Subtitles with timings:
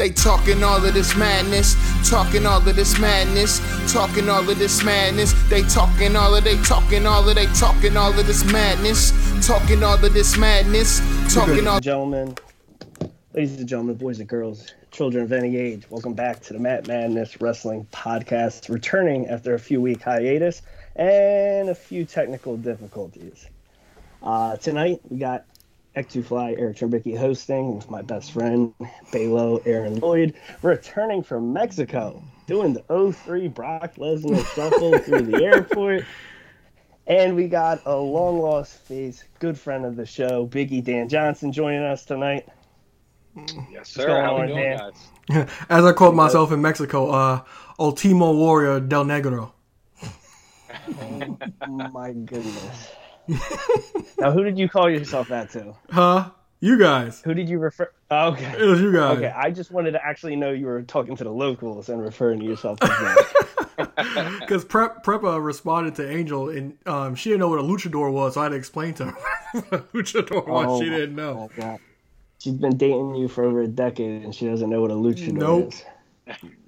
[0.00, 1.76] They talking all of this madness,
[2.08, 3.60] talking all of this madness,
[3.92, 5.34] talking all of this madness.
[5.50, 9.12] They talking all of they talking all of they talking all of this madness,
[9.46, 11.02] talking all of this madness,
[11.34, 11.80] talking all.
[11.80, 12.34] Gentlemen,
[13.34, 16.88] ladies and gentlemen, boys and girls, children of any age, welcome back to the Matt
[16.88, 20.62] Madness Wrestling Podcast, returning after a few week hiatus
[20.96, 23.46] and a few technical difficulties.
[24.22, 25.44] Uh, tonight we got
[25.96, 28.72] X2 Fly, Eric Trembicki hosting with my best friend,
[29.12, 36.04] Balo, Aaron Lloyd, returning from Mexico, doing the 03 Brock Lesnar shuffle through the airport.
[37.06, 41.50] And we got a long lost face, good friend of the show, Biggie Dan Johnson,
[41.50, 42.46] joining us tonight.
[43.70, 44.22] Yes, sir.
[44.22, 44.92] How going we doing, Dan?
[45.28, 45.48] guys?
[45.68, 47.40] As I called myself in Mexico, uh,
[47.78, 49.52] Ultimo Warrior Del Negro.
[51.92, 52.90] My goodness.
[54.18, 55.74] Now, who did you call yourself that to?
[55.90, 56.30] Huh?
[56.60, 57.22] You guys.
[57.22, 57.90] Who did you refer?
[58.10, 58.54] oh, Okay.
[58.58, 59.16] It was you guys.
[59.16, 62.38] Okay, I just wanted to actually know you were talking to the locals and referring
[62.40, 62.78] to yourself.
[62.80, 68.34] Because Prep Prepa responded to Angel, and um, she didn't know what a luchador was,
[68.34, 69.12] so I had to explain to her
[69.52, 70.66] what a luchador was.
[70.68, 71.48] Oh, she didn't know.
[72.38, 75.32] She's been dating you for over a decade and she doesn't know what a luchador
[75.32, 75.72] Nope.
[75.74, 75.84] is.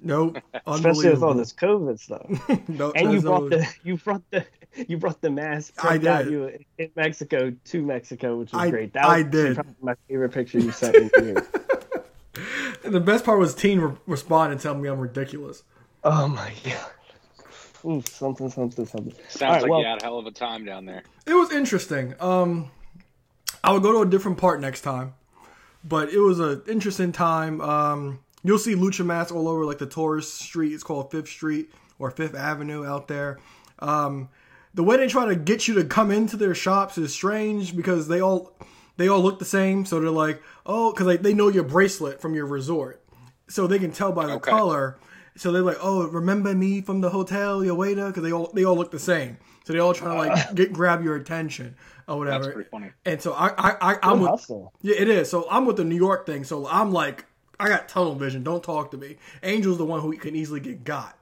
[0.03, 0.37] Nope.
[0.67, 2.27] Especially with all this COVID stuff.
[2.67, 4.45] No, And you brought the you brought the
[4.87, 6.31] you brought the mask I print out did.
[6.31, 8.93] you in Mexico to Mexico, which was I- great.
[8.93, 9.55] That I was did.
[9.55, 11.09] probably my favorite picture you sent me.
[11.19, 11.45] here.
[12.83, 15.63] And the best part was Teen re- respond and tell me I'm ridiculous.
[16.03, 16.91] Oh my god.
[17.85, 19.13] Ooh, something, something, something.
[19.29, 21.03] Sounds All right, like well- you had a hell of a time down there.
[21.25, 22.13] It was interesting.
[22.19, 22.71] Um,
[23.63, 25.13] I would go to a different part next time,
[25.83, 27.61] but it was an interesting time.
[27.61, 30.73] Um, you'll see lucha mats all over, like the tourist street.
[30.73, 33.39] It's called Fifth Street or Fifth Avenue out there.
[33.79, 34.27] Um,
[34.73, 38.07] the way they try to get you to come into their shops is strange because
[38.07, 38.53] they all
[38.97, 39.85] they all look the same.
[39.85, 43.03] So they're like, oh, because like, they know your bracelet from your resort,
[43.47, 44.51] so they can tell by the Okay.
[44.51, 44.97] color.
[45.35, 48.07] So they're like, oh, remember me from the hotel, your waiter?
[48.07, 49.37] Because they all they all look the same.
[49.65, 50.53] So they all try to like uh.
[50.53, 51.75] get grab your attention
[52.07, 52.43] or whatever.
[52.43, 52.91] That's pretty funny.
[53.05, 54.73] And so I I, I I'm with hustle.
[54.81, 55.29] yeah, it is.
[55.29, 56.43] So I'm with the New York thing.
[56.43, 57.25] So I'm like,
[57.59, 58.43] I got tunnel vision.
[58.43, 59.17] Don't talk to me.
[59.41, 61.17] Angel's the one who can easily get got.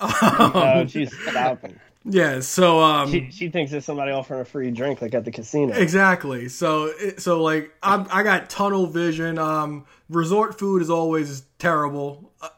[0.00, 1.78] Oh, she's stopping.
[2.04, 2.40] Yeah.
[2.40, 5.74] So um, She, she thinks there's somebody offering a free drink like at the casino.
[5.74, 6.48] exactly.
[6.48, 9.38] So so like I'm I got tunnel vision.
[9.38, 12.32] Um, resort food is always terrible.
[12.40, 12.48] Uh,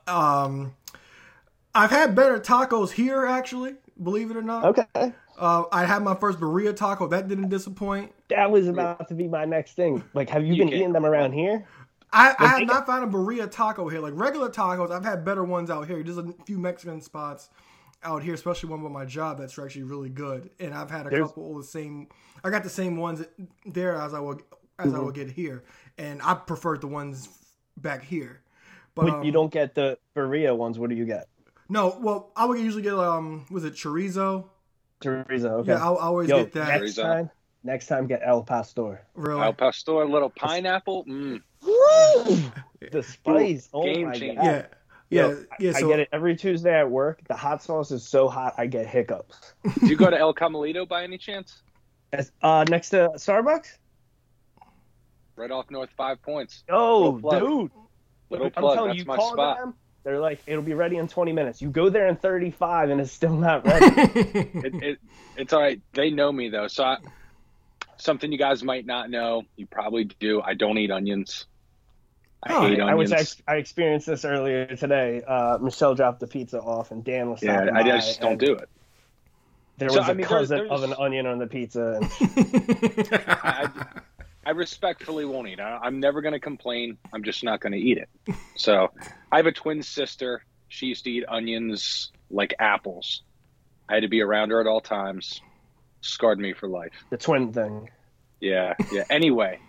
[0.46, 0.74] Um,
[1.74, 3.74] I've had better tacos here actually.
[4.02, 4.64] Believe it or not.
[4.64, 5.12] Okay.
[5.38, 7.08] Uh, I had my first burrito taco.
[7.08, 8.12] That didn't disappoint.
[8.28, 10.04] That was about to be my next thing.
[10.14, 11.66] Like, have you, You been can't eating them around here?
[12.12, 14.00] I, I have not found a burrito taco here.
[14.00, 16.02] Like regular tacos, I've had better ones out here.
[16.02, 17.48] There's a few Mexican spots
[18.04, 20.50] out here, especially one by my job that's actually really good.
[20.60, 22.08] And I've had a There's- couple of the same.
[22.44, 23.24] I got the same ones
[23.66, 24.40] there as I will
[24.78, 24.96] as Mm-hmm.
[24.96, 25.62] I would get here,
[25.98, 27.28] and I preferred the ones
[27.76, 28.40] back here.
[28.94, 31.28] But When um, you don't get the burrito ones, what do you get?
[31.68, 34.46] no, well, I would usually get um, was it chorizo?
[35.00, 35.50] Chorizo.
[35.60, 35.72] Okay.
[35.72, 36.80] Yeah, I, I always Yo, get that.
[36.80, 37.02] next Chorizo.
[37.02, 37.30] time,
[37.64, 39.00] next time get El Pastor.
[39.14, 41.04] really, Al pastor, a little pineapple.
[41.04, 41.42] Mm.
[42.90, 43.68] The spice.
[43.72, 44.34] Oh Game my changer.
[44.42, 44.44] god.
[44.44, 44.66] yeah,
[45.12, 45.70] yeah, Yo, yeah.
[45.70, 47.20] I So get it every Tuesday at work.
[47.28, 49.54] The hot sauce is so hot, I get hiccups.
[49.80, 51.62] Do you go to El Camelito by any chance?
[52.12, 53.76] As- Uh, next to Starbucks.
[55.36, 56.62] Right off North Five Points.
[56.68, 57.40] Oh, Little plug.
[57.42, 57.70] dude.
[58.30, 59.58] Little I'm telling That's you, my call spot.
[59.58, 59.74] them.
[60.04, 61.62] They're like, it'll be ready in 20 minutes.
[61.62, 63.86] You go there in 35 and it's still not ready.
[64.64, 64.98] It, it,
[65.36, 65.80] it's all right.
[65.92, 66.66] They know me though.
[66.68, 66.96] So I,
[67.98, 70.42] something you guys might not know, you probably do.
[70.42, 71.46] I don't eat onions.
[72.42, 73.42] I Oh, hate I wish onions.
[73.46, 75.22] I, I experienced this earlier today.
[75.26, 78.54] Uh, Michelle dropped the pizza off, and Dan was yeah, stopping I just don't do
[78.54, 78.68] it.
[79.78, 82.00] There So, was I a mean, cousin there's- of an onion on the pizza.
[82.00, 84.00] And I, I,
[84.44, 85.60] I respectfully won't eat.
[85.60, 86.98] I, I'm never going to complain.
[87.12, 88.08] I'm just not going to eat it.
[88.56, 88.90] So
[89.30, 90.44] I have a twin sister.
[90.68, 93.22] She used to eat onions like apples.
[93.88, 95.40] I had to be around her at all times.
[96.00, 96.92] Scarred me for life.
[97.10, 97.88] the twin thing.
[98.40, 99.04] Yeah, yeah.
[99.08, 99.60] Anyway,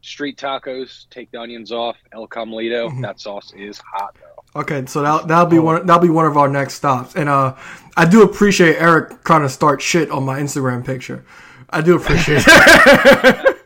[0.00, 1.96] street tacos, take the onions off.
[2.12, 4.60] El Camelito, that sauce is hot though.
[4.60, 7.14] Okay, so that that'll be one that'll be one of our next stops.
[7.16, 7.54] And uh
[7.96, 11.24] I do appreciate Eric trying to start shit on my Instagram picture.
[11.70, 13.54] I do appreciate that.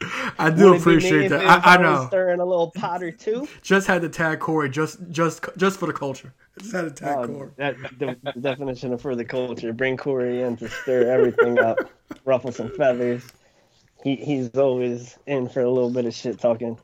[0.38, 1.44] I do Would it appreciate that.
[1.44, 2.06] I, I know.
[2.06, 3.48] Stirring a little pot or two.
[3.62, 6.32] Just had to tag Corey just just just for the culture.
[6.58, 7.50] Just had to tag Oh, Corey.
[7.56, 9.72] that, the, the definition of for the culture.
[9.72, 11.78] Bring Corey in to stir everything up,
[12.24, 13.22] ruffle some feathers.
[14.02, 16.78] He he's always in for a little bit of shit talking.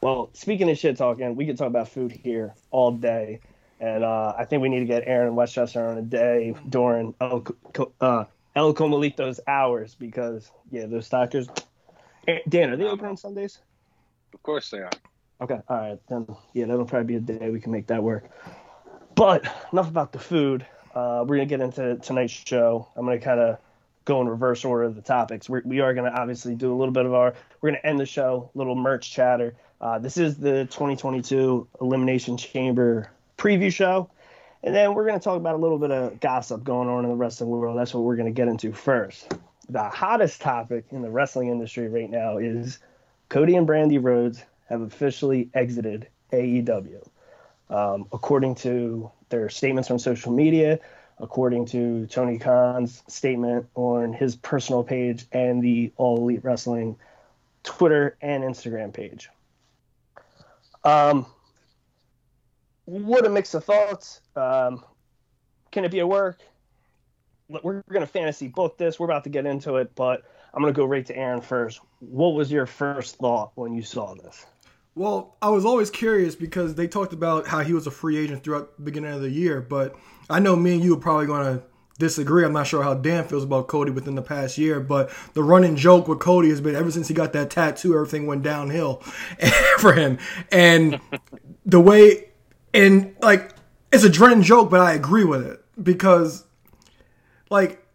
[0.00, 3.40] Well, speaking of shit talking, we could talk about food here all day,
[3.80, 7.46] and uh, I think we need to get Aaron Westchester on a day during El,
[8.00, 8.24] uh,
[8.54, 11.48] El Comalito's hours because yeah, those doctors.
[12.28, 13.58] Eh, Dan, are they open on Sundays?
[14.34, 14.90] Of course they are.
[15.40, 18.28] Okay, all right, then yeah, that'll probably be a day we can make that work.
[19.14, 20.66] But enough about the food.
[20.94, 22.88] Uh, we're gonna get into tonight's show.
[22.96, 23.58] I'm gonna kind of
[24.06, 25.50] go in reverse order of the topics.
[25.50, 27.34] We're, we are gonna obviously do a little bit of our.
[27.60, 29.54] We're gonna end the show, little merch chatter.
[29.80, 34.08] Uh, this is the 2022 Elimination Chamber preview show,
[34.62, 37.16] and then we're gonna talk about a little bit of gossip going on in the
[37.16, 37.76] wrestling world.
[37.76, 39.34] That's what we're gonna get into first.
[39.68, 42.78] The hottest topic in the wrestling industry right now is
[43.28, 47.08] Cody and Brandi Rhodes have officially exited AEW.
[47.68, 50.78] Um, according to their statements on social media,
[51.18, 56.96] according to Tony Khan's statement on his personal page and the All Elite Wrestling
[57.62, 59.28] Twitter and Instagram page.
[60.84, 61.26] Um,
[62.84, 64.20] what a mix of thoughts.
[64.36, 64.84] Um,
[65.72, 66.38] can it be a work?
[67.48, 68.98] We're going to fantasy book this.
[68.98, 71.80] We're about to get into it, but I'm going to go right to Aaron first.
[72.00, 74.46] What was your first thought when you saw this?
[74.96, 78.42] Well, I was always curious because they talked about how he was a free agent
[78.42, 79.94] throughout the beginning of the year, but
[80.30, 81.62] I know me and you are probably going to
[81.98, 82.46] disagree.
[82.46, 85.76] I'm not sure how Dan feels about Cody within the past year, but the running
[85.76, 88.96] joke with Cody has been ever since he got that tattoo, everything went downhill
[89.78, 90.16] for him.
[90.50, 90.98] And
[91.66, 92.30] the way,
[92.72, 93.54] and like,
[93.92, 96.46] it's a running joke, but I agree with it because,
[97.50, 97.86] like,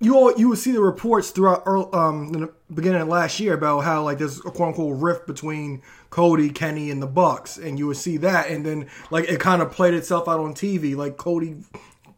[0.00, 3.54] you all you would see the reports throughout early, um the beginning of last year
[3.54, 5.82] about how like there's a quote unquote rift between
[6.14, 9.60] Cody, Kenny, and the Bucks, and you would see that, and then like it kind
[9.60, 11.56] of played itself out on TV, like Cody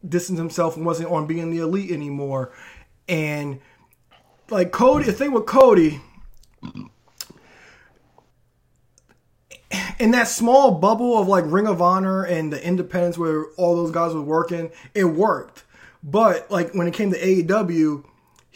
[0.07, 2.53] distanced himself and wasn't on being the elite anymore,
[3.09, 3.59] and
[4.51, 5.99] like Cody, the thing with Cody.
[9.99, 13.89] In that small bubble of like Ring of Honor and the Independence where all those
[13.89, 15.63] guys were working, it worked
[16.03, 18.03] but like when it came to AEW,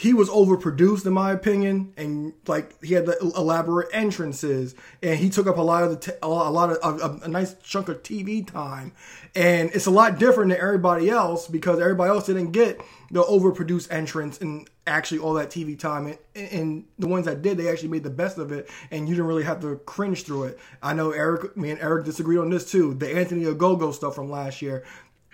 [0.01, 5.29] he was overproduced in my opinion, and like he had the elaborate entrances, and he
[5.29, 8.01] took up a lot of the t- a lot, of a, a, nice chunk of
[8.01, 8.93] TV time,
[9.35, 12.81] and it's a lot different than everybody else because everybody else didn't get
[13.11, 16.17] the overproduced entrance and actually all that TV time, and,
[16.51, 19.27] and the ones that did, they actually made the best of it, and you didn't
[19.27, 20.59] really have to cringe through it.
[20.81, 22.95] I know Eric, me and Eric disagreed on this too.
[22.95, 24.83] The Anthony Ogogo stuff from last year,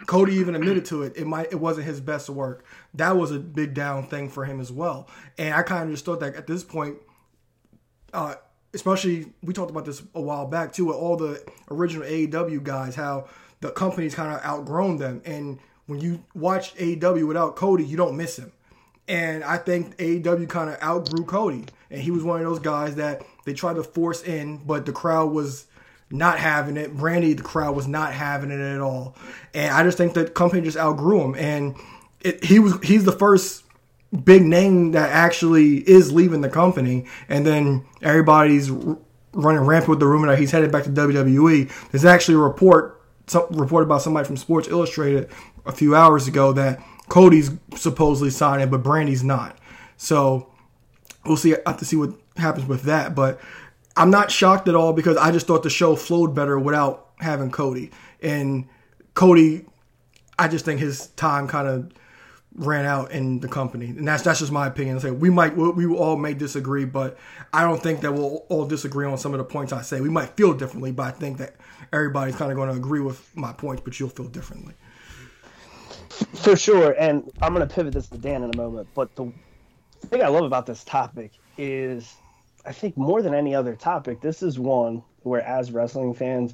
[0.05, 1.13] Cody even admitted to it.
[1.15, 2.63] It might it wasn't his best work.
[2.97, 5.07] That was a big down thing for him as well.
[5.37, 6.97] And I kind of just thought that at this point,
[8.13, 8.35] uh,
[8.73, 12.95] especially we talked about this a while back too, with all the original AEW guys,
[12.95, 13.27] how
[13.61, 15.21] the company's kind of outgrown them.
[15.25, 18.51] And when you watch AEW without Cody, you don't miss him.
[19.07, 22.95] And I think AEW kind of outgrew Cody, and he was one of those guys
[22.95, 25.65] that they tried to force in, but the crowd was
[26.11, 26.95] not having it.
[26.95, 29.15] Brandi, the crowd was not having it at all,
[29.53, 31.35] and I just think that company just outgrew him.
[31.35, 31.75] And
[32.21, 33.63] it, he was he's the first
[34.23, 40.07] big name that actually is leaving the company, and then everybody's running rampant with the
[40.07, 41.71] rumor that he's headed back to WWE.
[41.91, 45.29] There's actually a report some, reported by somebody from Sports Illustrated
[45.65, 49.57] a few hours ago that Cody's supposedly signing, but Brandi's not.
[49.97, 50.51] So
[51.25, 51.53] we'll see.
[51.53, 53.39] I have to see what happens with that, but
[53.95, 57.51] I'm not shocked at all because I just thought the show flowed better without having
[57.51, 57.91] Cody.
[58.21, 58.67] And
[59.13, 59.65] Cody,
[60.39, 61.91] I just think his time kind of
[62.57, 64.99] ran out in the company, and that's that's just my opinion.
[64.99, 67.17] Say we might we, we all may disagree, but
[67.53, 70.01] I don't think that we'll all disagree on some of the points I say.
[70.01, 71.55] We might feel differently, but I think that
[71.93, 74.73] everybody's kind of going to agree with my points, but you'll feel differently.
[76.09, 78.87] For sure, and I'm going to pivot this to Dan in a moment.
[78.95, 79.31] But the
[80.07, 82.15] thing I love about this topic is
[82.65, 86.53] I think more than any other topic, this is one where as wrestling fans,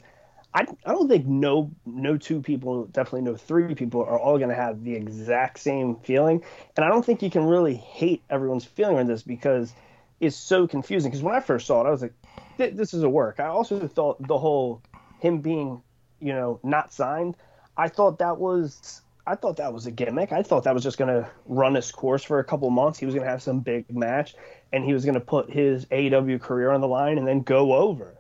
[0.55, 4.49] I, I don't think no no two people, definitely no three people are all going
[4.49, 6.43] to have the exact same feeling,
[6.75, 9.73] and I don't think you can really hate everyone's feeling on this because
[10.19, 11.09] it's so confusing.
[11.09, 12.13] Because when I first saw it, I was like,
[12.57, 13.39] this is a work.
[13.39, 14.81] I also thought the whole
[15.19, 15.81] him being,
[16.19, 17.35] you know, not signed,
[17.77, 20.31] I thought that was I thought that was a gimmick.
[20.33, 22.99] I thought that was just going to run its course for a couple months.
[22.99, 24.35] He was going to have some big match,
[24.71, 27.73] and he was going to put his aw career on the line and then go
[27.73, 28.15] over.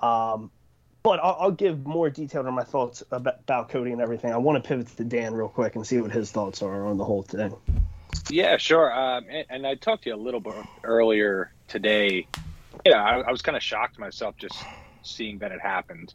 [0.00, 0.50] Um,
[1.02, 4.32] but I'll, I'll, give more detail on my thoughts about, about, Cody and everything.
[4.32, 6.96] I want to pivot to Dan real quick and see what his thoughts are on
[6.96, 7.54] the whole thing.
[8.30, 8.92] Yeah, sure.
[8.92, 10.54] Um, and, and, I talked to you a little bit
[10.84, 12.26] earlier today.
[12.84, 14.56] Yeah, I, I was kind of shocked myself just
[15.02, 16.14] seeing that it happened.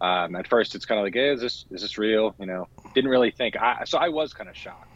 [0.00, 2.34] Um, at first, it's kind of like, hey, is this is this real?
[2.38, 3.56] You know, didn't really think.
[3.56, 4.90] I, so I was kind of shocked,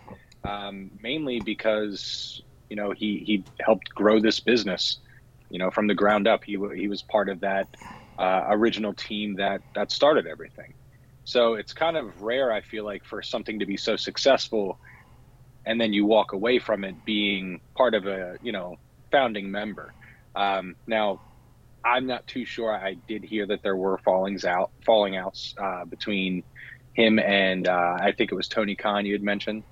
[0.45, 4.99] um, mainly because you know he he helped grow this business,
[5.49, 6.43] you know, from the ground up.
[6.43, 7.69] He he was part of that
[8.19, 10.75] uh, original team that that started everything.
[11.25, 14.79] So it's kind of rare, I feel like, for something to be so successful,
[15.65, 18.77] and then you walk away from it being part of a you know
[19.11, 19.93] founding member.
[20.35, 21.21] Um, now,
[21.85, 22.73] I'm not too sure.
[22.73, 26.43] I did hear that there were fallings out, falling outs uh, between
[26.95, 29.05] him and uh, I think it was Tony Khan.
[29.07, 29.63] You had mentioned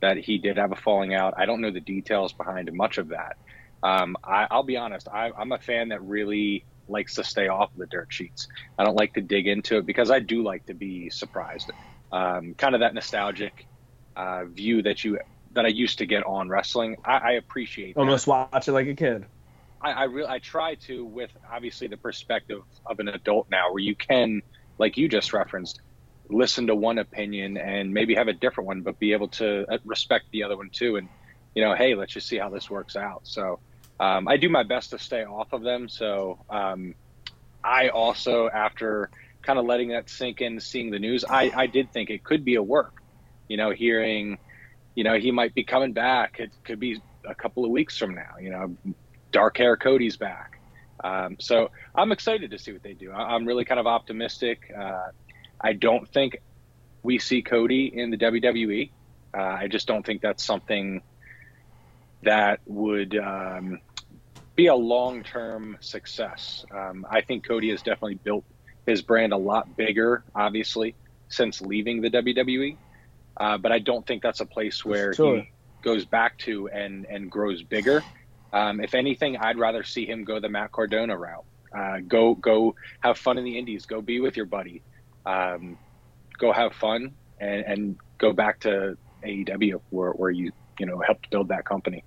[0.00, 1.34] that he did have a falling out.
[1.36, 3.36] I don't know the details behind much of that.
[3.82, 5.08] Um, I, will be honest.
[5.08, 8.48] I, I'm a fan that really likes to stay off of the dirt sheets.
[8.78, 11.70] I don't like to dig into it because I do like to be surprised.
[12.12, 13.66] Um, kind of that nostalgic
[14.16, 15.18] uh, view that you
[15.52, 16.96] that I used to get on wrestling.
[17.04, 17.96] I, I appreciate.
[17.96, 18.50] Almost that.
[18.52, 19.26] watch it like a kid.
[19.80, 23.82] I, I really I try to with obviously the perspective of an adult now, where
[23.82, 24.42] you can,
[24.78, 25.80] like you just referenced,
[26.28, 29.78] listen to one opinion and maybe have a different one, but be able to uh,
[29.84, 30.96] respect the other one too.
[30.96, 31.08] And
[31.54, 33.22] you know, hey, let's just see how this works out.
[33.24, 33.60] So
[34.00, 35.88] um, I do my best to stay off of them.
[35.88, 36.94] So um,
[37.62, 39.10] I also, after
[39.42, 42.42] kind of letting that sink in, seeing the news, I, I did think it could
[42.42, 43.02] be a work.
[43.46, 44.38] You know, hearing,
[44.94, 46.40] you know, he might be coming back.
[46.40, 48.36] It could be a couple of weeks from now.
[48.40, 48.76] You know,
[49.32, 50.58] dark hair Cody's back.
[51.04, 53.12] Um, so I'm excited to see what they do.
[53.12, 54.72] I'm really kind of optimistic.
[54.76, 55.08] Uh,
[55.60, 56.40] I don't think
[57.02, 58.90] we see Cody in the WWE.
[59.36, 61.02] Uh, I just don't think that's something
[62.22, 63.80] that would um,
[64.56, 66.64] be a long term success.
[66.70, 68.44] Um, I think Cody has definitely built
[68.86, 70.94] his brand a lot bigger, obviously,
[71.28, 72.76] since leaving the WWE.
[73.36, 75.36] Uh, but I don't think that's a place where sure.
[75.36, 75.50] he
[75.82, 78.02] goes back to and, and grows bigger.
[78.52, 81.44] Um, if anything, I'd rather see him go the Matt Cardona route.
[81.74, 83.86] Uh, go go have fun in the Indies.
[83.86, 84.82] Go be with your buddy.
[85.24, 85.78] Um,
[86.36, 91.30] go have fun and, and go back to AEW where, where you you know helped
[91.30, 92.02] build that company.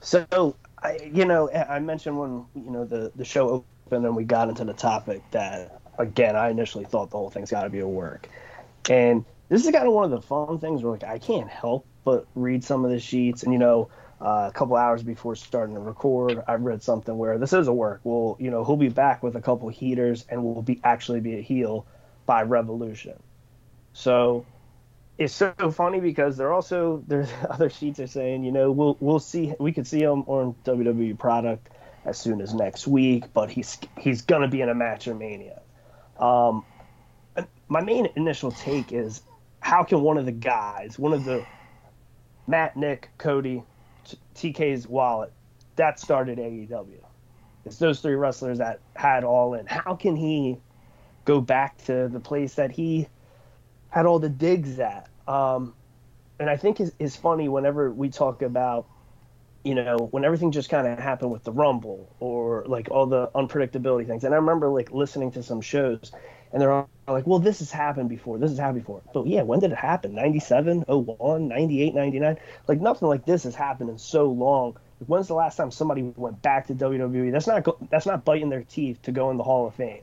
[0.00, 4.24] So, I, you know, I mentioned when you know the the show opened and we
[4.24, 7.80] got into the topic that again, I initially thought the whole thing's got to be
[7.80, 8.28] a work,
[8.88, 11.86] and this is kind of one of the fun things where like I can't help
[12.04, 13.90] but read some of the sheets, and you know.
[14.22, 17.72] Uh, a couple hours before starting to record, I read something where this is a
[17.72, 18.02] work.
[18.04, 21.38] Well, you know, he'll be back with a couple heaters and will be actually be
[21.38, 21.86] a heel
[22.26, 23.18] by Revolution.
[23.94, 24.44] So
[25.20, 29.20] it's so funny because they're also there's other sheets are saying you know we'll we'll
[29.20, 31.68] see we could see him on WWE product
[32.04, 35.60] as soon as next week, but he's he's gonna be in a match in Mania.
[36.18, 36.64] Um,
[37.68, 39.22] my main initial take is
[39.60, 41.44] how can one of the guys, one of the
[42.46, 43.62] Matt, Nick, Cody,
[44.34, 45.32] TK's wallet,
[45.76, 47.00] that started AEW.
[47.66, 49.66] It's those three wrestlers that had all in.
[49.66, 50.56] How can he
[51.26, 53.06] go back to the place that he
[53.90, 55.09] had all the digs at?
[55.28, 55.74] Um,
[56.40, 58.86] and I think is is funny whenever we talk about,
[59.62, 63.28] you know, when everything just kind of happened with the Rumble or like all the
[63.34, 64.24] unpredictability things.
[64.24, 66.12] And I remember like listening to some shows,
[66.50, 68.38] and they're all like, "Well, this has happened before.
[68.38, 70.14] This has happened before." But yeah, when did it happen?
[70.14, 72.38] 97, 01, 98, 99?
[72.66, 74.78] Like nothing like this has happened in so long.
[75.06, 77.32] when's the last time somebody went back to WWE?
[77.32, 80.02] That's not that's not biting their teeth to go in the Hall of Fame.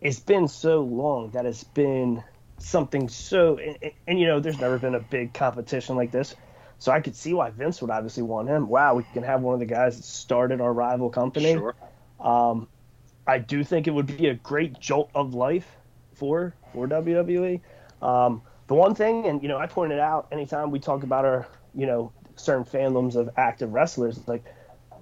[0.00, 2.22] It's been so long that it's been
[2.58, 6.34] something so and, and, you know there's never been a big competition like this.
[6.78, 8.68] So i could see why vince would obviously want him.
[8.68, 11.52] Wow we can have one of the guys that started our rival company.
[11.52, 11.74] Sure.
[12.20, 12.68] um,
[13.26, 15.76] i do think it would be a great jolt of life
[16.14, 17.60] for for wwe
[18.02, 21.46] um, the one thing and you know i pointed out anytime we talk about our
[21.74, 24.44] you know certain fandoms of active wrestlers like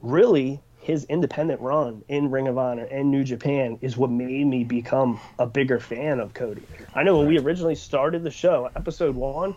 [0.02, 4.64] really his independent run in Ring of Honor and New Japan is what made me
[4.64, 6.62] become a bigger fan of Cody.
[6.92, 9.54] I know when we originally started the show, episode one,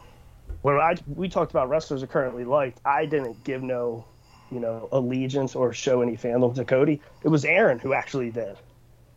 [0.62, 4.06] when I we talked about wrestlers are currently liked, I didn't give no,
[4.52, 7.02] you know, allegiance or show any fandom to Cody.
[7.24, 8.56] It was Aaron who actually did.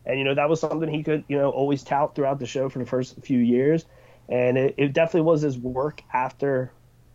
[0.07, 2.71] And you know, that was something he could, you know, always tout throughout the show
[2.71, 3.85] for the first few years.
[4.31, 6.73] And it, it definitely was his work after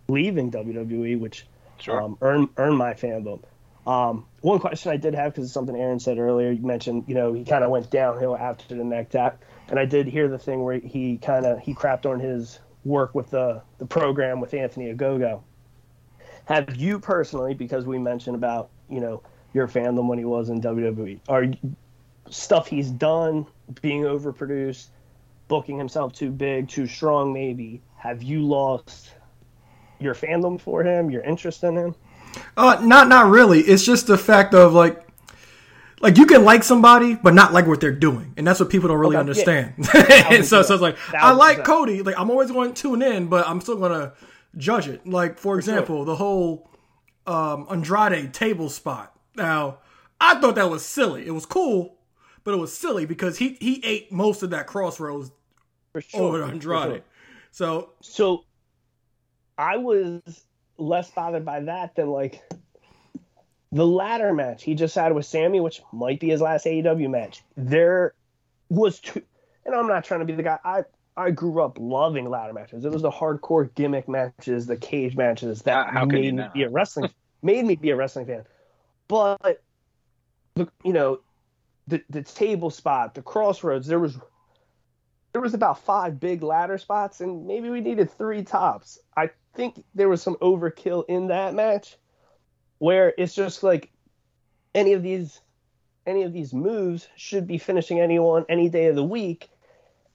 [0.07, 1.47] leaving WWE, which
[1.79, 1.99] sure.
[1.99, 3.41] um, earned earned my fandom.
[3.87, 6.51] Um, one question I did have because it's something Aaron said earlier.
[6.51, 9.85] You mentioned, you know, he kind of went downhill after the neck tap, and I
[9.85, 13.61] did hear the thing where he kind of he crapped on his work with the
[13.77, 15.43] the program with Anthony Ogogo.
[16.43, 19.23] Have you personally, because we mentioned about you know
[19.53, 21.45] your fandom when he was in WWE, are
[22.29, 23.45] stuff he's done
[23.81, 24.87] being overproduced,
[25.47, 27.81] booking himself too big, too strong, maybe?
[27.95, 29.09] Have you lost
[29.99, 31.95] your fandom for him, your interest in him?
[32.55, 33.61] Uh, not not really.
[33.61, 35.05] It's just the fact of like,
[36.01, 38.89] like you can like somebody, but not like what they're doing, and that's what people
[38.89, 39.73] don't really okay, understand.
[39.93, 40.41] Yeah.
[40.41, 42.01] so, so it's like I like Cody.
[42.01, 44.13] Like I'm always going to tune in, but I'm still going to
[44.57, 45.07] judge it.
[45.07, 46.05] Like for example, sure.
[46.05, 46.69] the whole
[47.25, 49.15] um, Andrade table spot.
[49.35, 49.79] Now,
[50.19, 51.25] I thought that was silly.
[51.25, 51.97] It was cool,
[52.43, 55.31] but it was silly because he he ate most of that crossroads
[55.91, 56.91] for sure, over Andrade.
[56.91, 57.01] Sure.
[57.51, 58.45] So so
[59.57, 60.21] I was
[60.77, 62.41] less bothered by that than like
[63.71, 67.43] the ladder match he just had with Sammy, which might be his last AEW match,
[67.57, 68.13] there
[68.69, 69.21] was two.
[69.65, 70.59] And I'm not trying to be the guy.
[70.63, 70.83] I
[71.15, 72.85] I grew up loving ladder matches.
[72.85, 76.69] It was the hardcore gimmick matches, the cage matches that How- made me be a
[76.69, 77.09] wrestling
[77.41, 78.45] made me be a wrestling fan.
[79.07, 79.61] But
[80.55, 81.19] the you know
[81.87, 84.17] the the table spot, the crossroads, there was
[85.33, 88.99] there was about five big ladder spots, and maybe we needed three tops.
[89.17, 91.97] I think there was some overkill in that match,
[92.79, 93.91] where it's just like
[94.75, 95.39] any of these
[96.05, 99.49] any of these moves should be finishing anyone any day of the week,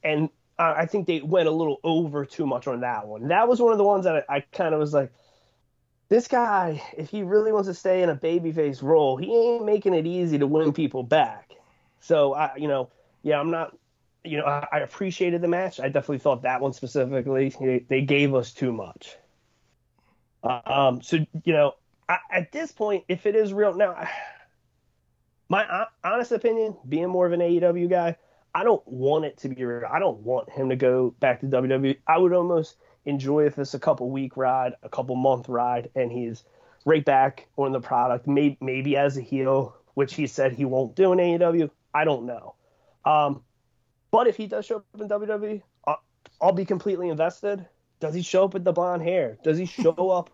[0.02, 0.28] and
[0.58, 3.28] I think they went a little over too much on that one.
[3.28, 5.12] That was one of the ones that I, I kind of was like,
[6.08, 9.94] this guy, if he really wants to stay in a babyface role, he ain't making
[9.94, 11.52] it easy to win people back.
[12.00, 12.90] So I, you know,
[13.22, 13.76] yeah, I'm not,
[14.24, 15.78] you know, I, I appreciated the match.
[15.78, 19.16] I definitely thought that one specifically, they, they gave us too much.
[20.42, 21.74] Um, so you know,
[22.08, 24.08] I, at this point, if it is real now,
[25.48, 28.16] my hon- honest opinion, being more of an AEW guy,
[28.54, 29.88] I don't want it to be real.
[29.90, 31.98] I don't want him to go back to WWE.
[32.06, 36.10] I would almost enjoy if it's a couple week ride, a couple month ride, and
[36.10, 36.44] he's
[36.84, 40.94] right back on the product, maybe maybe as a heel, which he said he won't
[40.94, 41.70] do in AEW.
[41.94, 42.54] I don't know.
[43.04, 43.42] Um,
[44.10, 46.02] but if he does show up in WWE, I'll,
[46.40, 47.66] I'll be completely invested.
[48.00, 49.38] Does he show up with the blonde hair?
[49.42, 50.30] Does he show up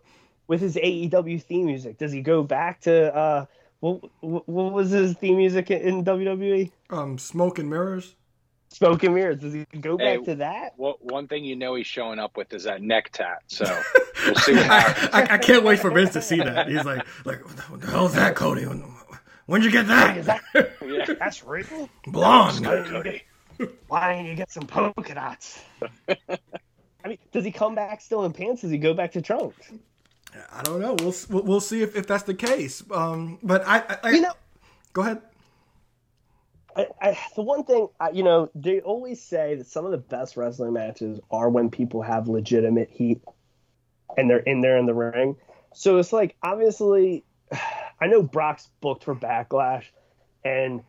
[0.47, 1.97] with his AEW theme music?
[1.97, 3.45] Does he go back to uh,
[3.79, 6.71] what, what what was his theme music in, in WWE?
[6.89, 8.15] Um, smoke and mirrors.
[8.69, 9.39] Smoke and Mirrors.
[9.39, 10.73] Does he go back to that?
[10.75, 13.43] What one thing you know he's showing up with is that neck tat.
[13.47, 13.63] So
[14.25, 14.69] we'll see what.
[14.69, 16.67] I, I, I can't wait for Vince to see that.
[16.67, 18.65] He's like, like, what the hell's that, Cody?
[19.45, 20.41] When'd you get Is that?
[20.53, 21.13] that Yeah.
[21.19, 21.89] that's real?
[22.07, 22.65] Blonde.
[22.65, 23.21] Why didn't,
[23.59, 25.63] you why didn't you get some polka dots?
[27.05, 28.63] I mean, does he come back still in pants?
[28.63, 29.71] Does he go back to trunks?
[30.51, 30.95] I don't know.
[30.99, 32.83] We'll we'll- see if, if that's the case.
[32.91, 34.33] Um, but I, I, I You know,
[34.91, 35.21] go ahead.
[36.75, 39.97] I, I, the one thing, I, you know, they always say that some of the
[39.97, 43.21] best wrestling matches are when people have legitimate heat
[44.17, 45.37] and they're in there in the ring.
[45.73, 47.23] So it's like, obviously,
[48.01, 49.85] I know Brock's booked for Backlash,
[50.43, 50.83] and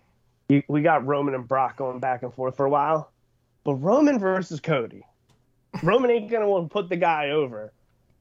[0.48, 3.12] you, we got Roman and Brock going back and forth for a while.
[3.62, 5.04] But Roman versus Cody,
[5.82, 7.72] Roman ain't gonna want to put the guy over,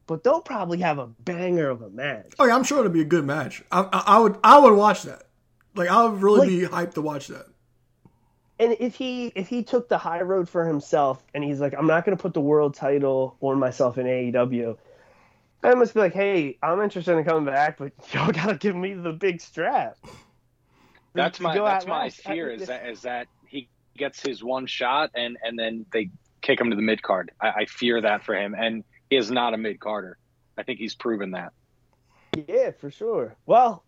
[0.06, 2.32] but they'll probably have a banger of a match.
[2.38, 3.62] Oh yeah, I'm sure it'll be a good match.
[3.72, 5.24] I, I, I would I would watch that.
[5.74, 7.46] Like I would really be hyped to watch that.
[8.58, 11.86] and if he if he took the high road for himself and he's like i'm
[11.86, 14.76] not going to put the world title on myself in aew
[15.62, 18.94] i must be like hey i'm interested in coming back but y'all gotta give me
[18.94, 19.98] the big strap
[21.12, 22.20] That's my that's out my last.
[22.26, 26.08] I- fear is that is that he gets his one shot and and then they
[26.46, 27.32] kick him to the mid card.
[27.40, 30.16] I, I fear that for him, and he is not a mid carder.
[30.56, 31.52] I think he's proven that.
[32.48, 33.82] yeah for sure well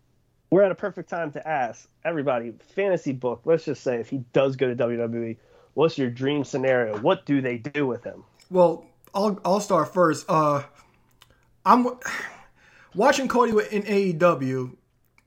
[0.51, 4.17] we're at a perfect time to ask everybody fantasy book let's just say if he
[4.33, 5.37] does go to wwe
[5.75, 10.25] what's your dream scenario what do they do with him Well, I'll I'll start first.
[10.29, 10.63] Uh,
[11.65, 11.87] I'm
[12.95, 14.75] watching Cody in AEW,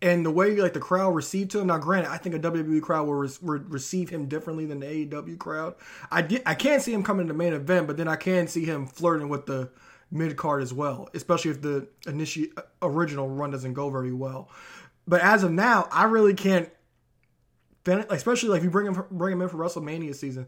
[0.03, 1.69] and the way like the crowd received him.
[1.69, 5.39] Now, granted, I think a WWE crowd will, re- receive him differently than the AEW
[5.39, 5.77] crowd.
[6.11, 8.49] I did, I can't see him coming to the main event, but then I can
[8.49, 9.71] see him flirting with the
[10.11, 12.47] mid card as well, especially if the initial
[12.83, 14.51] original run doesn't go very well.
[15.07, 16.69] But as of now, I really can't.
[17.85, 20.47] Especially like if you bring him bring him in for WrestleMania season,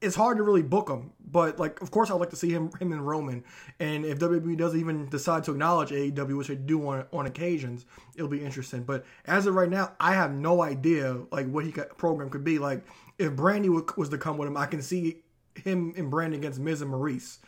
[0.00, 1.12] it's hard to really book him.
[1.30, 3.42] But like, of course, I'd like to see him him and Roman.
[3.80, 7.86] And if WWE doesn't even decide to acknowledge AEW, which they do on on occasions,
[8.14, 8.82] it'll be interesting.
[8.84, 12.44] But as of right now, I have no idea like what he got, program could
[12.44, 12.58] be.
[12.58, 12.84] Like
[13.18, 15.22] if Brandi wa- was to come with him, I can see
[15.54, 17.38] him and Brandi against Miz and Maryse.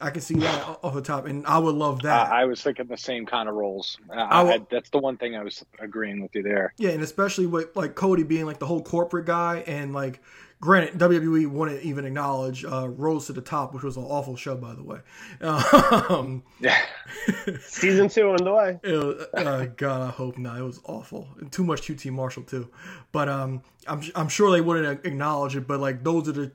[0.00, 2.30] I can see that off the top, and I would love Uh, that.
[2.30, 3.98] I was thinking the same kind of roles.
[4.08, 6.72] Uh, I, that's the one thing I was agreeing with you there.
[6.78, 10.20] Yeah, and especially with like Cody being like the whole corporate guy, and like,
[10.60, 14.56] granted, WWE wouldn't even acknowledge uh, Rhodes to the Top, which was an awful show,
[14.56, 14.98] by the way.
[15.40, 16.78] Um, Yeah,
[17.60, 20.58] season two on the way it was, uh, God, I hope not.
[20.58, 21.28] It was awful.
[21.40, 22.68] And too much QT Marshall too,
[23.12, 25.66] but um, I'm I'm sure they wouldn't acknowledge it.
[25.66, 26.52] But like, those are the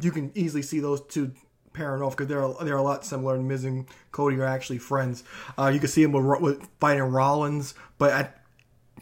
[0.00, 1.32] you can easily see those two
[1.72, 3.34] pairing off because they're they're a lot similar.
[3.34, 5.24] And Miz and Cody are actually friends.
[5.58, 8.42] Uh, you can see him with, with fighting Rollins, but at,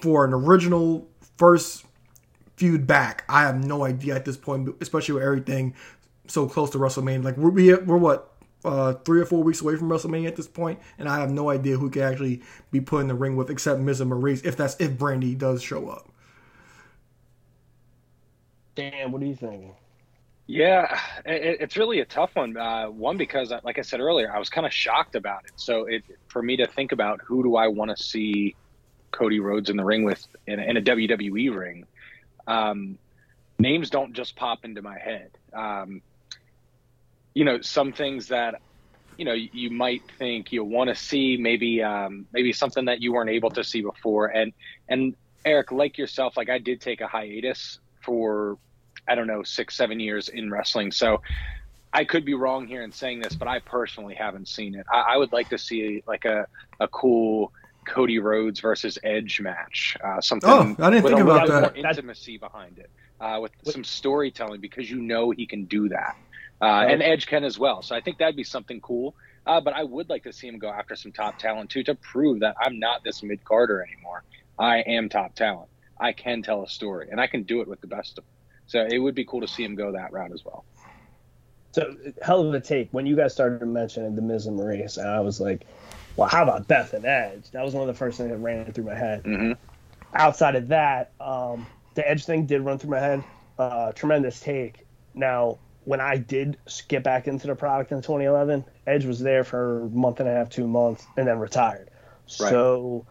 [0.00, 1.84] for an original first
[2.56, 5.74] feud back, I have no idea at this point, especially with everything
[6.26, 7.24] so close to WrestleMania.
[7.24, 8.32] Like we're we, we're what
[8.64, 11.50] uh, three or four weeks away from WrestleMania at this point, and I have no
[11.50, 14.56] idea who could actually be put in the ring with except Miz and Maryse, if
[14.56, 16.08] that's if Brandi does show up.
[18.74, 19.74] Dan, what are you thinking
[20.46, 22.56] yeah, it, it's really a tough one.
[22.56, 25.52] Uh, one because, like I said earlier, I was kind of shocked about it.
[25.56, 28.54] So it for me to think about who do I want to see
[29.10, 31.84] Cody Rhodes in the ring with in, in a WWE ring,
[32.46, 32.98] um,
[33.58, 35.30] names don't just pop into my head.
[35.52, 36.02] Um,
[37.34, 38.60] you know, some things that
[39.16, 43.12] you know you might think you want to see, maybe um, maybe something that you
[43.12, 44.26] weren't able to see before.
[44.26, 44.52] And
[44.88, 48.58] and Eric, like yourself, like I did take a hiatus for
[49.08, 51.22] I don't know six seven years in wrestling, so.
[51.92, 54.84] I could be wrong here in saying this, but I personally haven't seen it.
[54.92, 56.46] I, I would like to see like a,
[56.78, 57.54] a cool
[57.86, 59.96] Cody Rhodes versus Edge match.
[60.04, 61.76] Uh, something Oh, I didn't with think a about that.
[61.76, 66.16] more intimacy behind it, uh, with some storytelling because you know he can do that,
[66.60, 67.80] uh, and Edge can as well.
[67.82, 69.14] So I think that'd be something cool.
[69.46, 71.94] Uh, but I would like to see him go after some top talent too to
[71.94, 74.24] prove that I'm not this mid Carter anymore.
[74.58, 75.68] I am top talent.
[76.00, 78.32] I can tell a story, and I can do it with the best of them.
[78.66, 80.64] So it would be cool to see him go that route as well.
[81.72, 82.88] So hell of a take.
[82.90, 85.66] When you guys started mentioning the Miz and Maryse, I was like,
[86.16, 87.50] well, how about Beth and Edge?
[87.52, 89.22] That was one of the first things that ran through my head.
[89.24, 89.52] hmm
[90.14, 93.24] Outside of that, um, the Edge thing did run through my head.
[93.58, 94.86] Uh, tremendous take.
[95.14, 96.56] Now, when I did
[96.88, 100.32] get back into the product in 2011, Edge was there for a month and a
[100.32, 101.90] half, two months, and then retired.
[102.40, 102.50] Right.
[102.50, 103.06] So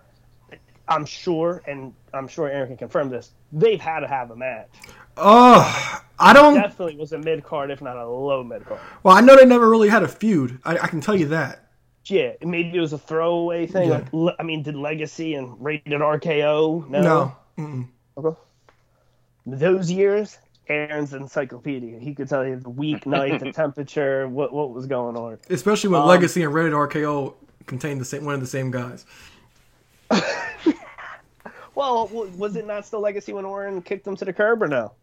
[0.88, 4.70] I'm sure, and I'm sure Aaron can confirm this, they've had to have a match.
[5.18, 6.56] Oh, I don't.
[6.56, 8.80] Definitely was a mid card, if not a low mid card.
[9.04, 10.60] Well, I know they never really had a feud.
[10.65, 11.64] I, I can tell you that.
[12.06, 13.89] Yeah, maybe it was a throwaway thing.
[13.89, 14.04] Yeah.
[14.12, 16.88] Like, I mean, did Legacy and rated RKO?
[16.89, 17.02] No.
[17.02, 17.36] No.
[17.58, 17.88] Mm-mm.
[18.18, 18.39] Okay.
[19.48, 20.38] Those years,
[20.68, 22.00] Aaron's encyclopedia.
[22.00, 25.39] He could tell you the week, night, the temperature, what what was going on.
[25.50, 27.34] Especially when Um, Legacy and Rated RKO
[27.65, 29.06] contained the same one of the same guys.
[31.76, 34.94] Well, was it not still Legacy when Orton kicked them to the curb or no?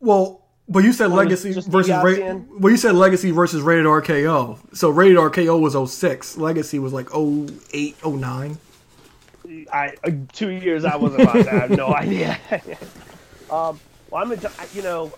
[0.00, 4.56] Well, but you said Legacy versus Ra- well, you said Legacy versus Rated RKO.
[4.74, 6.36] So Rated RKO was 06.
[6.36, 8.58] Legacy was like 08, 09.
[9.72, 11.48] I uh, two years I wasn't about that.
[11.48, 12.38] I have no idea.
[13.50, 13.80] um,
[14.10, 14.38] well, I'm a,
[14.72, 15.12] you know,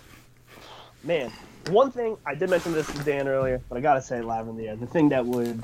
[1.04, 1.30] man.
[1.68, 4.48] One thing I did mention this to Dan earlier, but I gotta say it live
[4.48, 4.76] in the air.
[4.76, 5.62] The thing that would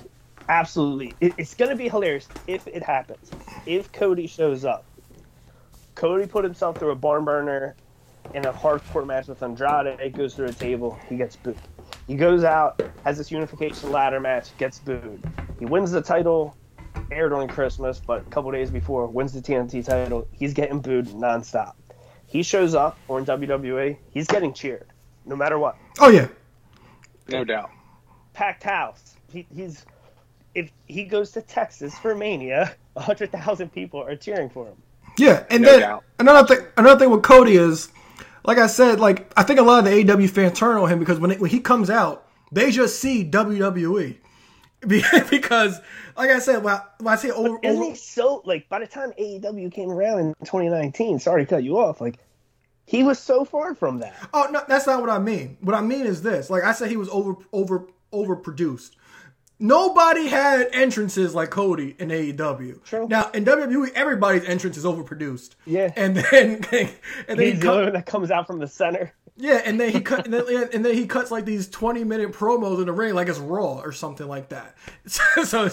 [0.48, 3.31] absolutely, it, it's gonna be hilarious if it happens.
[3.66, 4.85] If Cody shows up,
[5.94, 7.74] Cody put himself through a barn burner
[8.34, 9.98] in a hardcore match with Andrade.
[10.00, 10.98] It goes through a table.
[11.08, 11.56] He gets booed.
[12.06, 15.22] He goes out, has this unification ladder match, gets booed.
[15.58, 16.56] He wins the title,
[17.10, 20.26] aired on Christmas, but a couple days before, wins the TNT title.
[20.32, 21.74] He's getting booed nonstop.
[22.26, 23.96] He shows up on WWE.
[24.10, 24.86] He's getting cheered,
[25.24, 25.76] no matter what.
[25.98, 26.28] Oh yeah.
[27.28, 27.70] No doubt.
[28.34, 29.16] Packed house.
[29.32, 29.84] He, he's
[30.54, 34.76] if he goes to Texas for Mania, hundred thousand people are cheering for him.
[35.18, 36.04] Yeah, and No then doubt.
[36.18, 37.88] another thing, another thing with Cody is,
[38.48, 40.98] like I said, like I think a lot of the AEW fans turn on him
[40.98, 44.16] because when it, when he comes out, they just see WWE
[44.88, 45.78] because,
[46.16, 48.78] like I said, when I, when I say over, Isn't over he so like by
[48.78, 51.18] the time AEW came around in 2019?
[51.18, 52.00] Sorry to cut you off.
[52.00, 52.20] Like
[52.87, 54.14] he was so far from that.
[54.32, 55.58] oh no, that's not what I mean.
[55.61, 58.92] What I mean is this: like I said, he was over over overproduced.
[59.61, 62.85] Nobody had entrances like Cody in AEW.
[62.85, 63.09] True.
[63.09, 65.57] Now in WWE, everybody's entrance is overproduced.
[65.66, 65.92] Yeah.
[65.97, 69.12] and then and then he He's the one that comes out from the center.
[69.40, 72.33] Yeah, and then he cut, and then, and then he cuts like these twenty minute
[72.33, 74.74] promos in the ring, like it's Raw or something like that.
[75.44, 75.70] So,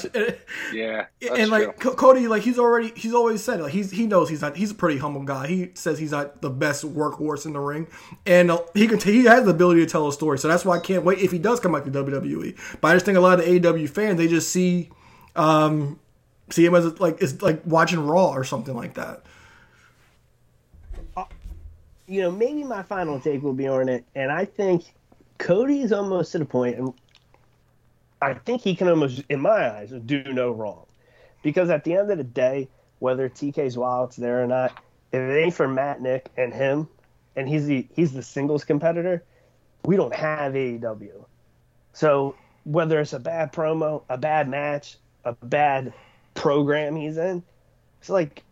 [1.20, 1.34] Yeah.
[1.34, 1.92] And like true.
[1.92, 4.70] Co- Cody, like he's already, he's always said, like he's he knows he's not, he's
[4.70, 5.48] a pretty humble guy.
[5.48, 7.88] He says he's not the best workhorse in the ring,
[8.28, 10.38] and uh, he can, he has the ability to tell a story.
[10.38, 12.56] So that's why I can't wait if he does come back to WWE.
[12.82, 14.92] But I just think a lot of the AEW fans they just see,
[15.36, 16.00] um,
[16.52, 19.24] see him as like it's like watching Raw or something like that.
[22.08, 24.94] You know, maybe my final take will be on it, and I think
[25.38, 26.94] Cody is almost to the point, and
[28.22, 30.86] I think he can almost, in my eyes, do no wrong,
[31.44, 32.68] because at the end of the day,
[33.00, 34.72] whether TK's Wild's there or not,
[35.12, 36.88] if it ain't for Matt, Nick, and him,
[37.36, 39.24] and he's the he's the singles competitor,
[39.84, 41.26] we don't have AEW.
[41.94, 45.94] So whether it's a bad promo, a bad match, a bad
[46.34, 47.44] program he's in,
[48.00, 48.44] it's like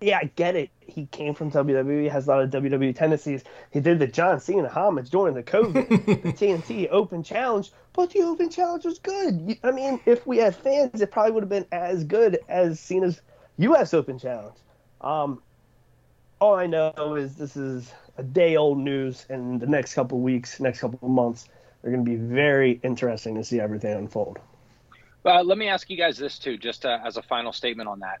[0.00, 0.70] yeah, I get it.
[0.80, 3.42] He came from WWE, has a lot of WWE tendencies.
[3.70, 8.22] He did the John Cena homage during the COVID, the TNT Open Challenge, but the
[8.22, 9.58] Open Challenge was good.
[9.62, 13.20] I mean, if we had fans, it probably would have been as good as Cena's
[13.58, 13.94] U.S.
[13.94, 14.56] Open Challenge.
[15.00, 15.42] Um,
[16.40, 20.60] all I know is this is a day old news, and the next couple weeks,
[20.60, 21.48] next couple months,
[21.82, 24.38] they're going to be very interesting to see everything unfold.
[25.24, 28.00] Uh, let me ask you guys this too, just uh, as a final statement on
[28.00, 28.20] that.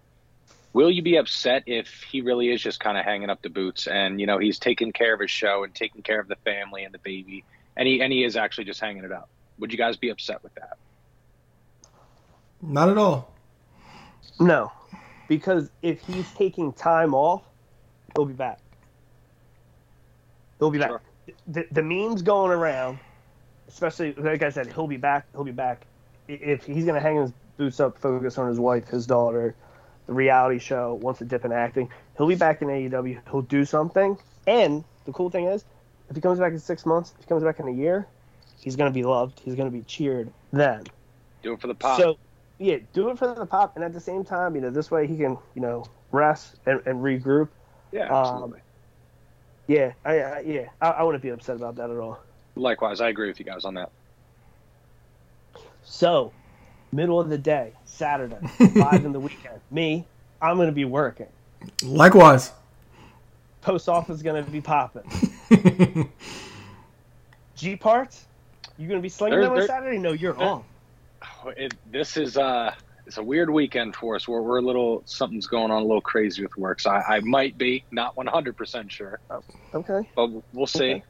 [0.74, 3.86] Will you be upset if he really is just kind of hanging up the boots
[3.88, 6.84] and you know he's taking care of his show and taking care of the family
[6.84, 9.30] and the baby, and he and he is actually just hanging it up?
[9.58, 10.78] Would you guys be upset with that?
[12.62, 13.40] Not at all.
[14.40, 14.72] No,
[15.28, 17.44] because if he's taking time off,
[18.14, 18.60] he'll be back.
[20.58, 21.02] He'll be Sure.
[21.28, 21.36] back.
[21.46, 23.00] The, the memes going around,
[23.68, 25.26] especially like I said, he'll be back.
[25.32, 25.86] He'll be back.
[26.28, 29.56] If he's gonna hang his boots up, focus on his wife, his daughter,
[30.06, 33.20] the reality show, wants to dip in acting, he'll be back in AEW.
[33.30, 34.18] He'll do something.
[34.46, 35.64] And the cool thing is,
[36.10, 38.06] if he comes back in six months, if he comes back in a year,
[38.60, 39.40] he's gonna be loved.
[39.40, 40.84] He's gonna be cheered then.
[41.42, 41.98] Do it for the pop.
[41.98, 42.18] So,
[42.58, 45.06] yeah, do it for the pop, and at the same time, you know, this way
[45.06, 47.48] he can, you know, rest and, and regroup.
[47.92, 48.60] yeah, um, absolutely.
[49.66, 52.18] Yeah, I, I yeah, I, I wouldn't be upset about that at all.
[52.54, 53.90] Likewise, I agree with you guys on that.
[55.82, 56.32] So,
[56.94, 58.36] middle of the day, Saturday,
[58.78, 59.60] five in the weekend.
[59.70, 60.04] Me,
[60.40, 61.26] I'm gonna be working.
[61.82, 62.52] Likewise.
[63.62, 65.02] Post office is gonna be popping.
[67.56, 68.26] G parts,
[68.76, 69.98] you gonna be slinging There- them on there- Saturday?
[69.98, 70.64] No, you're there- off.
[71.56, 72.74] It, this is uh,
[73.06, 74.28] it's a weird weekend for us.
[74.28, 77.20] We're, we're a little something's going on a little crazy with work, so I, I
[77.20, 79.20] might be not 100 percent sure,
[79.74, 80.08] Okay.
[80.14, 80.84] but we'll see.
[80.94, 81.04] Okay.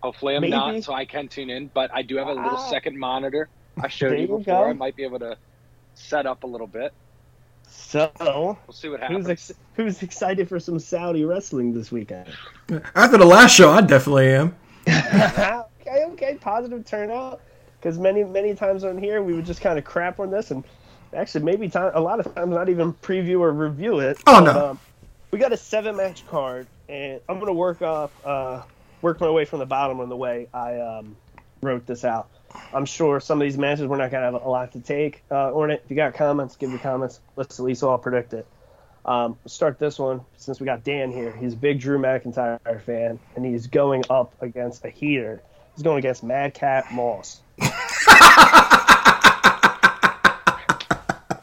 [0.00, 0.50] Hopefully, I'm Maybe.
[0.50, 1.68] not, so I can tune in.
[1.72, 2.68] But I do have a little Ah.
[2.68, 3.48] second monitor.
[3.80, 4.64] I showed There you you before.
[4.64, 4.70] go.
[4.70, 5.36] I might be able to
[5.94, 6.92] set up a little bit.
[7.66, 9.26] So, We'll see what happens.
[9.26, 12.28] who's ex- who's excited for some Saudi wrestling this weekend?
[12.94, 14.54] After the last show, I definitely am.
[14.88, 17.40] okay, okay, positive turnout.
[17.80, 20.64] Because many, many times on here, we would just kind of crap on this, and
[21.14, 24.18] actually, maybe time, a lot of times, not even preview or review it.
[24.26, 24.66] Oh, But, no.
[24.70, 24.80] Um,
[25.30, 28.62] we got a seven match card, and I'm gonna work off, uh,
[29.02, 31.14] work my way from the bottom on the way I um,
[31.60, 32.28] wrote this out.
[32.72, 35.52] I'm sure some of these matches we're not gonna have a lot to take uh.
[35.56, 37.20] If you got comments, give your comments.
[37.36, 38.46] Let's at least all predict it.
[39.04, 41.32] Um, start this one since we got Dan here.
[41.32, 45.42] He's a big Drew McIntyre fan, and he's going up against a heater.
[45.74, 47.40] He's going against Madcap Moss.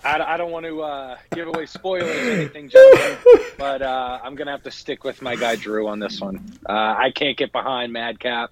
[0.03, 3.17] I, I don't want to uh, give away spoilers or anything, gentlemen,
[3.57, 6.57] but uh, I'm gonna have to stick with my guy Drew on this one.
[6.67, 8.51] Uh, I can't get behind Madcap.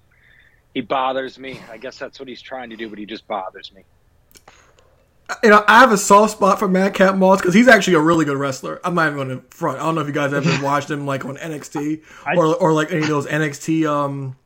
[0.74, 1.60] He bothers me.
[1.70, 3.82] I guess that's what he's trying to do, but he just bothers me.
[5.44, 8.24] You know, I have a soft spot for Madcap Moss because he's actually a really
[8.24, 8.80] good wrestler.
[8.82, 9.78] I'm not even going to front.
[9.78, 12.72] I don't know if you guys ever watched him like on NXT I- or or
[12.72, 14.36] like any of those NXT um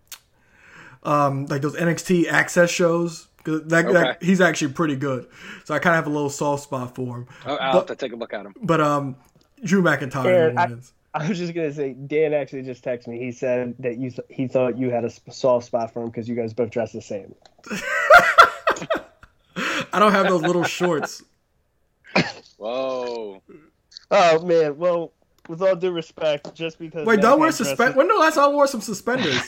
[1.03, 3.29] um like those NXT Access shows.
[3.45, 4.27] 'Cause That, that Okay.
[4.27, 5.27] he's actually pretty good.
[5.65, 7.27] So I kind of have a little soft spot for him.
[7.47, 8.55] Oh, I'll have to take a look at him.
[8.63, 9.17] But um,
[9.63, 10.93] Drew McIntyre Aaron, I- wins.
[11.17, 13.21] I was just gonna say, Dan actually just texted me.
[13.21, 16.29] He said that you th- he thought you had a soft spot for him because
[16.29, 17.37] you guys both dress the same.
[19.93, 21.23] I don't have those little shorts.
[22.57, 23.41] Whoa.
[24.11, 25.13] Oh man, well,
[25.49, 27.95] with all due respect, just because Wait, don't wear Madcap suspend.
[27.95, 29.39] When the last time I wore some suspenders?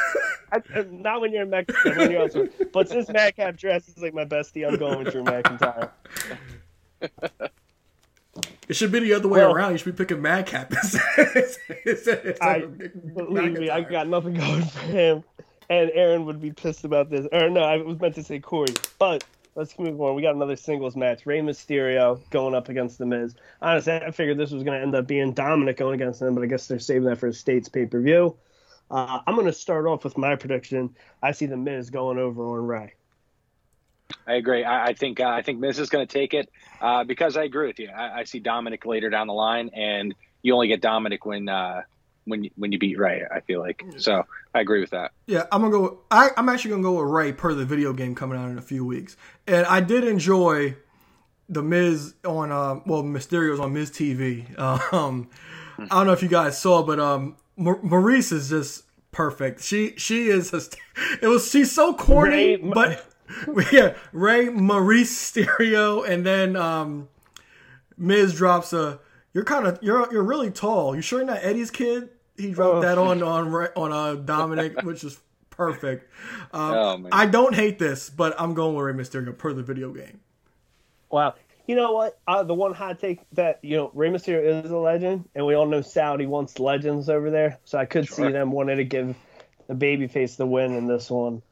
[0.52, 2.50] I, uh, not when you're in Mexico, when you're elsewhere.
[2.72, 5.90] But since Madcap dresses like my bestie, I'm going with Drew McIntyre.
[8.70, 9.72] It should be the other way Well- around.
[9.72, 10.72] You should be picking Madcap.
[12.40, 12.66] I
[13.16, 15.24] believe me, I got nothing going for him.
[15.68, 17.26] And Aaron would be pissed about this.
[17.32, 18.72] Or no, I was meant to say Corey.
[19.00, 19.24] But
[19.56, 20.14] let's move on.
[20.14, 21.26] We got another singles match.
[21.26, 23.34] Rey Mysterio going up against The Miz.
[23.60, 26.44] Honestly, I figured this was going to end up being Dominic going against him, but
[26.44, 28.36] I guess they're saving that for a States pay per view.
[28.88, 30.94] Uh, I'm going to start off with my prediction.
[31.24, 32.94] I see The Miz going over on Rey.
[34.30, 34.62] I agree.
[34.62, 36.48] I, I think uh, I think Miz is going to take it
[36.80, 37.88] uh, because I agree with you.
[37.90, 41.82] I, I see Dominic later down the line, and you only get Dominic when uh,
[42.26, 43.24] when you, when you beat Rey.
[43.28, 44.24] I feel like so.
[44.54, 45.10] I agree with that.
[45.26, 46.00] Yeah, I'm gonna go.
[46.12, 48.62] I, I'm actually gonna go with Rey per the video game coming out in a
[48.62, 49.16] few weeks,
[49.48, 50.76] and I did enjoy
[51.48, 54.46] the Miz on uh, well Mysterio's on Miz TV.
[54.92, 55.28] Um,
[55.78, 59.62] I don't know if you guys saw, but um, Mar- Maryse is just perfect.
[59.62, 60.50] She she is.
[60.50, 60.76] Just,
[61.22, 63.09] it was she's so corny, Rey Ma- but
[63.72, 67.08] yeah, Rey Maurice Stereo, and then um,
[67.96, 68.98] Miz drops a.
[69.32, 70.94] You're kind of you're you're really tall.
[70.96, 72.10] You sure you're not Eddie's kid?
[72.36, 72.80] He dropped Oh.
[72.80, 75.18] that on on Ra- on uh, Dominic, which is
[75.50, 76.10] perfect.
[76.52, 77.08] Um, Oh.
[77.12, 80.20] I don't hate this, but I'm going with Rey Mysterio per the video game.
[81.10, 81.34] Wow.
[81.66, 82.18] You know what?
[82.26, 85.54] Uh, the one hot take that, you know, Rey Mysterio is a legend, and we
[85.54, 87.58] all know Saudi wants legends over there.
[87.64, 89.14] So I could see them wanting to give
[89.68, 91.42] the babyface the win in this one.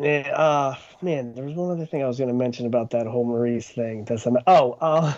[0.00, 3.06] Yeah, uh, man, there was one other thing I was going to mention about that
[3.06, 4.06] whole Maryse thing.
[4.06, 5.12] That's an, oh, uh,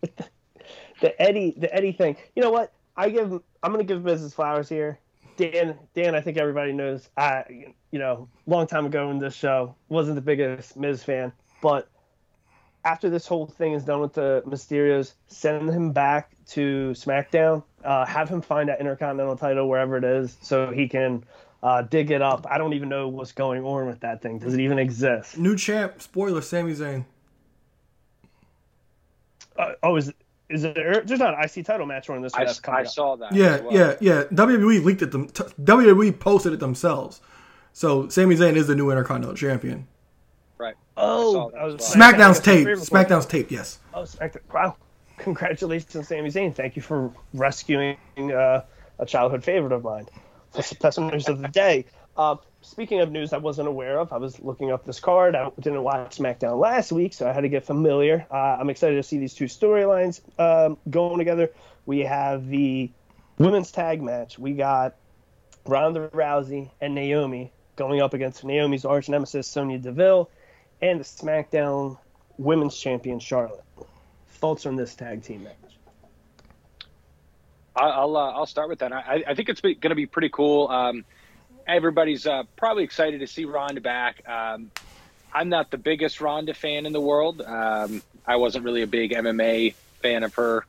[1.02, 2.16] the Eddie, the Eddie thing.
[2.34, 2.72] You know what?
[2.96, 4.32] I give, I'm going to give Mrs.
[4.34, 4.98] Flowers here.
[5.36, 7.10] Dan, Dan, I think everybody knows.
[7.18, 7.44] I,
[7.90, 11.88] you know, long time ago in this show, wasn't the biggest Miz fan, but
[12.84, 17.62] after this whole thing is done with the Mysterios, send him back to SmackDown.
[17.84, 21.24] Uh, have him find that Intercontinental title wherever it is, so he can
[21.62, 22.46] uh, dig it up.
[22.48, 24.38] I don't even know what's going on with that thing.
[24.38, 25.38] Does it even exist?
[25.38, 27.04] New champ, spoiler, Sami Zayn.
[29.56, 30.12] Uh, oh, is
[30.48, 30.74] is it?
[30.74, 32.32] There's not an IC title match on this.
[32.34, 32.86] I, that's I up.
[32.86, 33.34] saw that.
[33.34, 33.72] Yeah, well.
[33.72, 34.24] yeah, yeah.
[34.32, 35.10] WWE leaked it.
[35.10, 37.20] Them, t- WWE posted it themselves.
[37.72, 39.86] So Sami Zayn is the new Intercontinental Champion.
[40.56, 40.74] Right.
[40.96, 41.76] Oh, saw I well.
[41.76, 42.66] SmackDown's was tape.
[42.66, 43.50] SmackDown's tape.
[43.50, 43.78] Yes.
[43.92, 44.40] Oh, SmackDown.
[44.52, 44.76] Wow.
[45.18, 46.54] Congratulations, Sami Zayn.
[46.54, 48.64] Thank you for rescuing uh,
[48.98, 50.06] a childhood favorite of mine.
[50.52, 51.84] That's, the news of the day.
[52.16, 55.36] Um, speaking of news I wasn't aware of, I was looking up this card.
[55.36, 58.26] I didn't watch SmackDown last week, so I had to get familiar.
[58.30, 61.50] Uh, I'm excited to see these two storylines um, going together.
[61.86, 62.90] We have the
[63.38, 64.38] women's tag match.
[64.38, 64.96] We got
[65.64, 70.28] Ronda Rousey and Naomi going up against Naomi's arch nemesis, Sonya Deville,
[70.82, 71.98] and the SmackDown
[72.36, 73.64] Women's Champion, Charlotte.
[74.28, 75.67] Thoughts on this tag team match?
[77.86, 78.92] I'll uh, I'll start with that.
[78.92, 80.68] I, I think it's going to be pretty cool.
[80.68, 81.04] Um,
[81.66, 84.26] everybody's uh, probably excited to see Ronda back.
[84.28, 84.70] Um,
[85.32, 87.42] I'm not the biggest Ronda fan in the world.
[87.42, 90.64] Um, I wasn't really a big MMA fan of her.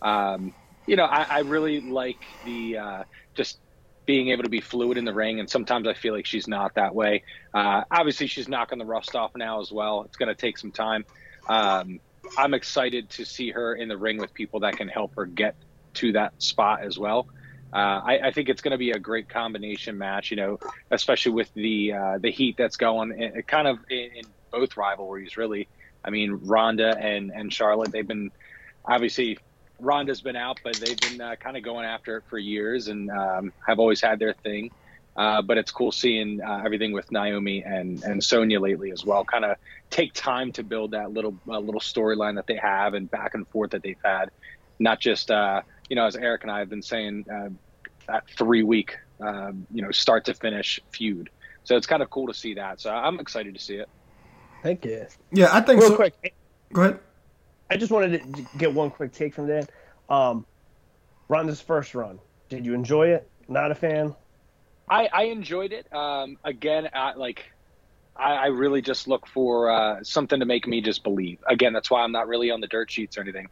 [0.00, 0.54] Um,
[0.86, 3.58] you know, I, I really like the uh, just
[4.06, 6.74] being able to be fluid in the ring, and sometimes I feel like she's not
[6.74, 7.22] that way.
[7.54, 10.02] Uh, obviously, she's knocking the rust off now as well.
[10.02, 11.04] It's going to take some time.
[11.48, 12.00] Um,
[12.36, 15.54] I'm excited to see her in the ring with people that can help her get
[15.94, 17.26] to that spot as well.
[17.72, 20.58] Uh, I, I think it's going to be a great combination match, you know,
[20.90, 25.36] especially with the uh, the heat that's going, in, kind of in, in both rivalries,
[25.38, 25.68] really.
[26.04, 28.30] I mean, Ronda and and Charlotte, they've been
[28.84, 29.38] obviously
[29.78, 33.10] Ronda's been out, but they've been uh, kind of going after it for years and
[33.10, 34.70] um, have always had their thing.
[35.14, 39.24] Uh, but it's cool seeing uh, everything with Naomi and and Sonya lately as well.
[39.24, 39.56] Kind of
[39.90, 43.46] take time to build that little uh, little storyline that they have and back and
[43.48, 44.30] forth that they've had,
[44.78, 45.30] not just
[45.92, 47.50] you know as Eric and I have been saying uh,
[48.08, 51.28] that three week um, you know start to finish feud.
[51.64, 52.80] So it's kind of cool to see that.
[52.80, 53.90] So I'm excited to see it.
[54.62, 55.06] Thank you.
[55.32, 55.96] Yeah, I think Real so.
[55.96, 56.34] quick,
[56.72, 56.98] Go ahead.
[57.68, 59.66] I just wanted to get one quick take from Dan.
[60.08, 60.46] Um,
[61.28, 62.18] Ronda's first run.
[62.48, 63.28] Did you enjoy it?
[63.46, 64.16] Not a fan.
[64.88, 65.92] I, I enjoyed it.
[65.92, 67.52] Um, again, I, like
[68.16, 71.38] I, I really just look for uh, something to make me just believe.
[71.46, 73.48] Again, that's why I'm not really on the dirt sheets or anything.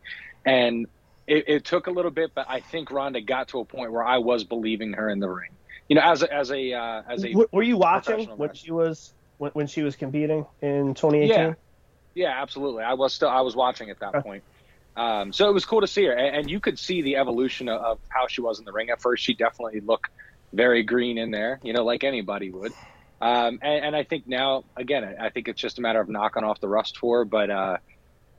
[0.46, 0.86] And
[1.30, 4.04] it, it took a little bit, but I think Ronda got to a point where
[4.04, 5.58] I was believing her in the ring.
[5.88, 9.14] You know, as a, as a uh, as a Were you watching when she was
[9.38, 11.44] when, when she was competing in 2018?
[11.44, 11.54] Yeah.
[12.14, 12.84] Yeah, absolutely.
[12.84, 14.20] I was still I was watching at that Okay.
[14.20, 14.44] point.
[14.96, 17.70] Um, so it was cool to see her, and, and you could see the evolution
[17.70, 18.90] of, of how she was in the ring.
[18.90, 20.08] At first, she definitely looked
[20.52, 22.74] very green in there, you know, like anybody would.
[23.22, 26.10] Um, and, and I think now, again, I I think it's just a matter of
[26.10, 27.24] knocking off the rust for her.
[27.26, 27.76] But uh,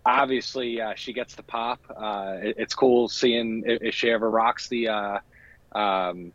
[0.05, 1.79] obviously, uh, she gets the pop.
[1.89, 5.19] Uh, it, it's cool seeing if, if she ever rocks the uh,
[5.73, 6.31] um,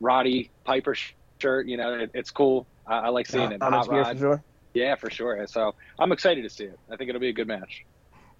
[0.00, 1.66] Roddy Piper sh- shirt.
[1.66, 2.66] You know, it, it's cool.
[2.86, 3.62] I, I like seeing it.
[3.62, 4.12] Hot Rod.
[4.12, 4.42] for sure.
[4.74, 5.46] Yeah, for sure.
[5.46, 6.78] So I'm excited to see it.
[6.90, 7.84] I think it'll be a good match.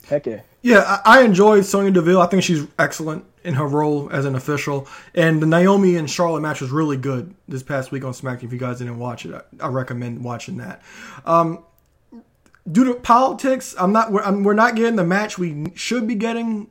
[0.08, 0.40] Heck yeah.
[0.62, 2.20] Yeah, I, I enjoyed Sonya Deville.
[2.20, 4.88] I think she's excellent in her role as an official.
[5.14, 8.44] And the Naomi and Charlotte match was really good this past week on SmackDown.
[8.44, 10.82] If you guys didn't watch it, I, I recommend watching that.
[11.24, 11.64] Um,
[12.70, 14.12] due to politics, I'm not.
[14.12, 16.68] We're, I'm, we're not getting the match we should be getting.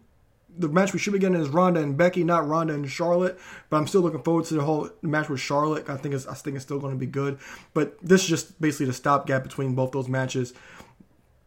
[0.58, 3.40] The match we should be getting is Ronda and Becky, not Ronda and Charlotte.
[3.70, 5.90] But I'm still looking forward to the whole match with Charlotte.
[5.90, 7.40] I think it's, I think it's still going to be good.
[7.74, 10.54] But this is just basically the stopgap between both those matches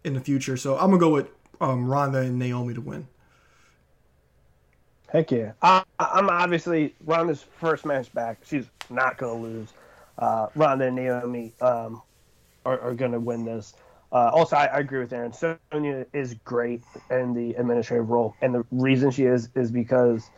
[0.05, 0.57] in the future.
[0.57, 1.29] So I'm gonna go with
[1.61, 3.09] um, Ronda and Naomi to win.
[5.09, 5.53] Heck yeah.
[5.63, 8.39] I, I'm obviously Ronda's first match back.
[8.45, 9.73] She's not to lose.
[10.19, 12.03] Uh, Ronda and Naomi um,
[12.65, 13.75] are, are to win this.
[14.15, 15.33] Uh, also, I, I agree with Aaron.
[15.35, 20.31] Sonya is great in the administrative role, and the reason she is is because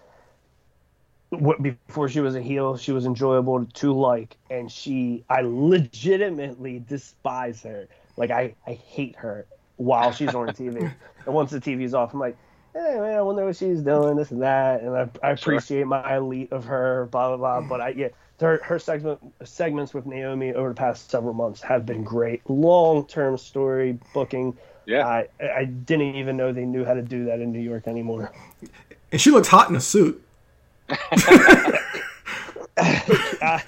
[1.30, 6.80] what, before she was a heel, she was enjoyable to like, and she I legitimately
[6.80, 7.88] despise her.
[8.16, 10.90] Like I, I hate her while she's on TV,
[11.26, 12.38] and once the TV's off, I'm like,
[12.74, 15.58] hey man, I wonder what she's doing, this and that, and I, I Sure.
[15.58, 17.60] appreciate my elite of her, blah blah blah.
[17.62, 18.08] But I yeah,
[18.40, 22.42] her her segment segments with Naomi over the past several months have been great.
[22.48, 24.56] Long term story booking.
[24.84, 25.06] Yeah.
[25.06, 28.32] I I didn't even know they knew how to do that in New York anymore.
[29.12, 30.22] And she looks hot in a suit.
[32.78, 33.62] I,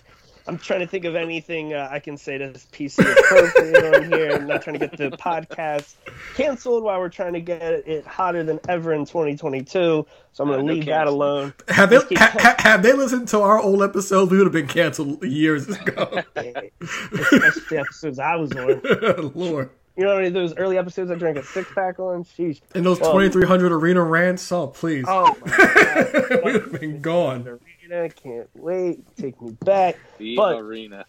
[0.49, 4.31] I'm trying to think of anything uh, I can say that's PC appropriate on here.
[4.33, 5.95] I'm not trying to get the podcast
[6.35, 9.69] canceled while we're trying to get it hotter than ever in 2022.
[9.69, 10.07] So
[10.45, 11.53] I'm going Uh, to no leave that alone.
[11.69, 14.31] Have they keep- ha, ha- have they listened to our old episodes?
[14.31, 16.23] We would have been canceled years ago.
[16.37, 19.33] Especially the episodes I was on.
[19.35, 19.71] Lord.
[19.97, 22.23] You know, any of those early episodes I drank a six pack on?
[22.25, 22.61] Sheesh.
[22.75, 26.31] And those Well, 2300 arena rants, oh please, Oh my god.
[26.45, 27.59] we would have been gone.
[27.91, 29.17] Arena, can't wait.
[29.17, 29.97] Take me back.
[30.19, 31.05] The But- arena.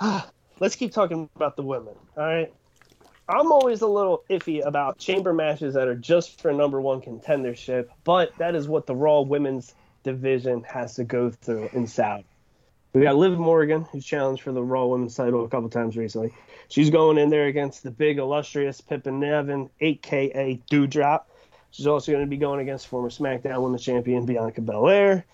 [0.60, 1.94] Let's keep talking about the women.
[2.16, 2.52] All right.
[3.28, 7.88] I'm always a little iffy about chamber matches that are just for number one contendership,
[8.04, 12.26] but that is what the Raw women's division has to go through in Saudi.
[12.92, 16.32] We got Liv Morgan, who's challenged for the Raw Women's title a couple times recently.
[16.68, 21.22] She's going in there against the big, illustrious Piper Niven, aka Doudrop.
[21.72, 25.24] She's also going to be going against former SmackDown Women's Champion Bianca Belair,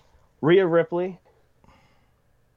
[0.41, 1.19] Rhea Ripley,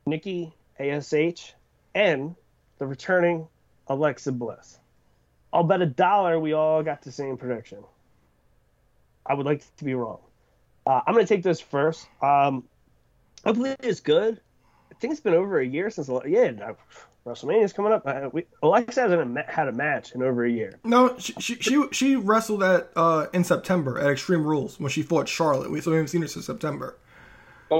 [0.06, 1.54] Nikki ASH,
[1.94, 2.34] and
[2.78, 3.46] the returning
[3.88, 4.78] Alexa Bliss.
[5.52, 7.84] I'll bet a dollar we all got the same prediction.
[9.26, 10.18] I would like to be wrong.
[10.86, 12.06] Uh, I'm going to take this first.
[12.20, 12.64] Um,
[13.44, 14.40] I believe it's good.
[14.90, 16.72] I think it's been over a year since yeah
[17.26, 18.02] WrestleMania's coming up.
[18.06, 20.78] Uh, we, Alexa hasn't had a match in over a year.
[20.84, 25.02] No, she she she, she wrestled at uh, in September at Extreme Rules when she
[25.02, 25.70] fought Charlotte.
[25.70, 26.98] We haven't seen her since September.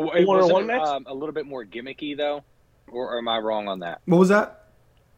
[0.00, 2.42] But it wasn't um, a little bit more gimmicky though,
[2.90, 4.00] or, or am I wrong on that?
[4.06, 4.60] What was that?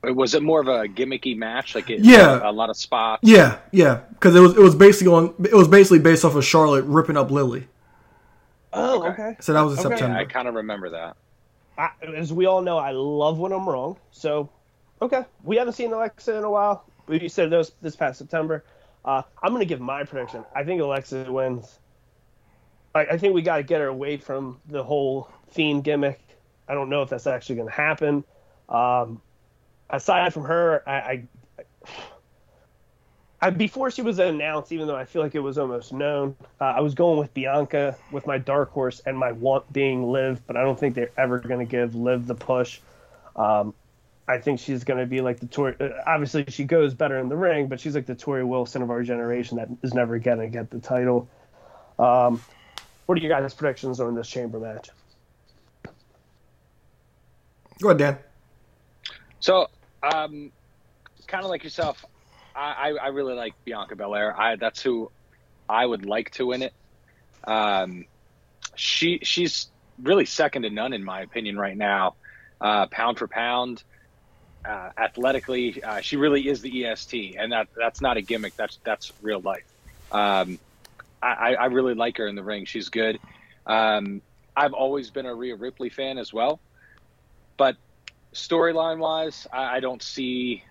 [0.02, 1.74] Was it more of a gimmicky match?
[1.74, 3.20] Like it, yeah, a lot of spots.
[3.24, 6.44] Yeah, yeah, because it was it was basically on it was basically based off of
[6.44, 7.66] Charlotte ripping up Lily.
[8.72, 9.22] Oh, okay.
[9.22, 9.36] okay.
[9.40, 9.96] So that was in okay.
[9.96, 10.18] September.
[10.18, 11.16] I kind of remember that.
[11.78, 13.96] I, as we all know, I love when I'm wrong.
[14.10, 14.50] So,
[15.00, 16.84] okay, we haven't seen Alexa in a while.
[17.06, 18.64] We said those this past September.
[19.04, 20.44] Uh, I'm going to give my prediction.
[20.54, 21.78] I think Alexa wins.
[22.96, 26.20] I, I think we got to get her away from the whole theme gimmick.
[26.68, 28.24] I don't know if that's actually going to happen.
[28.68, 29.20] Um,
[29.88, 31.22] aside from her, I, I,
[33.40, 36.64] I, before she was announced, even though I feel like it was almost known, uh,
[36.64, 40.56] I was going with Bianca with my dark horse and my want being Liv, but
[40.56, 42.80] I don't think they're ever going to give Liv the push.
[43.36, 43.74] Um,
[44.28, 45.80] I think she's going to be like the Torrie.
[45.80, 48.90] Uh, obviously, she goes better in the ring, but she's like the Torrie Wilson of
[48.90, 51.28] our generation that is never going to get the title.
[51.98, 52.42] Um,
[53.06, 54.90] what are your guys' predictions on this chamber match?
[57.80, 58.18] Go ahead, Dan.
[59.40, 59.68] So,
[60.02, 60.50] um,
[61.26, 62.04] kind of like yourself,
[62.54, 64.38] I, I really like Bianca Belair.
[64.38, 65.10] I that's who
[65.68, 66.72] I would like to win it.
[67.44, 68.06] Um,
[68.74, 69.68] she she's
[70.02, 72.14] really second to none in my opinion right now.
[72.60, 73.82] Uh, pound for pound,
[74.64, 78.56] uh, athletically, uh, she really is the EST, and that that's not a gimmick.
[78.56, 79.64] That's that's real life.
[80.10, 80.58] Um,
[81.32, 82.64] I, I really like her in the ring.
[82.64, 83.18] She's good.
[83.66, 84.22] Um,
[84.56, 86.60] I've always been a Rhea Ripley fan as well,
[87.56, 87.76] but
[88.32, 90.62] storyline wise, I, I, don't see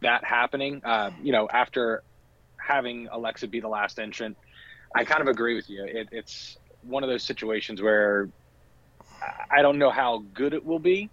[0.00, 0.82] that happening.
[0.84, 2.02] Uh, you know, after
[2.56, 4.36] having Alexa be the last entrant,
[4.94, 5.84] I kind of agree with you.
[5.84, 8.28] It, it's one of those situations where
[9.50, 11.10] I don't know how good it will be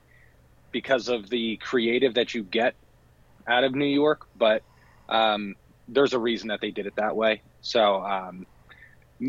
[0.72, 2.76] because of the creative that you get
[3.48, 4.64] out of New York, but
[5.10, 5.56] um,
[5.88, 7.42] there's a reason that they did it that way.
[7.62, 8.46] So um,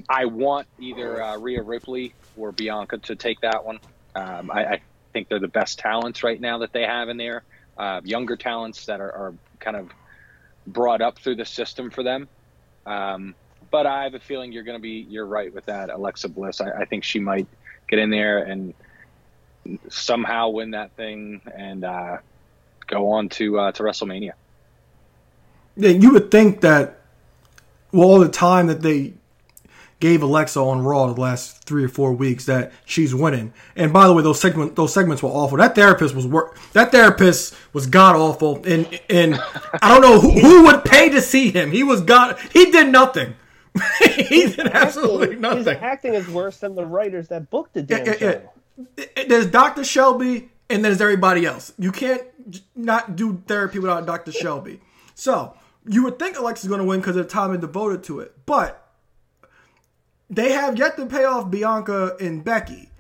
[0.09, 3.79] I want either uh, Rhea Ripley or Bianca to take that one.
[4.15, 4.81] Um, I, I,
[5.13, 7.45] think they're the best talents right now that they have in there.
[7.79, 9.89] Uh, younger talents that are, are, kind of
[10.67, 12.29] brought up through the system for them.
[12.85, 13.35] Um,
[13.71, 16.61] but I have a feeling you're going to be you're right with that Alexa Bliss.
[16.61, 17.47] I, I, think she might
[17.89, 18.75] get in there and
[19.89, 22.19] somehow win that thing and uh,
[22.87, 24.33] go on to uh, to WrestleMania.
[25.77, 27.01] Yeah, you would think that
[27.93, 29.15] well, all the time that they
[30.05, 33.55] gave Alexa on Raw the last three or four weeks that she's winning.
[33.75, 35.57] And by the way, those segment those segments were awful.
[35.57, 36.59] That therapist was work.
[36.75, 38.63] That therapist was god awful.
[38.67, 39.41] And and
[39.81, 41.71] I don't know who, who would pay to see him.
[41.73, 42.39] He was god.
[42.53, 43.35] He did nothing.
[44.03, 45.61] he did absolutely nothing.
[45.61, 48.51] His acting is worse than the writers that booked the damn yeah, show.
[48.99, 49.25] Yeah.
[49.27, 49.85] There's Dr.
[49.85, 51.73] Shelby and there's everybody else.
[51.79, 52.23] You can't
[52.77, 54.33] not do therapy without Dr.
[54.33, 54.83] Shelby.
[55.15, 55.55] So
[55.87, 58.35] you would think Alexa's going to win because of the time and devoted to it,
[58.45, 58.84] but
[60.31, 62.91] they have yet to pay off Bianca and Becky.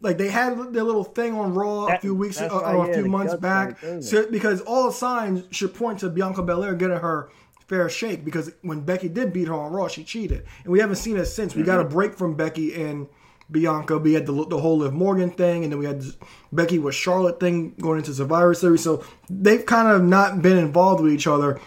[0.00, 2.94] Like they had their little thing on Raw that, a few weeks uh, or a
[2.94, 7.30] few months back, so, because all signs should point to Bianca Belair getting her
[7.66, 8.24] fair shake.
[8.24, 11.26] Because when Becky did beat her on Raw, she cheated, and we haven't seen it
[11.26, 11.54] since.
[11.54, 11.70] We mm-hmm.
[11.70, 13.08] got a break from Becky and
[13.50, 13.98] Bianca.
[13.98, 16.04] We had the, the whole Liv Morgan thing, and then we had
[16.52, 18.82] Becky with Charlotte thing going into Survivor Series.
[18.82, 21.58] So they've kind of not been involved with each other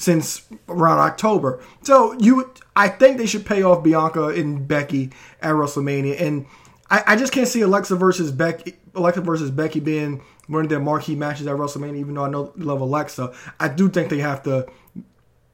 [0.00, 1.62] since around October.
[1.82, 5.10] So you, I think they should pay off Bianca and Becky
[5.42, 6.46] at WrestleMania, and
[6.90, 10.80] I, I just can't see Alexa versus Becky, Alexa versus Becky being one of their
[10.80, 11.98] marquee matches at WrestleMania.
[11.98, 14.66] Even though I know love Alexa, I do think they have to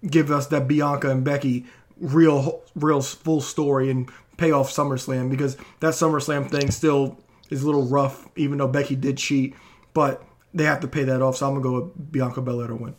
[0.09, 1.67] give us that Bianca and Becky
[1.99, 7.19] real, real full story and pay off SummerSlam because that SummerSlam thing still
[7.51, 9.57] is a little rough, even though Becky did cheat,
[9.93, 10.23] but
[10.55, 11.37] they have to pay that off.
[11.37, 12.95] So I'm gonna go with Bianca Belair to win.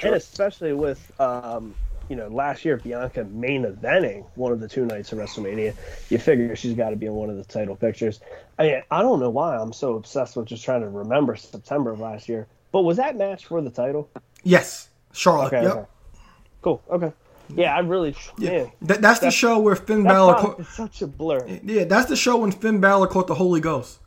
[0.00, 1.74] And especially with um,
[2.08, 5.74] you know last year Bianca main eventing one of the two nights of WrestleMania,
[6.08, 8.20] you figure she's got to be in one of the title pictures.
[8.58, 11.90] I mean, I don't know why I'm so obsessed with just trying to remember September
[11.90, 14.10] of last year, but was that match for the title?
[14.42, 14.88] Yes.
[15.12, 15.48] Charlotte.
[15.48, 15.72] Okay, yep.
[15.72, 15.86] okay.
[16.62, 16.82] Cool.
[16.90, 17.12] Okay.
[17.54, 18.72] Yeah, I really man.
[18.82, 20.34] That, that's the show where Finn Balor.
[20.34, 21.46] Ca- such a blur.
[21.64, 23.98] yeah, that's the show when Finn Balor caught the Holy Ghost.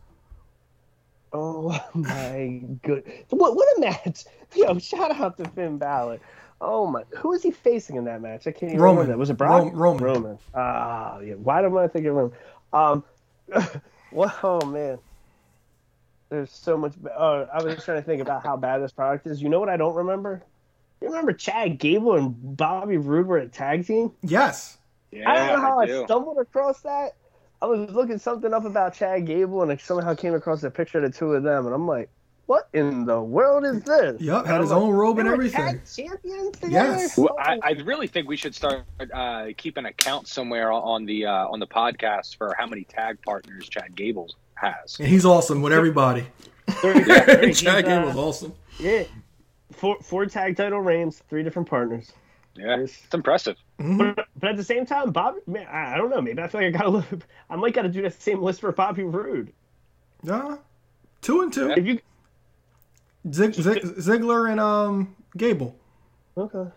[1.34, 3.04] Oh my good.
[3.30, 4.24] What what a match!
[4.68, 6.20] Yo, shout out to Finn Balor.
[6.62, 8.47] Oh my, who was he facing in that match?
[8.47, 9.01] I can't even Roman.
[9.01, 9.20] remember that.
[9.20, 9.72] Was it Brock?
[9.74, 10.03] Roman.
[10.03, 10.39] Roman.
[10.53, 11.34] Ah, yeah.
[11.34, 12.38] Why am I thinking Roman?
[12.72, 13.03] Um,
[14.12, 14.97] well, oh man.
[16.30, 16.93] There's so much.
[17.18, 19.41] Oh, I was just trying to think about how bad this product is.
[19.41, 20.41] You know what I don't remember?
[21.01, 24.12] You remember Chad Gable and Bobby Roode were a tag team?
[24.24, 24.78] Yes.
[25.12, 26.03] Yeah, I don't know how I, do.
[26.06, 27.12] stumbled across that.
[27.62, 30.97] I was looking something up about Chad Gable, and I somehow came across a picture
[30.97, 32.10] of the two of them, and I'm like,
[32.48, 36.52] "What in the world is this?" Yup, had his own robe and everything." Tag champions
[36.60, 36.70] together?
[36.72, 37.18] Yes.
[37.18, 37.60] Well, I.
[37.64, 38.84] I really think we should start
[39.14, 43.18] uh, keep an account somewhere on the uh, on the podcast for how many tag
[43.24, 44.98] partners Chad Gable has.
[45.00, 46.26] And he's awesome with everybody.
[46.82, 48.54] They're- he's, Chad uh, Gable's awesome.
[48.80, 49.04] Yeah,
[49.72, 52.12] four four tag title reigns, three different partners.
[52.58, 53.02] Yeah, Yes.
[53.04, 53.58] it's impressive.
[53.78, 56.22] But, but at the same time, Bobby, man, I, I don't know.
[56.22, 57.06] Maybe I feel like I gotta look.
[57.50, 59.52] I might gotta do that same list for Bobby Roode.
[60.24, 60.56] Yeah.
[61.22, 61.72] Two and two.
[61.72, 62.00] If you
[63.32, 65.76] Zig, Zig, Ziggler and um Gable.
[66.38, 66.70] okay,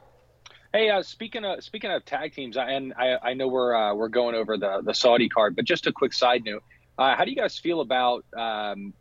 [0.72, 3.94] Hey, uh, speaking of speaking of tag teams, I- and I, I know we're uh,
[3.94, 6.62] we're going over the the Saudi card, but just a quick side note:
[6.98, 8.92] uh, how do you guys feel about um,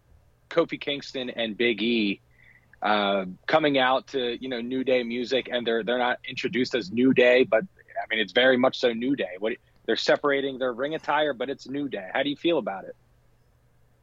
[0.49, 2.21] Kofi Kingston and Big E
[2.81, 6.91] uh, coming out to you know New Day music, and they're they're not introduced as
[6.91, 9.35] New Day, but I mean it's very much so New Day.
[9.39, 9.53] What
[9.85, 12.09] they're separating their ring attire, but it's New Day.
[12.13, 12.95] How do you feel about it?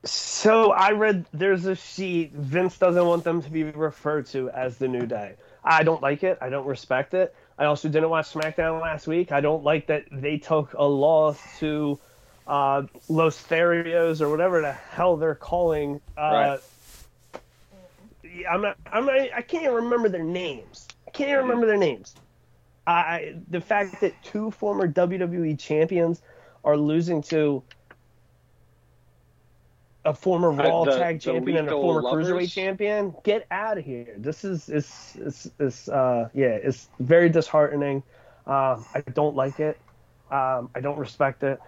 [0.04, 2.32] So I read there's a sheet.
[2.32, 5.34] Vince doesn't want them to be referred to as the New Day.
[5.64, 6.38] I don't like it.
[6.40, 7.34] I don't respect it.
[7.58, 9.32] I also didn't watch SmackDown last week.
[9.32, 11.98] I don't like that they took a loss to
[12.46, 16.00] uh, Los Lotharios or whatever the hell they're calling.
[16.16, 16.58] Uh,
[18.22, 18.76] yeah, I'm not.
[18.92, 19.14] I'm not.
[19.14, 20.88] I can't even remember their names.
[21.06, 22.14] I can't even remember their names.
[22.86, 26.20] I the fact that two former WWE champions
[26.64, 27.62] are losing to
[30.04, 32.28] a former Uh, Raw the- Tag Champion and a former Lovers?
[32.28, 33.14] Cruiserweight Champion.
[33.24, 34.14] Get out of here.
[34.18, 38.02] This is is is is uh yeah, it's very disheartening.
[38.46, 39.78] Um, I don't like it.
[40.30, 41.58] Um, I don't respect it.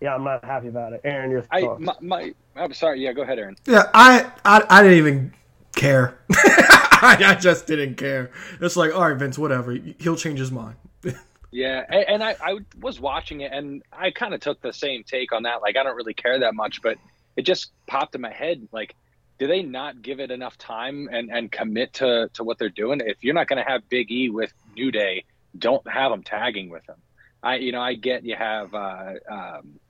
[0.00, 1.00] Yeah, I'm not happy about it.
[1.04, 1.80] Aaron, your I thoughts?
[1.82, 3.00] my, my I'm sorry.
[3.02, 3.56] Yeah, go ahead, Aaron.
[3.66, 5.34] Yeah, I I, I didn't even
[5.74, 6.18] care.
[6.32, 8.30] I, I just didn't care.
[8.60, 9.76] It's like, all right, Vince, whatever.
[9.98, 10.76] He'll change his mind.
[11.52, 15.04] Yeah, a- and I, I was watching it, and I kind of took the same
[15.04, 15.62] take on that.
[15.62, 16.98] Like, I don't really care that much, but
[17.36, 18.68] it just popped in my head.
[18.72, 18.94] Like,
[19.38, 23.00] do they not give it enough time and, and commit to, to what they're doing?
[23.04, 25.24] If you're not going to have Big E with New Day,
[25.56, 26.96] don't have them tagging with them.
[27.42, 29.80] I, you know, I get you have uh, um,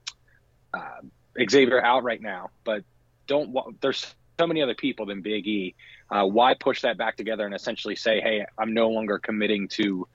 [0.74, 1.00] uh,
[1.48, 2.82] Xavier out right now, but
[3.26, 3.80] don't.
[3.80, 5.74] There's so many other people than Big E.
[6.10, 10.06] Uh, why push that back together and essentially say, "Hey, I'm no longer committing to."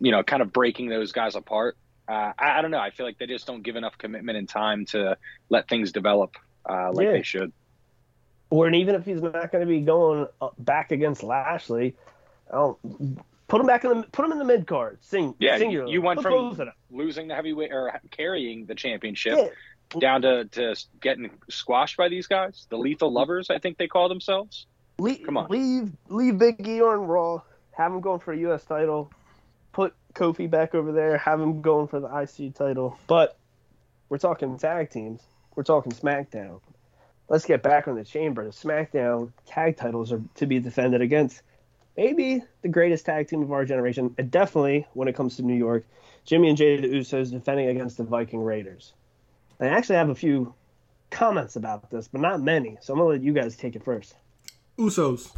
[0.00, 1.76] you know, kind of breaking those guys apart.
[2.08, 2.80] Uh, I, I don't know.
[2.80, 5.16] I feel like they just don't give enough commitment and time to
[5.50, 6.34] let things develop
[6.68, 7.12] uh, like Yeah.
[7.12, 7.52] they should.
[8.50, 11.94] or and even if he's not going to be going uh, back against Lashley,
[12.50, 12.78] I don't
[13.48, 14.98] put him back in the put him in the mid card.
[15.02, 15.90] Sing, Yeah, singular.
[15.90, 16.72] you went Put from both of them.
[16.90, 22.26] losing the heavyweight or carrying the championship Yeah, down to, to getting squashed by these
[22.26, 24.66] guys, the Lethal Lovers, I think they call themselves.
[24.98, 25.48] leave, Come on.
[25.48, 27.42] leave leave Big E on Raw.
[27.72, 28.64] Have him going for a U.S.
[28.64, 29.10] title.
[29.72, 31.16] Put Kofi back over there.
[31.18, 32.98] Have him going for the IC title.
[33.06, 33.38] But
[34.08, 35.22] we're talking tag teams.
[35.60, 36.60] We're talking SmackDown.
[37.28, 38.46] Let's get back on the chamber.
[38.46, 41.42] The SmackDown tag titles are to be defended against
[41.98, 44.14] maybe the greatest tag team of our generation.
[44.16, 45.84] And definitely when it comes to New York,
[46.24, 48.94] Jimmy and Jay the Usos defending against the Viking Raiders.
[49.60, 50.54] I actually have a few
[51.10, 52.78] comments about this, but not many.
[52.80, 54.14] So I'm gonna let you guys take it first.
[54.78, 55.30] Usos.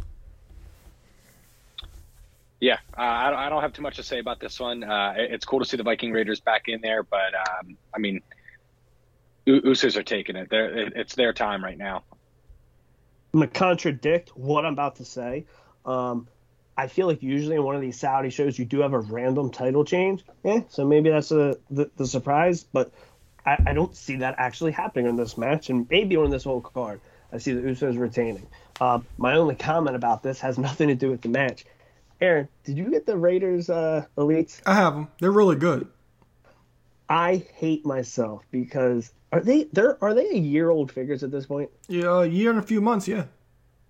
[2.61, 4.85] Yeah, uh, I, don't, have too much to say about this one.
[4.85, 8.21] Uh, it's cool to see the Viking Raiders back in there, but um, I mean,
[8.21, 8.21] U-
[9.47, 10.49] Usos are taking it.
[10.49, 12.03] They're, it's their time right now.
[13.33, 15.45] I'm gonna contradict what I'm about to say.
[15.85, 16.27] Um,
[16.77, 19.51] I feel like usually in one of these Saudi shows you do have a random
[19.51, 20.23] title change.
[20.43, 22.91] Yeah, so maybe that's a, the, the surprise, but
[23.45, 26.61] I, I don't see that actually happening in this match, and maybe on this whole
[26.61, 27.01] card.
[27.31, 28.47] I see the Usos retaining.
[28.79, 31.65] Um, my only comment about this has nothing to do with the match.
[32.21, 34.61] Aaron, did you get the Raiders uh, elites?
[34.65, 35.07] I have them.
[35.19, 35.87] They're really good.
[37.09, 41.47] I hate myself because are they they're are they a year old figures at this
[41.47, 41.71] point?
[41.87, 43.07] Yeah, a year and a few months.
[43.07, 43.25] Yeah.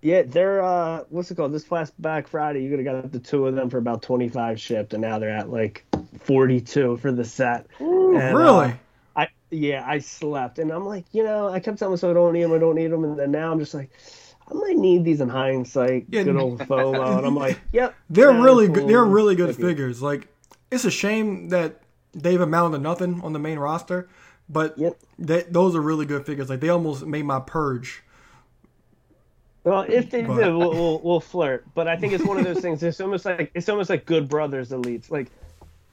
[0.02, 1.54] Yeah, they're uh, what's it called?
[1.54, 4.30] This last Black Friday, you could have got the two of them for about twenty
[4.30, 5.86] five shipped, and now they're at like
[6.20, 7.68] forty two for the set.
[7.80, 8.74] And, uh, really?
[9.16, 12.34] I yeah, I slept, and I'm like, you know, I kept telling myself I don't
[12.34, 13.92] need them, I don't need them, and then now I'm just like,
[14.50, 16.08] I might need these in hindsight.
[16.10, 16.24] Yeah.
[16.24, 17.96] Good old FOMO, and I'm like, yep.
[18.10, 18.76] They're really cool.
[18.76, 18.88] good.
[18.90, 20.02] They're really good figures.
[20.02, 20.28] Like
[20.72, 21.82] it's a shame that
[22.14, 24.10] they've amounted to nothing on the main roster,
[24.50, 24.98] but Yep.
[25.20, 26.50] they, those are really good figures.
[26.50, 28.04] Like they almost made my purge.
[29.64, 31.66] Well, if they But- do, we'll, we'll, we'll flirt.
[31.74, 32.84] But I think it's one of those things.
[32.84, 35.28] It's almost like it's almost like Good Brothers elites, like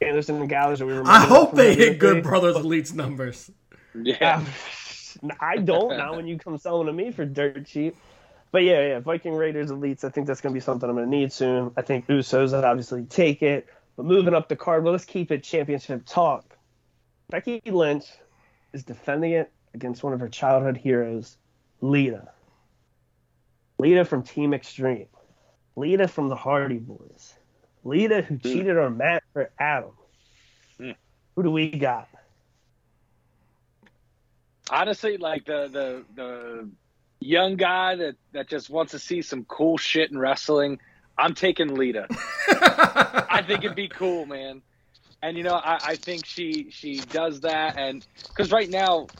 [0.00, 0.80] Anderson and Gallows.
[0.82, 2.20] We remember I hope they hit Good day.
[2.22, 3.50] Brothers Elites numbers.
[3.94, 4.44] Yeah.
[5.40, 5.96] I don't.
[5.96, 7.96] Not when you come selling to me for dirt cheap.
[8.52, 10.02] But yeah, yeah, Viking Raiders elites.
[10.02, 11.70] I think that's going to be something I'm going to need soon.
[11.76, 13.68] I think Usos would obviously take it.
[13.96, 16.44] But moving up the card, well, let's keep it championship talk.
[17.28, 18.06] Becky Lynch
[18.72, 21.36] is defending it against one of her childhood heroes,
[21.80, 22.28] Lita.
[23.78, 25.06] Lita from Team Extreme.
[25.76, 27.34] Lita from the Hardy Boys.
[27.84, 29.92] Lita who cheated on Matt for Adam.
[30.76, 30.90] Hmm.
[31.34, 32.08] Who do we got?
[34.70, 36.70] honestly like the the the
[37.20, 40.78] young guy that that just wants to see some cool shit in wrestling
[41.18, 42.06] i'm taking lita
[43.28, 44.62] i think it'd be cool man
[45.22, 49.10] and you know i, I think she she does that and because right now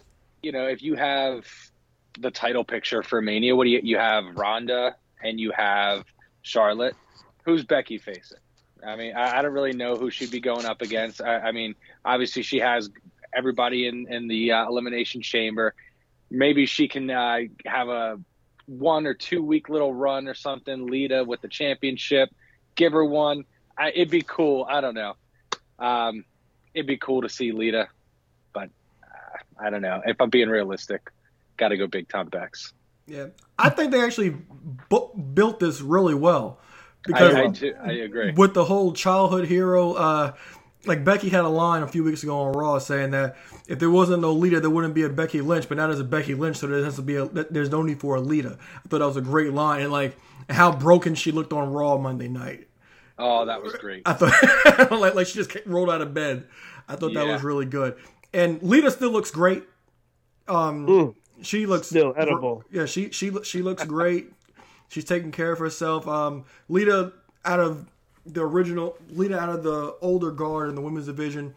[0.43, 1.45] you know if you have
[2.19, 6.05] the title picture for mania what do you you have Ronda and you have
[6.43, 6.97] charlotte
[7.45, 8.39] who's becky facing
[8.87, 11.53] i mean i, I don't really know who she'd be going up against i, I
[11.53, 11.75] mean
[12.05, 12.91] obviously she has
[13.35, 15.75] everybody in in the uh, elimination chamber.
[16.31, 18.21] Maybe she can uh, have a
[18.67, 20.87] one or two week little run or something.
[20.87, 22.31] Lita with the championship,
[22.75, 23.45] give her one.
[23.77, 24.67] I, it'd be cool.
[24.69, 25.15] I don't know.
[25.81, 26.25] Um,
[26.75, 27.89] it'd be cool to see Lita,
[28.53, 28.71] but
[29.03, 30.03] uh, I don't know.
[30.05, 31.11] If I'm being realistic,
[31.57, 32.73] got to go big Time Becks.
[33.07, 33.27] Yeah,
[33.59, 34.37] I think they actually
[34.89, 36.61] bu- built this really well
[37.05, 38.33] because I, too, I agree.
[38.33, 39.95] with the whole childhood hero.
[39.95, 40.33] Uh,
[40.87, 43.37] like Becky had a line a few weeks ago on Raw saying that
[43.69, 45.69] if there wasn't no Lita, there wouldn't be a Becky Lynch.
[45.69, 47.27] But now there's a Becky Lynch, so there has to be a.
[47.27, 48.59] There's no need for a Lita.
[48.61, 50.17] I thought that was a great line, and like
[50.49, 52.69] how broken she looked on Raw Monday night.
[53.21, 54.03] Oh, that was great.
[54.07, 56.47] I thought like like she just rolled out of bed.
[56.89, 57.97] I thought that was really good.
[58.33, 59.63] And Lita still looks great.
[60.49, 61.15] Um, Mm.
[61.43, 62.65] she looks Still edible.
[62.71, 64.33] Yeah, she she she looks great.
[64.89, 66.09] She's taking care of herself.
[66.09, 67.13] Um, Lita
[67.45, 67.87] out of
[68.27, 71.55] the original, Lita out of the older guard in the women's division.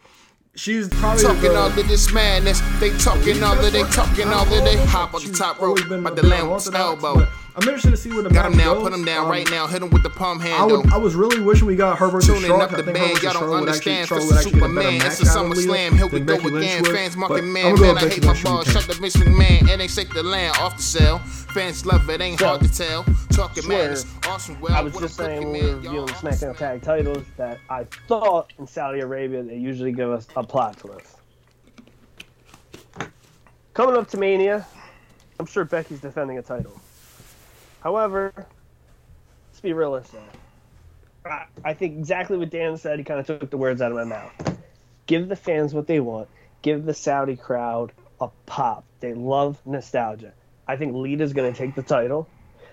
[0.56, 2.62] She's probably Talking the, all of this madness.
[2.80, 5.96] They talking all of they talking all of they hop on the top rope by
[6.12, 7.28] the bit lamb with elbow.
[7.56, 8.84] But I'm interested to see where the Got him now, goes.
[8.84, 9.68] put him down Um, right now.
[9.68, 12.28] Hit him with the palm I, would, I was really wishing we got her versus
[12.34, 12.72] Tuning Charlotte.
[12.72, 14.08] up the I think her band, y'all don't Charlotte would actually, understand.
[14.08, 14.98] Charlotte Fist would of actually get a better Superman.
[15.00, 15.96] match It's a out of Lita SummerSlam.
[15.98, 16.84] Here we than go again.
[16.86, 17.98] Fans But mocking man, gonna go man.
[17.98, 18.68] I hate my Lynch balls.
[18.72, 19.70] Shut the Vince McMahon.
[19.70, 21.20] It ain't shake the land off the cell.
[21.20, 23.06] Fans love it, ain't hard to tell.
[23.32, 23.78] Talking Swear.
[23.84, 24.06] madness.
[24.28, 24.60] Awesome.
[24.60, 25.76] Well, I was just saying when we were man.
[25.84, 30.28] reviewing the SmackDown Tag Titles that I thought in Saudi Arabia they usually give us
[30.36, 31.18] a plot twist.
[33.74, 34.66] Coming up to Mania,
[35.40, 36.80] I'm sure Becky's defending a title.
[37.84, 40.22] However, let's be realistic.
[41.26, 42.98] I, I think exactly what Dan said.
[42.98, 44.32] He kind of took the words out of my mouth.
[45.06, 46.30] Give the fans what they want.
[46.62, 48.86] Give the Saudi crowd a pop.
[49.02, 50.32] They love nostalgia.
[50.66, 52.30] I think Lita's going to take the title.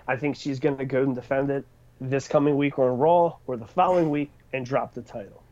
[0.06, 1.64] I think she's going to go and defend it
[2.00, 5.42] this coming week on Raw or the following week and drop the title.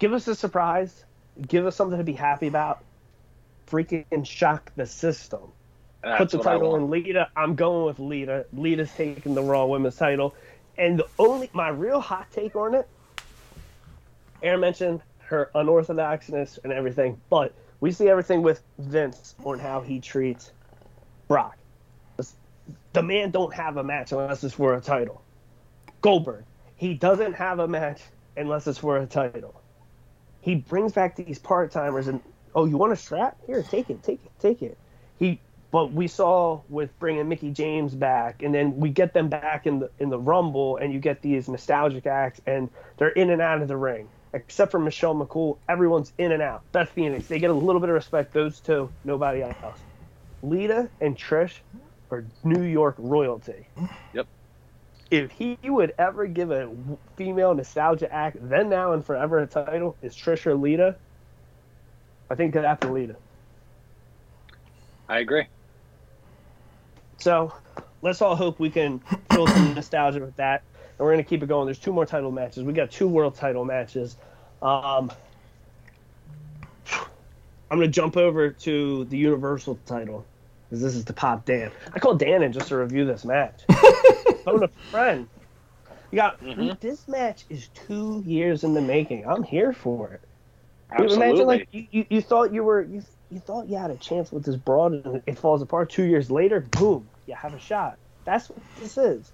[0.00, 1.04] Give us a surprise.
[1.40, 2.82] Give us something to be happy about.
[3.68, 5.52] Freaking shock the system.
[6.16, 7.28] Put the title in Lita.
[7.36, 8.46] I'm going with Lita.
[8.52, 10.34] Lita's taking the Raw Women's title.
[10.76, 12.88] And the only my real hot take on it,
[14.42, 20.00] Aaron mentioned her unorthodoxness and everything, but we see everything with Vince on how he
[20.00, 20.52] treats
[21.28, 21.56] Brock.
[22.92, 25.22] The man don't have a match unless it's for a title.
[26.00, 26.44] Goldberg,
[26.76, 28.00] he doesn't have a match
[28.36, 29.60] unless it's for a title.
[30.40, 32.20] He brings back these part timers and
[32.54, 33.36] oh, you want a strap?
[33.46, 34.78] Here, take it, take it, take it.
[35.18, 35.40] He,
[35.74, 39.80] but we saw with bringing Mickie James back, and then we get them back in
[39.80, 43.60] the in the Rumble, and you get these nostalgic acts, and they're in and out
[43.60, 44.08] of the ring.
[44.32, 46.62] Except for Michelle McCool, everyone's in and out.
[46.70, 48.32] Beth Phoenix, they get a little bit of respect.
[48.32, 49.80] Those two, nobody else.
[50.44, 51.54] Lita and Trish
[52.08, 53.66] are New York royalty.
[54.12, 54.28] Yep.
[55.10, 56.70] If he would ever give a
[57.16, 60.94] female nostalgia act, then, now, and forever a title, is Trish or Lita?
[62.30, 63.16] I think that after Lita.
[65.08, 65.48] I agree.
[67.24, 67.50] So
[68.02, 68.98] let's all hope we can
[69.32, 70.62] feel some nostalgia with that.
[70.76, 71.64] And we're going to keep it going.
[71.64, 72.64] There's two more title matches.
[72.64, 74.18] We got two world title matches.
[74.60, 75.10] Um,
[77.70, 80.26] I'm going to jump over to the Universal title
[80.68, 81.70] because this is to pop Dan.
[81.94, 83.62] I called Dan in just to review this match.
[84.44, 85.26] Phone a friend.
[86.10, 86.78] You got Mhm.
[86.80, 89.26] this match is two years in the making.
[89.26, 90.20] I'm here for it.
[90.98, 91.26] You Absolutely.
[91.26, 94.30] Imagine like you, you, you thought you were you, you thought you had a chance
[94.30, 95.90] with this broad and it falls apart.
[95.90, 97.98] Two years later, boom, you have a shot.
[98.24, 99.32] That's what this is.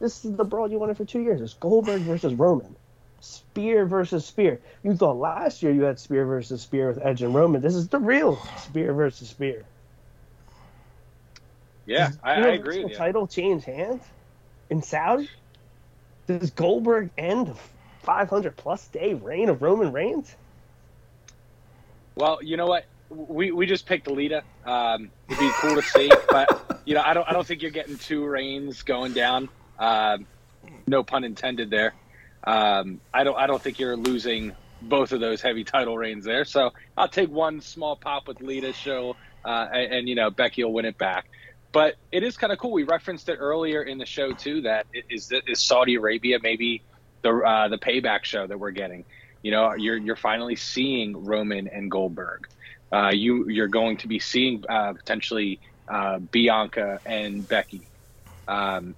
[0.00, 1.40] This is the brawl you wanted for two years.
[1.40, 2.76] It's Goldberg versus Roman.
[3.20, 4.60] Spear versus Spear.
[4.82, 7.62] You thought last year you had Spear versus Spear with Edge and Roman.
[7.62, 9.68] This is the real Spear versus Spear.
[11.86, 12.96] Yeah, I, I agree with.
[12.96, 14.02] Title change hands
[14.70, 15.28] in Saudi.
[16.26, 17.56] Does Goldberg end a
[18.00, 20.36] 500 plus day reign of Roman Reigns?
[22.16, 22.84] Well, you know what?
[23.12, 24.42] We, we just picked Alita.
[24.64, 27.70] Um, it'd be cool to see, but you know, I don't I don't think you're
[27.70, 29.48] getting two reigns going down.
[29.78, 30.26] Um,
[30.86, 31.94] no pun intended there.
[32.44, 36.44] Um, I don't I don't think you're losing both of those heavy title reigns there.
[36.44, 40.64] So I'll take one small pop with Lita show, uh, and, and, you know Becky
[40.64, 41.28] will win it back.
[41.70, 42.72] But it is kind of cool.
[42.72, 44.62] We referenced it earlier in the show too.
[44.62, 46.82] That is is Saudi Arabia maybe
[47.22, 49.04] the uh, the payback show that we're getting.
[49.42, 52.48] You know, you're you're finally seeing Roman and Goldberg.
[52.92, 57.88] Uh, you you're going to be seeing uh, potentially uh, Bianca and Becky.
[58.46, 58.96] Um,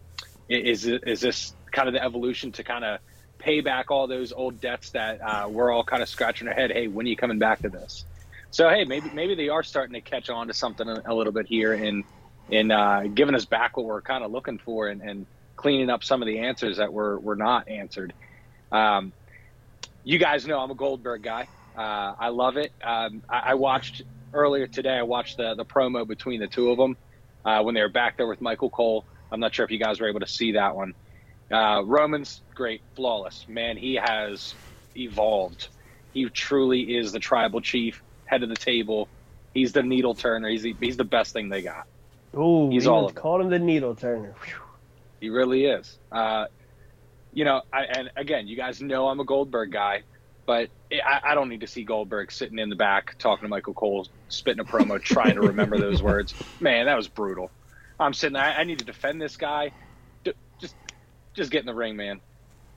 [0.49, 3.01] is is this kind of the evolution to kind of
[3.39, 6.71] pay back all those old debts that uh, we're all kind of scratching our head?
[6.73, 8.05] Hey, when are you coming back to this?
[8.51, 11.47] So hey, maybe maybe they are starting to catch on to something a, little bit
[11.47, 12.05] here in
[12.49, 15.27] in uh, giving us back what we're kind of looking for and, and
[15.57, 18.15] cleaning up some of the answers that were were not answered.
[18.71, 19.13] Um,
[20.05, 21.49] you guys know I'm a Goldberg guy.
[21.77, 22.73] Uh, I love it.
[22.83, 24.03] Um, I, I, watched
[24.33, 24.97] earlier today.
[24.97, 26.97] I watched the the promo between the two of them
[27.45, 29.05] uh, when they were back there with Michael Cole.
[29.33, 30.95] I'm not sure if you guys were able to see that one.
[31.51, 33.47] Uh, Roman's great, flawless.
[33.49, 34.55] Man, he has
[34.97, 35.69] evolved.
[36.13, 39.09] He truly is the tribal chief, head of the table.
[39.53, 40.49] He's the needle turner.
[40.49, 41.87] He's the, he's the best thing they got.
[42.33, 44.35] Oh, he's all of called him the needle turner.
[44.45, 44.61] Whew.
[45.21, 45.99] He really is.
[46.11, 46.47] Uh,
[47.33, 50.03] you know, I, and again, you guys know I'm a Goldberg guy,
[50.47, 53.75] but I, I, don't need to see Goldberg sitting in the back talking to Michael
[53.75, 56.35] Cole, spitting a promo, trying to remember those words.
[56.61, 57.51] Man, that was brutal.
[57.99, 58.37] I'm sitting.
[58.37, 59.73] I, I need to defend this guy.
[60.61, 60.75] Just,
[61.35, 62.21] just get in the ring, man.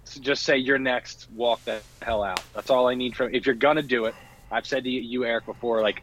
[0.05, 1.27] So just say you're next.
[1.29, 2.41] Walk the hell out.
[2.55, 3.33] That's all I need from.
[3.33, 4.15] If you're gonna do it,
[4.49, 5.81] I've said to you, Eric, before.
[5.81, 6.01] Like,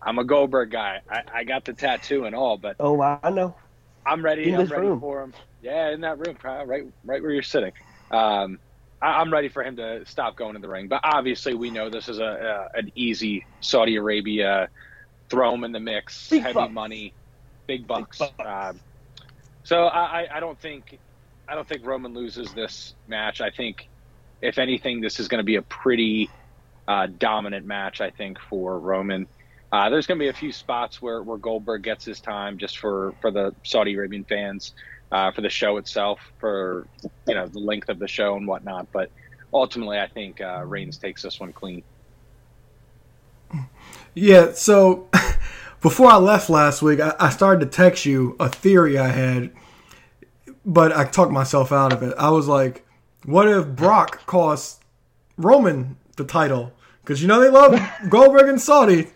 [0.00, 1.00] I'm a Goldberg guy.
[1.10, 3.56] I, I got the tattoo and all, but oh, I know.
[4.06, 4.48] I'm ready.
[4.48, 5.00] In I'm ready room.
[5.00, 5.34] for him.
[5.60, 6.66] Yeah, in that room, right,
[7.04, 7.72] right where you're sitting.
[8.10, 8.58] Um,
[9.02, 10.88] I, am ready for him to stop going in the ring.
[10.88, 14.68] But obviously, we know this is a, a an easy Saudi Arabia
[15.28, 16.72] throw him in the mix, big heavy bucks.
[16.72, 17.14] money,
[17.66, 18.18] big bucks.
[18.18, 18.76] Big bucks.
[18.76, 18.80] Um,
[19.64, 20.98] so I, I don't think
[21.48, 23.40] I don't think Roman loses this match.
[23.40, 23.88] I think
[24.40, 26.30] if anything, this is going to be a pretty
[26.86, 28.00] uh, dominant match.
[28.00, 29.26] I think for Roman.
[29.72, 32.78] Uh, there's going to be a few spots where, where Goldberg gets his time just
[32.78, 34.74] for, for the Saudi Arabian fans,
[35.12, 36.86] uh, for the show itself, for
[37.28, 38.88] you know the length of the show and whatnot.
[38.92, 39.10] But
[39.52, 41.82] ultimately, I think uh, Reigns takes this one clean.
[44.14, 44.52] Yeah.
[44.54, 45.08] So
[45.80, 49.52] before I left last week, I, I started to text you a theory I had,
[50.64, 52.14] but I talked myself out of it.
[52.18, 52.84] I was like,
[53.24, 54.80] "What if Brock costs
[55.36, 59.08] Roman the title?" Because you know they love Goldberg and Saudi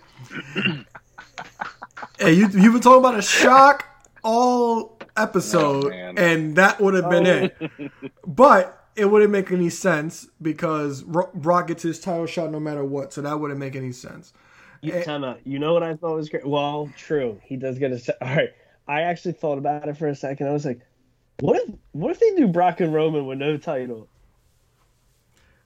[2.18, 3.86] hey, you you've been talking about a shock
[4.22, 7.66] all episode, oh, and that would have been oh.
[7.78, 7.92] it.
[8.26, 13.12] But it wouldn't make any sense because Brock gets his title shot no matter what,
[13.12, 14.32] so that wouldn't make any sense.
[14.80, 15.40] You, and, time out.
[15.44, 16.46] You know what I thought was great?
[16.46, 17.40] Well, true.
[17.44, 18.24] He does get a.
[18.24, 18.50] All right.
[18.88, 20.48] I actually thought about it for a second.
[20.48, 20.80] I was like,
[21.40, 24.08] what if what if they do Brock and Roman with no title?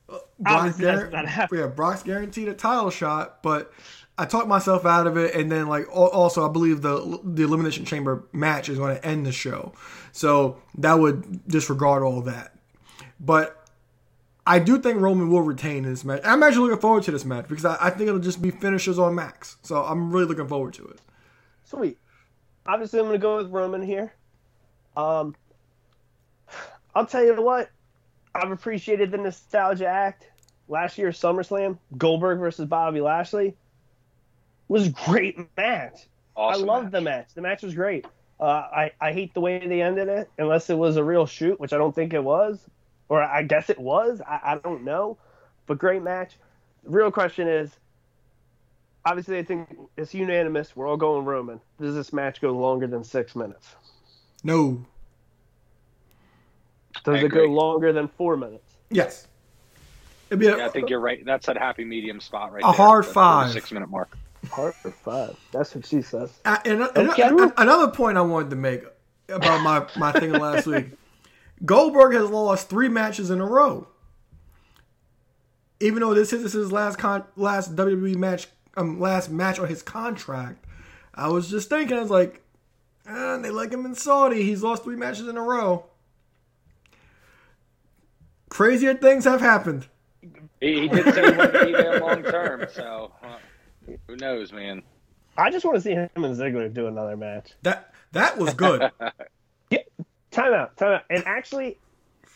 [0.08, 3.72] Uh, Brock gar- yeah, Brock's guaranteed a title shot, but
[4.20, 7.86] I talked myself out of it, and then like also I believe the the elimination
[7.86, 9.72] chamber match is going to end the show,
[10.12, 12.54] so that would disregard all that.
[13.18, 13.66] But
[14.46, 16.20] I do think Roman will retain this match.
[16.22, 18.98] I'm actually looking forward to this match because I, I think it'll just be finishers
[18.98, 19.56] on max.
[19.62, 21.00] So I'm really looking forward to it.
[21.64, 21.96] Sweet.
[22.66, 24.12] Obviously, I'm going to go with Roman here.
[24.98, 25.34] Um,
[26.94, 27.70] I'll tell you what,
[28.34, 30.28] I've appreciated the nostalgia act.
[30.68, 33.56] Last year's SummerSlam, Goldberg versus Bobby Lashley
[34.70, 36.06] was a great match.
[36.36, 36.92] Awesome I loved match.
[36.92, 37.28] the match.
[37.34, 38.06] The match was great.
[38.38, 41.60] Uh, I, I hate the way they ended it, unless it was a real shoot,
[41.60, 42.58] which I don't think it was.
[43.08, 44.22] Or I guess it was.
[44.26, 45.18] I, I don't know.
[45.66, 46.36] But great match.
[46.84, 47.70] The real question is
[49.04, 50.74] obviously, I think it's unanimous.
[50.76, 51.60] We're all going Roman.
[51.80, 53.74] Does this match go longer than six minutes?
[54.44, 54.84] No.
[57.04, 58.74] Does it go longer than four minutes?
[58.90, 59.26] Yes.
[60.30, 61.24] A, yeah, I think you're right.
[61.24, 62.70] That's that happy medium spot right a there.
[62.70, 63.50] A hard five.
[63.50, 64.16] Six minute mark.
[64.50, 65.36] Hard five.
[65.52, 66.38] That's what she says.
[66.44, 68.84] Uh, and, and, another point I wanted to make
[69.28, 70.86] about my, my thing last week
[71.64, 73.86] Goldberg has lost three matches in a row.
[75.80, 79.82] Even though this is his last con- last WWE match, um, last match on his
[79.82, 80.64] contract,
[81.14, 82.42] I was just thinking, I was like,
[83.06, 84.42] And they like him in Saudi.
[84.42, 85.84] He's lost three matches in a row.
[88.48, 89.86] Crazier things have happened.
[90.60, 93.36] He, he did say he wanted to be there long term, so uh,
[94.06, 94.82] who knows, man?
[95.36, 97.52] I just want to see him and Ziggler do another match.
[97.62, 98.90] That that was good.
[100.30, 101.02] Time out, time out.
[101.10, 101.76] And actually,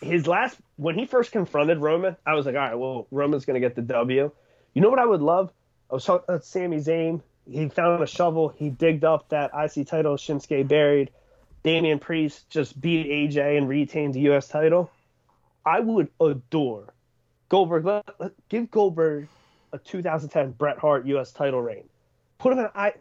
[0.00, 3.60] his last when he first confronted Roman, I was like, all right, well, Roman's gonna
[3.60, 4.32] get the W.
[4.74, 5.52] You know what I would love?
[5.90, 7.22] I was talking about Sami Zayn.
[7.48, 8.48] He found a shovel.
[8.48, 11.10] He digged up that IC title Shinsuke buried.
[11.62, 14.48] Damian Priest just beat AJ and retained the U.S.
[14.48, 14.90] title.
[15.64, 16.92] I would adore
[17.48, 17.84] Goldberg.
[17.84, 19.28] Let, let- give Goldberg
[19.74, 21.32] a 2010 Bret Hart U.S.
[21.32, 21.84] title reign.
[22.38, 22.68] Put him in.
[22.74, 22.94] I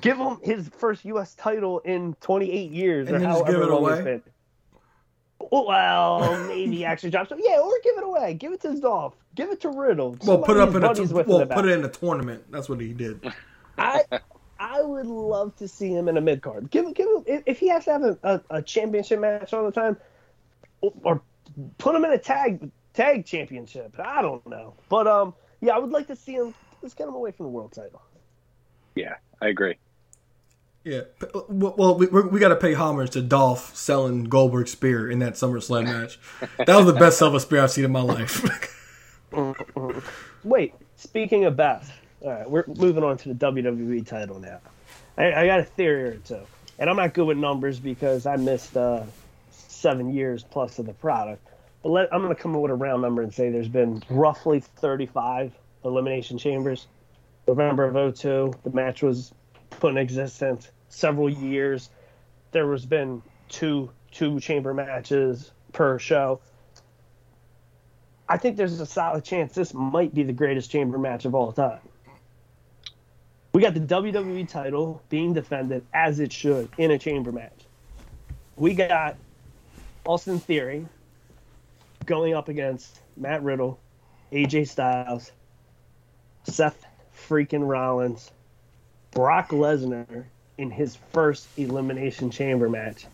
[0.00, 1.34] give him his first U.S.
[1.34, 3.92] title in 28 years And or however give it long away?
[3.94, 4.22] it's been.
[5.50, 7.40] Well, maybe actually drop some.
[7.42, 8.34] Yeah, or give it away.
[8.34, 9.14] Give it to Dolph.
[9.34, 10.16] Give it to Riddle.
[10.24, 12.44] well, put it up in a in well, put it in a tournament.
[12.50, 13.32] That's what he did.
[13.78, 14.04] I
[14.60, 16.70] I would love to see him in a mid card.
[16.70, 19.64] Give him, give him if, he has to have a, a, a championship match all
[19.64, 19.96] the time,
[20.80, 21.20] or
[21.78, 23.96] put him in a tag tag championship.
[23.98, 26.52] I don't know, but um, yeah, I would like to see him.
[26.82, 28.02] Let's get him away from the world title.
[28.94, 29.76] Yeah, I agree.
[30.84, 31.02] Yeah.
[31.48, 35.34] Well, well, we we got to pay homage to Dolph selling Goldberg's spear in that
[35.34, 36.18] SummerSlam match.
[36.66, 38.44] That was the best sell of spear I've seen in my life.
[40.44, 44.60] Wait, speaking of best, all right, we're moving on to the WWE title now.
[45.16, 46.40] I, I got a theory or two,
[46.78, 49.04] and I'm not good with numbers because I missed uh,
[49.50, 51.46] seven years plus of the product.
[51.82, 54.02] But let, I'm going to come up with a round number and say there's been
[54.08, 55.52] roughly 35
[55.84, 56.86] elimination chambers.
[57.48, 59.32] November of 02, the match was
[59.70, 60.70] put in existence.
[60.88, 61.90] Several years,
[62.52, 66.40] there was been two two chamber matches per show.
[68.28, 71.50] I think there's a solid chance this might be the greatest chamber match of all
[71.50, 71.80] time.
[73.52, 77.66] We got the WWE title being defended as it should in a chamber match.
[78.56, 79.16] We got
[80.06, 80.86] Austin Theory
[82.04, 83.78] going up against Matt Riddle,
[84.32, 85.32] AJ Styles,
[86.44, 86.84] Seth
[87.28, 88.30] freaking Rollins,
[89.12, 90.24] Brock Lesnar
[90.58, 93.06] in his first Elimination Chamber match,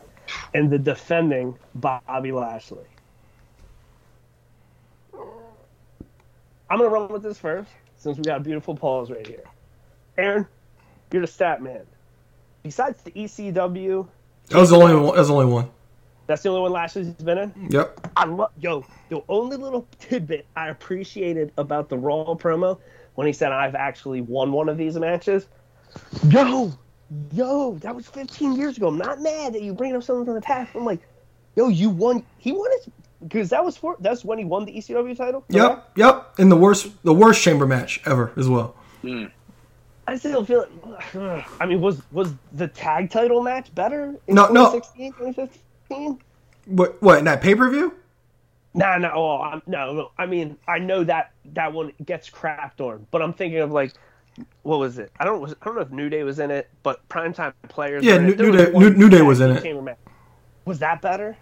[0.55, 2.84] and the defending Bobby Lashley.
[6.70, 9.45] I'm gonna run with this first, since we got beautiful pause right here.
[10.18, 10.47] Aaron,
[11.12, 11.86] you're the stat man.
[12.62, 14.07] Besides the ECW,
[14.49, 15.07] that was the only one.
[15.07, 15.70] That was the only one.
[16.29, 17.68] That's the only one Lashley's been in.
[17.70, 18.12] Yep.
[18.16, 18.85] I love yo.
[19.09, 22.79] The only little tidbit I appreciated about the Raw promo
[23.16, 25.47] when he said I've actually won one of these matches.
[26.29, 26.70] Yo,
[27.33, 28.89] yo, that was 15 years ago.
[28.89, 30.70] I'm not mad that you bring up something from the past.
[30.76, 31.01] I'm like,
[31.57, 32.22] yo, you won.
[32.37, 32.93] He won it
[33.26, 35.45] because that was for that's when he won the ECW title.
[35.51, 35.53] correct?
[35.53, 35.91] Yep.
[35.97, 36.35] Yep.
[36.39, 38.76] In the worst, the worst chamber match ever as well.
[39.01, 39.24] Hmm.
[40.07, 40.70] I still feel it.
[41.61, 44.72] I mean, was was the tag title match better in No, no.
[44.72, 45.14] 2016,
[45.89, 46.18] 2015?
[46.66, 47.01] What?
[47.03, 47.95] What in that pay per view?
[48.74, 50.11] No, no, oh, I'm, no, no.
[50.18, 53.95] I mean, I know that that one gets crapped on, but I'm thinking of like,
[54.62, 55.11] what was it?
[55.18, 58.05] I don't, was, I don't know if New Day was in it, but primetime players.
[58.05, 59.99] Yeah, New- New Day- New- New Day was in it.
[60.64, 61.36] Was that better?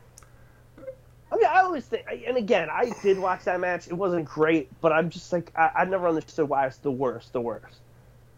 [1.32, 3.88] I mean, I always think, and again, I did watch that match.
[3.88, 7.32] It wasn't great, but I'm just like, I, I never understood why it's the worst,
[7.32, 7.80] the worst.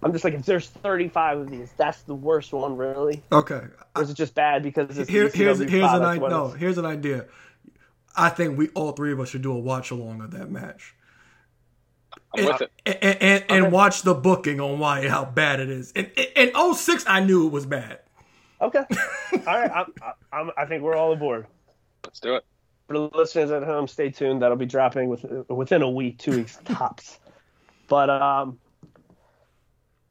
[0.02, 3.22] I'm just like, if there's 35 of these, that's the worst one, really?
[3.32, 3.62] Okay.
[3.96, 6.28] Or is it just bad because it's Here, the here's here's an idea.
[6.28, 7.26] No, here's an idea.
[8.16, 10.94] I think we all three of us should do a watch along of that match.
[12.36, 12.72] I'm with it.
[12.86, 15.92] and, and, and, and watch the booking on why how bad it is.
[15.94, 18.00] And in 06, I knew it was bad.
[18.60, 18.84] Okay.
[19.32, 19.70] All right.
[19.70, 19.92] I'm,
[20.32, 21.46] I'm, I think we're all aboard.
[22.04, 22.44] Let's do it.
[22.88, 24.42] For the listeners at home, stay tuned.
[24.42, 27.20] That'll be dropping with, within a week, two weeks tops.
[27.86, 28.58] But um,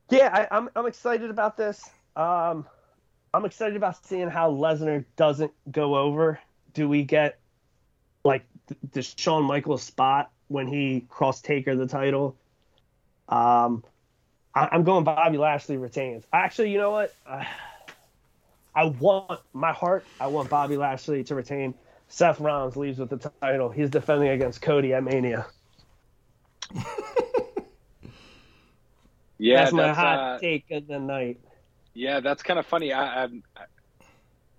[0.10, 1.84] yeah, I, I'm I'm excited about this.
[2.16, 2.66] Um,
[3.34, 6.39] I'm excited about seeing how Lesnar doesn't go over.
[6.74, 7.39] Do we get
[8.24, 8.45] like
[8.91, 12.36] the Shawn Michaels spot when he cross Taker the title?
[13.30, 13.84] Um,
[14.55, 16.24] I, I'm going Bobby Lashley retains.
[16.32, 17.14] Actually, you know what?
[17.26, 17.43] Uh,
[18.74, 20.05] I want my heart.
[20.20, 21.74] I want Bobby Lashley to retain.
[22.10, 23.70] Seth Rollins leaves with the title.
[23.70, 25.47] He's defending against Cody at Mania.
[29.38, 31.40] Yeah, that's my that's, hot uh, take of the night.
[31.94, 32.94] Yeah, that's kind of funny.
[32.94, 33.28] I, I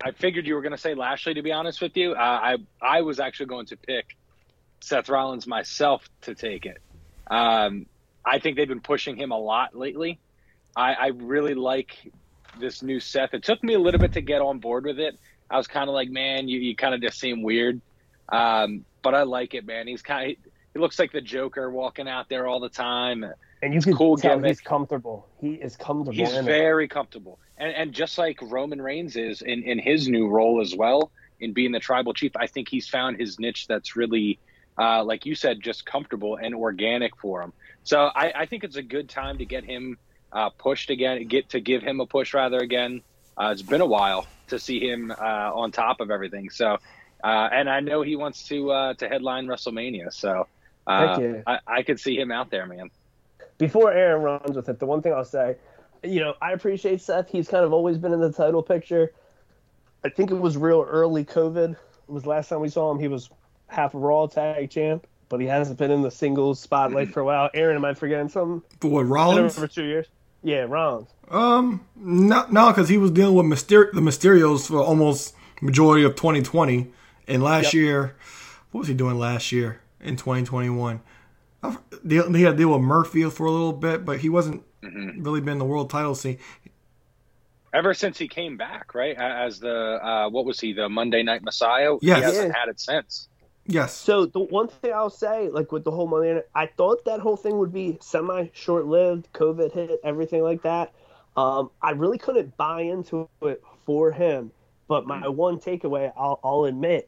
[0.01, 1.33] I figured you were going to say Lashley.
[1.33, 4.17] To be honest with you, uh, I I was actually going to pick
[4.81, 6.81] Seth Rollins myself to take it.
[7.29, 7.85] Um,
[8.25, 10.19] I think they've been pushing him a lot lately.
[10.75, 12.11] I, I really like
[12.59, 13.33] this new Seth.
[13.33, 15.17] It took me a little bit to get on board with it.
[15.49, 17.81] I was kind of like, man, you, you kind of just seem weird.
[18.29, 19.87] Um, but I like it, man.
[19.87, 20.37] He's kind of
[20.73, 23.25] he looks like the Joker walking out there all the time.
[23.61, 24.49] And you can cool tell gimmick.
[24.49, 25.27] he's comfortable.
[25.41, 26.13] He is comfortable.
[26.13, 26.51] He's in it.
[26.51, 30.75] very comfortable, and and just like Roman Reigns is in in his new role as
[30.75, 34.39] well, in being the tribal chief, I think he's found his niche that's really,
[34.77, 37.53] uh, like you said, just comfortable and organic for him.
[37.83, 39.97] So I, I think it's a good time to get him
[40.31, 43.01] uh, pushed again, get to give him a push rather again.
[43.37, 46.49] Uh, it's been a while to see him uh, on top of everything.
[46.49, 46.77] So,
[47.23, 50.13] uh, and I know he wants to uh, to headline WrestleMania.
[50.13, 50.47] So.
[50.87, 51.41] Uh, yeah.
[51.45, 52.89] I, I could see him out there, man.
[53.59, 55.57] Before Aaron runs with it, the one thing I'll say,
[56.03, 57.29] you know, I appreciate Seth.
[57.29, 59.13] He's kind of always been in the title picture.
[60.03, 61.71] I think it was real early COVID.
[61.73, 61.77] It
[62.11, 62.99] was last time we saw him.
[62.99, 63.29] He was
[63.67, 67.25] half a Raw tag champ, but he hasn't been in the singles spotlight for a
[67.25, 67.49] while.
[67.53, 68.61] Aaron, am I forgetting something?
[68.81, 69.55] For what Rollins?
[69.59, 70.07] for two years.
[70.41, 71.09] Yeah, Rollins.
[71.29, 76.15] Um, no, no, because he was dealing with Myster- the Mysterios for almost majority of
[76.15, 76.87] 2020,
[77.27, 77.73] and last Yep.
[77.73, 78.15] year,
[78.71, 81.01] what was he doing last year in 2021?
[81.63, 85.41] I- He had to deal with Murphy for a little bit, but he wasn't really
[85.41, 86.37] been the world title scene.
[87.73, 89.15] ever since he came back, right?
[89.17, 91.95] As the uh, what was he, the Monday Night Messiah?
[92.01, 92.17] Yes.
[92.17, 93.27] he hasn't had it since.
[93.71, 96.65] Yes, So the one thing I'll say, like with the whole Monday in it, I
[96.65, 99.31] thought that whole thing would be semi short lived.
[99.33, 100.91] COVID hit, everything like that.
[101.37, 104.51] Um, I really couldn't buy into it for him.
[104.87, 107.07] But my one takeaway, I'll, I'll admit,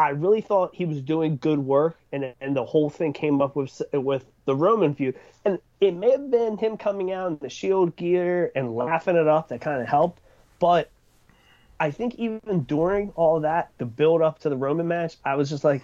[0.00, 3.54] I really thought he was doing good work, and and the whole thing came up
[3.54, 7.50] with with the Roman feud, and it may have been him coming out in the
[7.50, 10.20] Shield gear and laughing it up that kind of helped,
[10.58, 10.90] but
[11.78, 15.50] I think even during all that, the build up to the Roman match, I was
[15.50, 15.82] just like,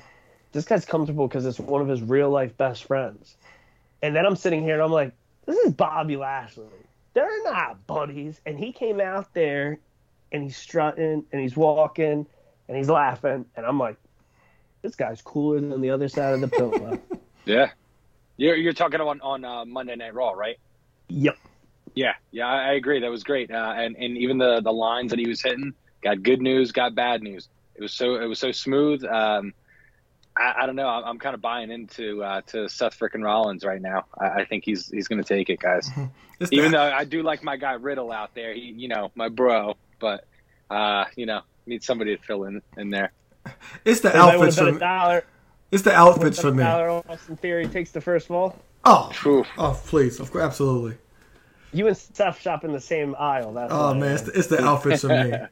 [0.53, 3.37] this guy's comfortable because it's one of his real life best friends.
[4.03, 5.13] And then I'm sitting here and I'm like,
[5.47, 6.67] this is Bobby Lashley.
[7.15, 8.41] They're not buddies.
[8.45, 9.79] And he came out there
[10.33, 12.27] and he's strutting and he's walking
[12.69, 13.47] and he's laughing.
[13.57, 13.97] And I'm like,
[14.87, 16.99] this guy's cooler than the other side of the pillow.
[17.49, 17.71] Yeah,
[18.37, 20.59] you're you're talking on on uh, Monday Night Raw, right?
[21.09, 21.37] yep.
[21.95, 22.99] Yeah, yeah, I, I agree.
[22.99, 25.73] That was great, uh, and and even the the lines that he was hitting,
[26.03, 27.49] got good news, got bad news.
[27.77, 29.05] It was so it was so smooth.
[29.05, 29.55] Um,
[30.37, 30.89] I, I don't know.
[30.89, 34.07] I'm, I'm kind of buying into uh, to Seth frickin' Rollins right now.
[34.19, 35.89] I, I think he's he's going to take it, guys.
[36.41, 39.13] it's Even the, though I do like my guy Riddle out there, he you know
[39.15, 40.25] my bro, but
[40.69, 43.13] uh, you know need somebody to fill in in there.
[43.85, 44.79] it's the outfits would've for me.
[44.79, 45.25] dollar.
[45.71, 46.63] It's the outfits for a me.
[46.63, 48.57] dollar Austin Theory takes the first fall.
[48.85, 49.47] Oh, Oof.
[49.59, 50.97] oh, please, of course, absolutely.
[51.73, 53.53] You and Steph shop in the same aisle.
[53.53, 55.33] That's Oh man, it's the, it's the outfits for me.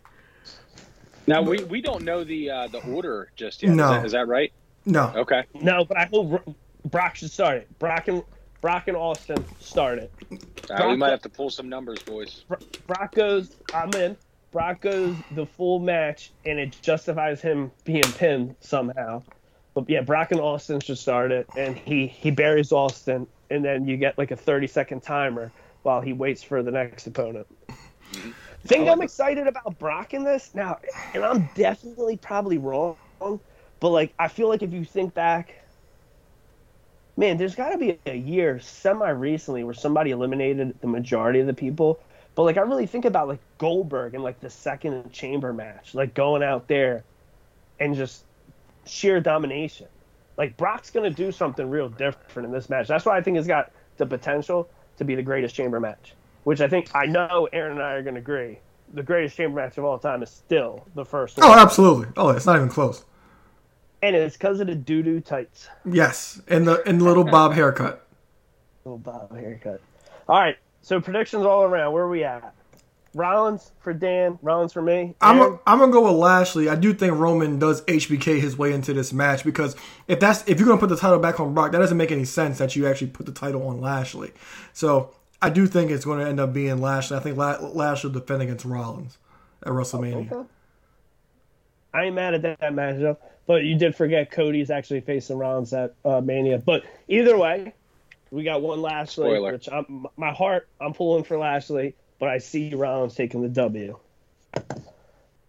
[1.26, 3.72] Now we, we don't know the uh, the order just yet.
[3.72, 3.84] No.
[3.84, 4.52] Is, that, is that right?
[4.84, 5.44] No, Okay.
[5.54, 6.44] No, but I hope
[6.84, 7.78] Brock should start it.
[7.78, 8.22] Brock and
[8.60, 10.12] Brock and Austin start it.
[10.70, 12.44] Uh, we might have to pull some numbers, boys.
[12.48, 14.16] Bro- Brock goes, I'm in.
[14.54, 19.20] Brock goes the full match, and it justifies him being pinned somehow.
[19.74, 23.88] But yeah, Brock and Austin should start it, and he he buries Austin, and then
[23.88, 25.50] you get like a 30 second timer
[25.82, 27.48] while he waits for the next opponent.
[28.64, 30.78] Thing I'm excited about Brock in this now,
[31.14, 32.96] and I'm definitely probably wrong,
[33.80, 35.52] but like I feel like if you think back,
[37.16, 41.48] man, there's got to be a year semi recently where somebody eliminated the majority of
[41.48, 41.98] the people.
[42.34, 46.14] But like I really think about like Goldberg and like the second chamber match, like
[46.14, 47.04] going out there
[47.78, 48.24] and just
[48.84, 49.86] sheer domination.
[50.36, 52.88] Like Brock's gonna do something real different in this match.
[52.88, 56.14] That's why I think it's got the potential to be the greatest chamber match.
[56.42, 58.58] Which I think I know Aaron and I are gonna agree.
[58.92, 61.58] The greatest chamber match of all time is still the first oh, one.
[61.58, 62.08] absolutely.
[62.16, 63.04] Oh, it's not even close.
[64.02, 65.68] And it's because of the doo doo tights.
[65.84, 68.06] Yes, and the and the little bob haircut.
[68.84, 69.80] Little bob haircut.
[70.28, 70.58] All right.
[70.84, 71.92] So predictions all around.
[71.92, 72.54] Where are we at?
[73.14, 74.38] Rollins for Dan.
[74.42, 75.14] Rollins for me.
[75.20, 76.68] I'm a, I'm gonna go with Lashley.
[76.68, 79.76] I do think Roman does HBK his way into this match because
[80.08, 82.24] if that's if you're gonna put the title back on Brock, that doesn't make any
[82.24, 84.32] sense that you actually put the title on Lashley.
[84.72, 85.14] So
[85.44, 87.18] I do think it's going to end up being Lashley.
[87.18, 89.18] I think La- Lashley will defend against Rollins
[89.62, 90.32] at WrestleMania.
[90.32, 90.48] Okay.
[91.92, 95.94] I ain't mad at that matchup, but you did forget Cody's actually facing Rollins at
[96.02, 96.58] uh, Mania.
[96.58, 97.74] But either way,
[98.34, 99.52] we got one Lashley, Spoiler.
[99.52, 103.96] which I'm, my heart I'm pulling for Lashley, but I see Rollins taking the W.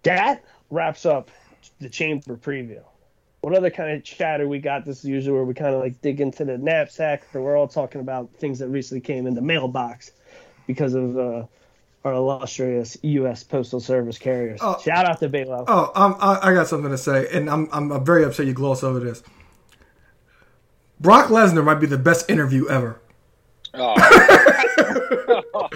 [0.03, 1.31] That wraps up
[1.79, 2.83] the chamber preview.
[3.41, 4.85] What other kind of chatter we got?
[4.85, 7.67] This is usually where we kind of like dig into the knapsack, or we're all
[7.67, 10.11] talking about things that recently came in the mailbox
[10.67, 11.45] because of uh,
[12.03, 13.43] our illustrious U.S.
[13.43, 14.59] Postal Service carriers.
[14.61, 14.79] Oh.
[14.79, 15.65] Shout out to Balo.
[15.67, 18.83] Oh, um, I, I got something to say, and I'm, I'm very upset you gloss
[18.83, 19.23] over this.
[20.99, 23.01] Brock Lesnar might be the best interview ever.
[23.73, 23.93] Oh,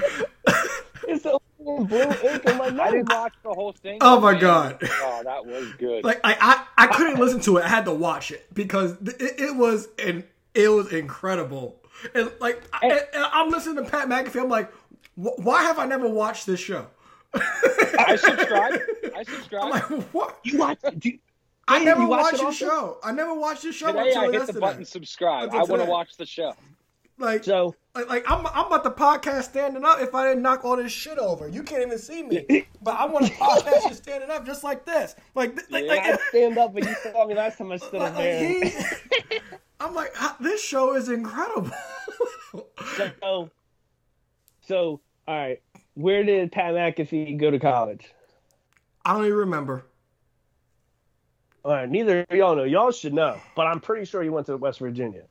[1.07, 3.97] It's the blue ink on my I didn't watch the whole thing.
[4.01, 4.39] Oh my.
[4.39, 4.77] God.
[4.81, 6.03] Oh, that was good.
[6.03, 7.65] Like I, I, I couldn't listen to it.
[7.65, 11.81] I had to watch it because it, it was an it was incredible.
[12.13, 14.41] And like, I, and, and I'm listening to Pat McAfee.
[14.41, 14.71] I'm like,
[15.15, 16.87] why have I never watched this show?
[17.33, 18.79] I subscribe.
[19.15, 19.63] I subscribe.
[19.63, 20.39] I'm like, what?
[20.43, 20.79] You watch?
[20.97, 21.19] Do you,
[21.69, 22.65] I never you watch watched it the also?
[22.65, 22.97] show.
[23.03, 24.53] I never watched the show Today until I hit yesterday.
[24.53, 25.49] the button subscribe.
[25.53, 26.53] I want to watch the show.
[27.17, 30.63] Like, so like, like I'm, I'm about to podcast standing up if I didn't knock
[30.63, 31.49] all this shit over.
[31.49, 34.85] You can't even see me, but I want to podcast you standing up just like
[34.85, 35.15] this.
[35.35, 36.15] Like, like, Yeah.
[36.17, 38.63] I stand up, but you saw me last time I stood like, up there.
[38.63, 38.71] he,
[39.81, 41.71] I'm like, "Ah, this show is incredible.
[43.21, 43.49] So,
[44.61, 45.61] so all right.
[45.93, 48.07] Where did Pat McAfee go to college?
[49.05, 49.85] I don't even remember.
[51.69, 52.63] All right, neither of y'all know.
[52.63, 55.21] Y'all should know, but I'm pretty sure he went to West Virginia.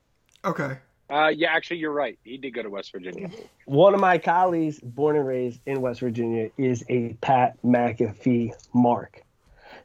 [0.45, 0.79] Okay.
[1.11, 2.17] Uh, yeah, actually, you're right.
[2.23, 3.29] He did go to West Virginia.
[3.65, 9.25] One of my colleagues, born and raised in West Virginia, is a Pat McAfee mark.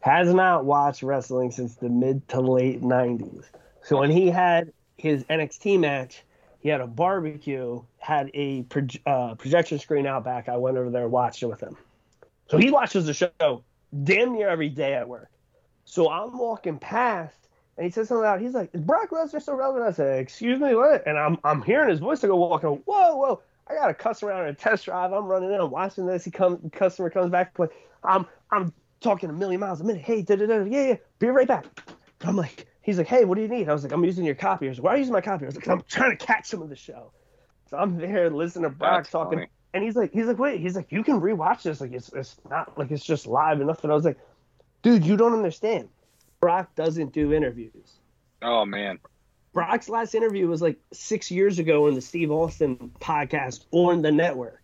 [0.01, 3.45] Has not watched wrestling since the mid to late 90s.
[3.82, 6.22] So when he had his NXT match,
[6.60, 10.49] he had a barbecue, had a proj- uh, projection screen out back.
[10.49, 11.78] I went over there and watched it with him.
[12.51, 13.64] So he watches the show
[14.04, 15.30] damn near every day at work.
[15.86, 17.36] So I'm walking past,
[17.78, 18.40] and he says something out.
[18.42, 21.62] He's like, "Is Brock Lesnar still relevant?" I said, "Excuse me, what?" And I'm I'm
[21.62, 22.24] hearing his voice.
[22.24, 22.70] I go walking.
[22.70, 23.42] Whoa, whoa!
[23.68, 25.12] I got a customer out on a test drive.
[25.12, 25.60] I'm running in.
[25.60, 26.24] I'm watching this.
[26.24, 26.60] He comes.
[26.72, 27.56] Customer comes back.
[28.04, 30.02] I'm I'm talking a million miles a minute.
[30.02, 30.64] Hey, da da da.
[30.64, 30.96] Yeah, yeah.
[31.20, 31.66] Be right back.
[32.22, 33.68] I'm like, he's like, hey, what do you need?
[33.68, 34.68] I was like, I'm using your copy.
[34.68, 35.44] I was like, why are you using my copy?
[35.44, 37.12] I was like, I'm trying to catch some of the show.
[37.70, 39.50] So I'm there listening to Brock That's talking, funny.
[39.74, 41.82] and he's like, he's like, wait, he's like, you can rewatch this.
[41.82, 43.92] Like, it's it's not like it's just live and nothing.
[43.92, 44.18] I was like,
[44.84, 45.90] dude, you don't understand.
[46.40, 48.00] Brock doesn't do interviews.
[48.42, 49.00] Oh man,
[49.54, 54.12] Brock's last interview was like six years ago in the Steve Austin podcast on the
[54.12, 54.62] network.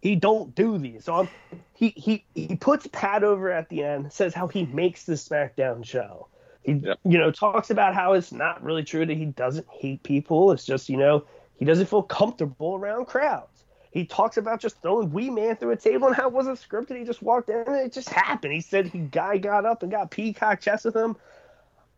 [0.00, 1.04] He don't do these.
[1.04, 1.28] So I'm,
[1.74, 5.84] he he he puts Pat over at the end, says how he makes the SmackDown
[5.84, 6.28] show.
[6.62, 6.72] He
[7.04, 10.52] you know talks about how it's not really true that he doesn't hate people.
[10.52, 11.24] It's just you know
[11.58, 13.49] he doesn't feel comfortable around crowds.
[13.90, 16.96] He talks about just throwing Wee Man through a table and how it wasn't scripted.
[16.96, 18.52] He just walked in and it just happened.
[18.52, 21.16] He said he guy got up and got peacock chess with him.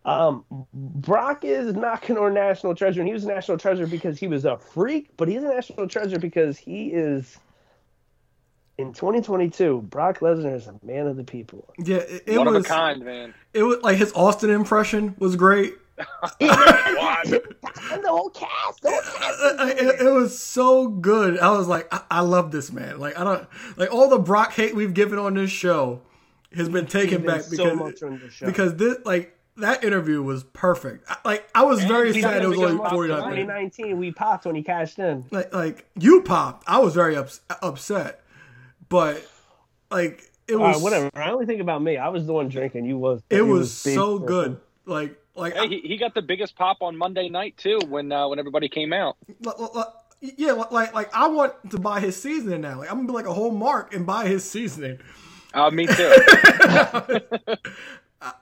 [0.05, 4.27] Um, Brock is knocking on national treasure, and he was a national treasure because he
[4.27, 7.39] was a freak, but he's a national treasure because he is.
[8.79, 11.73] In 2022, Brock Lesnar is a man of the people.
[11.79, 13.35] Yeah, it, it one was of a kind, man.
[13.53, 15.75] it was like his Austin impression was great.
[15.99, 16.09] And
[18.03, 19.81] the whole cast, the whole cast.
[19.81, 21.39] It, it was so good.
[21.39, 22.99] I was like, I, I love this man.
[22.99, 26.01] Like I don't like all the Brock hate we've given on this show
[26.55, 28.47] has been taken Given back so because much on this show.
[28.47, 31.05] because this like that interview was perfect.
[31.09, 33.47] I- Like I was very he sad it was biggest only pop forty nine tonight.
[33.47, 33.77] minutes.
[33.77, 35.25] 2019, we popped when he cashed in.
[35.31, 36.65] Like like you popped.
[36.69, 38.21] I was very ups- upset,
[38.89, 39.27] but
[39.91, 41.11] like it All was right, whatever.
[41.15, 41.97] I only think about me.
[41.97, 42.85] I was the one drinking.
[42.87, 43.23] You was.
[43.31, 44.27] It you was big so person.
[44.27, 44.61] good.
[44.85, 48.29] Like like Hey, he, he got the biggest pop on Monday night too when uh,
[48.29, 49.17] when everybody came out.
[49.41, 49.87] Like, like-
[50.21, 52.79] yeah, like like I want to buy his seasoning now.
[52.79, 54.99] Like I'm gonna be like a whole mark and buy his seasoning.
[55.53, 56.15] Uh, me too.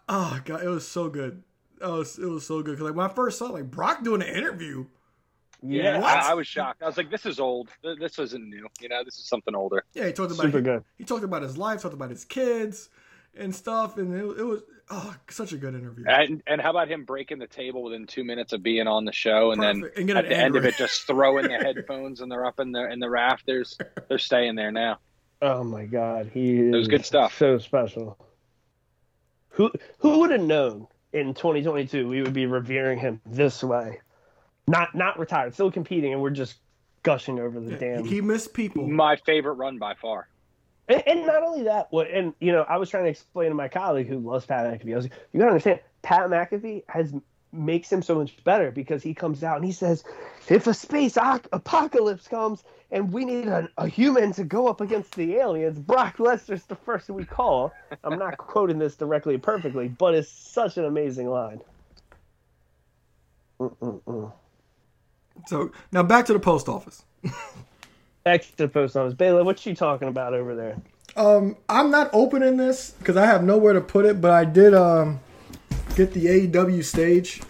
[0.09, 1.43] Oh god, it was so good.
[1.81, 2.77] It was it was so good.
[2.77, 4.85] Cause like when I first saw like Brock doing an interview,
[5.63, 6.19] yeah, What?
[6.19, 6.83] I, I was shocked.
[6.83, 7.71] I was like, "This is old.
[7.99, 8.67] This isn't new.
[8.81, 10.85] You know, this is something older." yeah, he talked about Super he, good.
[10.99, 12.91] he talked about his life, talked about his kids
[13.35, 14.61] and stuff, and it, it was
[14.91, 16.05] oh such a good interview.
[16.07, 19.13] And and how about him breaking the table within two minutes of being on the
[19.13, 19.97] show, and Perfect.
[19.97, 22.61] then And at an the end of it, just throwing the headphones and they're up
[22.61, 23.79] in the in the rafters.
[24.09, 24.99] They're staying there now.
[25.43, 26.75] Oh my God, he is.
[26.75, 27.37] was good stuff.
[27.39, 28.19] So special.
[29.51, 34.01] Who who would have known in 2022 we would be revering him this way?
[34.67, 36.57] Not not retired, still competing, and we're just
[37.03, 38.05] gushing over the damn.
[38.05, 38.87] He missed people.
[38.87, 40.29] My favorite run by far.
[40.91, 43.55] And, and not only that, what and you know, I was trying to explain to
[43.55, 44.93] my colleague who loves Pat McAfee.
[44.93, 47.15] I was like, you gotta understand, Pat McAfee has
[47.53, 50.05] makes him so much better because he comes out and he says,
[50.49, 54.81] if a space oc- apocalypse comes and we need a, a human to go up
[54.81, 57.73] against the aliens, Brock Lesnar's the first we call.
[58.05, 61.61] I'm not quoting this directly perfectly, but it's such an amazing line.
[63.61, 64.33] Mm-mm-mm.
[65.47, 67.05] So now back to the post office.
[68.27, 69.15] Extra post office.
[69.15, 70.77] Bayla, what's she talking about over there?
[71.17, 74.75] Um, I'm not opening this because I have nowhere to put it, but I did
[74.75, 75.21] um
[75.97, 77.41] get the AEW stage.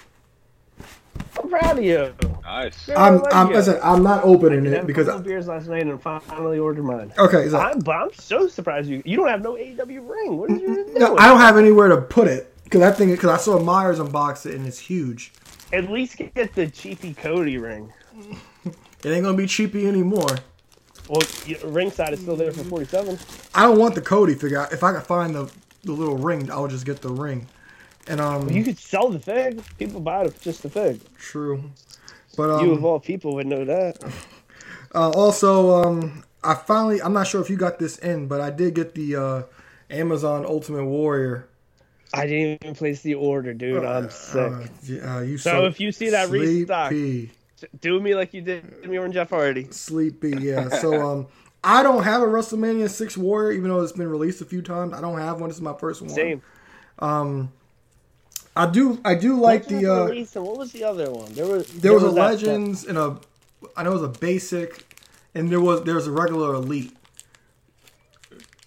[1.39, 2.15] I'm proud of you.
[2.43, 2.89] Nice.
[2.97, 3.55] I'm I'm you.
[3.55, 6.85] listen, I'm not opening it because a couple I, beers last night and finally ordered
[6.85, 7.13] mine.
[7.19, 10.39] okay, so I'm, but I'm so surprised you you don't have no AEW ring.
[10.39, 10.95] What are you doing?
[10.95, 13.99] no, I don't have anywhere to put it because I think because I saw Myers
[13.99, 15.33] unbox it and it's huge.
[15.73, 17.93] At least get the cheapy Cody ring.
[18.65, 20.29] It ain't gonna be cheapy anymore.
[21.11, 21.23] Well,
[21.65, 23.19] ringside is still there for 47.
[23.53, 24.69] I don't want the Cody figure.
[24.71, 25.51] If I can find the
[25.83, 27.49] the little ring, I'll just get the ring.
[28.07, 29.61] And um, You could sell the fig.
[29.77, 31.01] People buy it just the fig.
[31.19, 31.65] true.
[32.37, 33.99] But um, you of all people would know that.
[34.93, 38.51] Uh, also, um, I finally, I'm not sure if you got this in, but I
[38.51, 39.43] did get the uh,
[39.89, 41.47] Amazon Ultimate Warrior.
[42.13, 43.85] I didn't even place the order, dude.
[43.85, 44.53] I'm sick.
[44.53, 47.31] Uh, yeah, uh, you So if you see that restock- sleepy,
[47.81, 49.69] Do me like you did me and Jeff Hardy.
[49.71, 50.69] sleepy, yeah.
[50.69, 51.27] So um,
[51.63, 54.95] I don't have a WrestleMania Six Warrior, even though it's been released a few times.
[54.95, 55.49] I don't have one.
[55.49, 56.11] This is my first one.
[56.11, 56.43] Same.
[56.99, 57.53] Um,
[58.57, 59.93] I do, I do like Legends the.
[59.93, 61.33] Uh, released, what was the other one?
[61.35, 62.11] There was there was a.
[62.11, 63.19] Legends and a,
[63.77, 64.87] I know it was a basic,
[65.35, 66.93] and there was there was a regular Elite.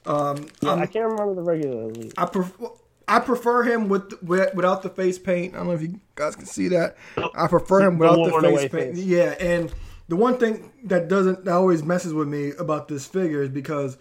[0.06, 2.14] Um, Yeah, I'm- I can't remember the regular elite.
[2.18, 2.68] I prefer
[3.08, 5.54] I prefer him with, with without the face paint.
[5.54, 6.98] I don't know if you guys can see that.
[7.36, 8.96] I prefer him without the face paint.
[8.96, 8.98] face.
[8.98, 9.74] Yeah, and
[10.08, 13.98] the one thing that doesn't that always messes with me about this figure is because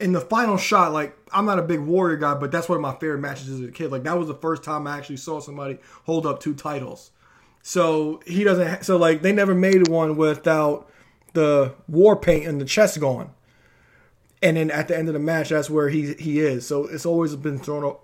[0.00, 2.82] in the final shot, like I'm not a big warrior guy, but that's one of
[2.82, 3.90] my favorite matches as a kid.
[3.90, 7.12] Like that was the first time I actually saw somebody hold up two titles.
[7.62, 8.68] So he doesn't.
[8.68, 10.90] Ha- so like they never made one without
[11.34, 13.32] the war paint and the chest gone.
[14.42, 16.66] And then at the end of the match, that's where he he is.
[16.66, 17.96] So it's always been thrown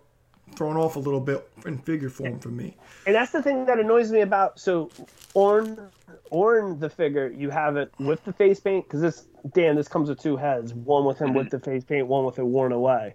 [0.57, 2.77] thrown off a little bit in figure form for me.
[3.07, 4.91] And that's the thing that annoys me about so
[5.35, 5.91] Orn
[6.31, 10.09] Orn the figure, you have it with the face paint because this damn this comes
[10.09, 11.57] with two heads, one with him with mm-hmm.
[11.57, 13.15] the face paint, one with it worn away.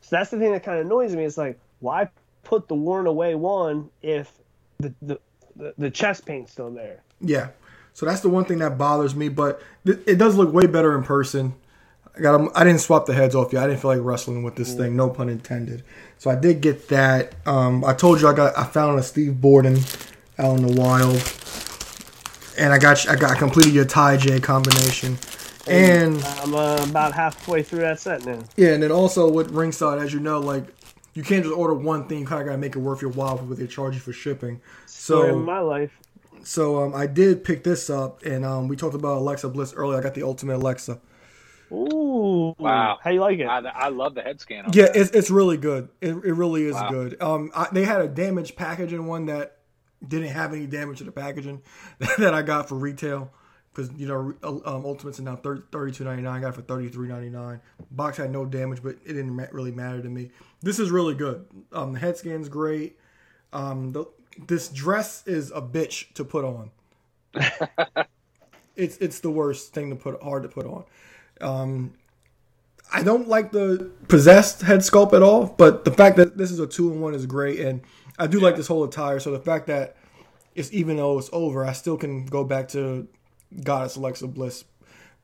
[0.00, 1.24] So that's the thing that kind of annoys me.
[1.24, 2.08] It's like why
[2.44, 4.32] put the worn away one if
[4.78, 5.20] the the,
[5.56, 7.02] the, the chest paint's still there?
[7.20, 7.48] Yeah.
[7.94, 10.96] So that's the one thing that bothers me, but th- it does look way better
[10.96, 11.54] in person.
[12.18, 13.62] I got I didn't swap the heads off yet.
[13.62, 14.96] I didn't feel like wrestling with this thing.
[14.96, 15.84] No pun intended.
[16.18, 17.34] So I did get that.
[17.46, 19.78] Um, I told you I got I found a Steve Borden
[20.38, 21.22] out in the wild,
[22.58, 25.16] and I got I got I completed your Ty J combination,
[25.68, 28.40] and I'm uh, about halfway through that set now.
[28.56, 30.64] yeah, and then also with ringside, as you know, like
[31.14, 32.20] you can't just order one thing.
[32.20, 34.12] You kind of got to make it worth your while with they charge you for
[34.12, 34.60] shipping.
[34.86, 36.00] So in So my life,
[36.42, 39.98] so um, I did pick this up, and um, we talked about Alexa Bliss earlier.
[39.98, 41.00] I got the Ultimate Alexa.
[41.72, 42.98] Ooh, Wow.
[43.02, 43.46] how you like it?
[43.46, 44.66] I, I love the head scan.
[44.66, 44.96] On Yeah, that.
[44.96, 45.88] it's, it's really good.
[46.00, 46.88] It, it really is Wow.
[46.90, 47.20] good.
[47.22, 49.58] Um, I, they had a damaged packaging one that
[50.06, 51.62] didn't have any damage to the packaging
[52.18, 53.30] that I got for retail
[53.74, 54.34] because you know
[54.64, 56.38] um, Ultimates are now thirty two ninety nine.
[56.38, 57.60] I got it for thirty three ninety nine.
[57.90, 60.30] Box had no damage, but it didn't ma- really matter to me.
[60.62, 61.44] This is really good.
[61.72, 62.98] Um, the head scan's great.
[63.52, 64.04] Um, the,
[64.46, 66.70] this dress is a bitch to put on.
[68.76, 70.84] it's it's the worst thing to put hard to put on.
[71.40, 71.94] Um,
[72.92, 76.58] I don't like the possessed head sculpt at all, but the fact that this is
[76.58, 77.82] a two in one is great, and
[78.18, 79.20] I do like this whole attire.
[79.20, 79.96] So the fact that
[80.54, 83.06] it's even though it's over, I still can go back to
[83.62, 84.64] Goddess Alexa Bliss.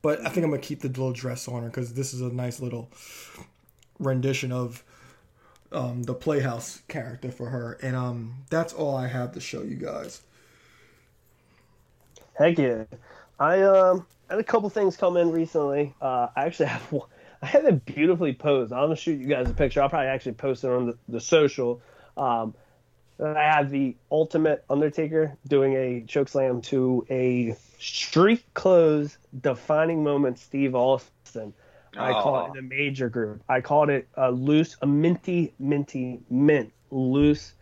[0.01, 2.29] But I think I'm gonna keep the little dress on her because this is a
[2.29, 2.91] nice little
[3.97, 4.83] rendition of
[5.71, 9.75] um, the Playhouse character for her, and um, that's all I have to show you
[9.75, 10.21] guys.
[12.35, 12.83] Heck yeah.
[13.39, 15.93] I um had a couple things come in recently.
[16.01, 17.09] Uh, I actually have one.
[17.41, 18.73] I have it beautifully posed.
[18.73, 19.81] I'm gonna shoot you guys a picture.
[19.81, 21.81] I'll probably actually post it on the, the social.
[22.17, 22.55] Um,
[23.23, 30.39] I have the Ultimate Undertaker doing a choke slam to a street close defining moment.
[30.39, 31.53] Steve Austin.
[31.97, 33.43] I call it a major group.
[33.47, 37.53] I called it a loose, a minty, minty, mint, loose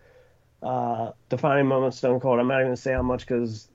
[0.64, 2.40] uh, defining moment Stone Cold.
[2.40, 3.68] I'm not even gonna say how much because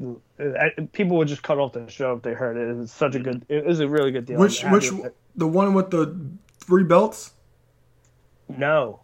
[0.92, 2.68] people would just cut off the show if they heard it.
[2.68, 3.44] It was such a good.
[3.48, 4.38] It was a really good deal.
[4.38, 5.16] Which which happy with it.
[5.36, 6.18] the one with the
[6.60, 7.32] three belts?
[8.48, 9.00] No,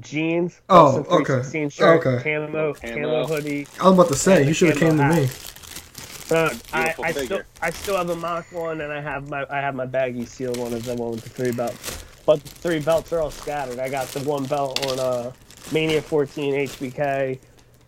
[0.00, 0.60] jeans.
[0.68, 1.68] Oh, okay.
[1.68, 2.22] shirt, Okay.
[2.22, 2.94] Camo, Camo.
[2.94, 3.66] camo hoodie.
[3.80, 5.26] I was about to say you should have came to me.
[5.26, 6.32] hat.
[6.32, 7.42] Uh, I, I still.
[7.62, 10.56] I still have a mock one, and I have my I have my baggy sealed
[10.56, 12.04] one of them one with the three belts.
[12.24, 13.78] But the three belts are all scattered.
[13.78, 15.32] I got the one belt on uh,
[15.72, 17.38] Mania 14 HBK.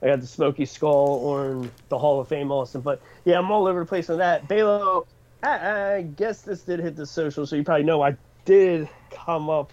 [0.01, 2.81] I got the Smoking Skull on the Hall of Fame Austin.
[2.81, 4.49] But yeah, I'm all over the place on that.
[4.49, 5.07] Balo,
[5.43, 9.51] I, I guess this did hit the social, so you probably know I did come
[9.51, 9.73] up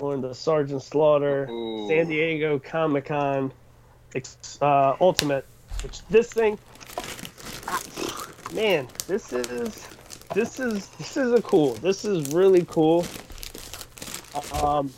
[0.00, 1.88] on the Sergeant Slaughter Ooh.
[1.88, 3.52] San Diego Comic Con
[4.60, 5.46] uh, Ultimate.
[5.82, 6.58] Which this thing,
[8.54, 9.86] man, this is
[10.34, 11.74] this is this is a cool.
[11.74, 13.04] This is really cool.
[14.52, 14.90] Um,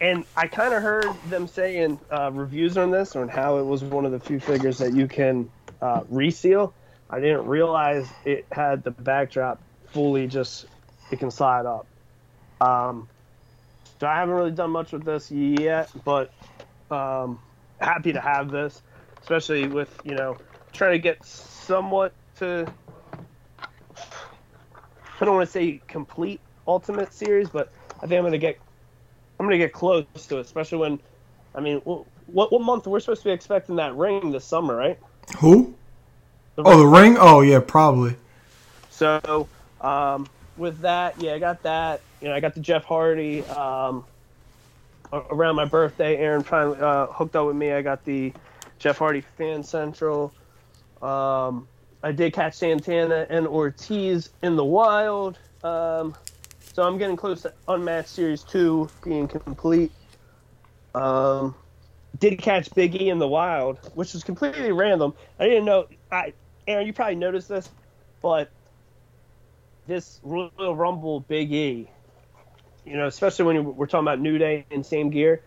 [0.00, 3.82] and I kind of heard them saying uh, reviews on this on how it was
[3.82, 5.50] one of the few figures that you can
[5.80, 6.74] uh, reseal.
[7.10, 9.62] I didn't realize it had the backdrop
[9.92, 10.66] fully just
[11.10, 11.88] it can slide up.
[12.60, 13.08] Um,
[14.00, 16.32] so I haven't really done much with this yet, but
[16.90, 17.42] um,
[17.80, 18.82] happy to have this,
[19.22, 20.38] especially with you know
[20.72, 22.70] trying to get somewhat to.
[25.20, 28.60] I don't want to say complete Ultimate Series, but I think I'm gonna get
[29.38, 31.00] I'm gonna get close to it, especially when
[31.54, 34.98] I mean, what what month we're supposed to be expecting that ring this summer, right?
[35.38, 35.74] Who?
[36.56, 37.16] Oh, the ring.
[37.18, 38.16] Oh yeah, probably.
[38.90, 39.48] So,
[39.80, 42.00] um, with that, yeah, I got that.
[42.20, 43.44] You know, I got the Jeff Hardy.
[43.44, 44.04] Um,
[45.12, 47.72] around my birthday, Aaron finally uh, hooked up with me.
[47.72, 48.32] I got the
[48.78, 50.32] Jeff Hardy Fan Central.
[51.00, 51.66] Um,
[52.02, 55.38] I did catch Santana and Ortiz in the wild.
[55.62, 56.14] Um,
[56.78, 59.90] so I'm getting close to Unmatched Series 2 being complete.
[60.94, 61.56] Um,
[62.20, 65.12] did catch Big E in the wild, which was completely random.
[65.40, 65.88] I didn't know.
[66.12, 66.34] I
[66.68, 67.68] Aaron, you probably noticed this,
[68.22, 68.52] but
[69.88, 71.90] this Royal Rumble Big E,
[72.86, 75.42] you know, especially when we're talking about New Day and same gear.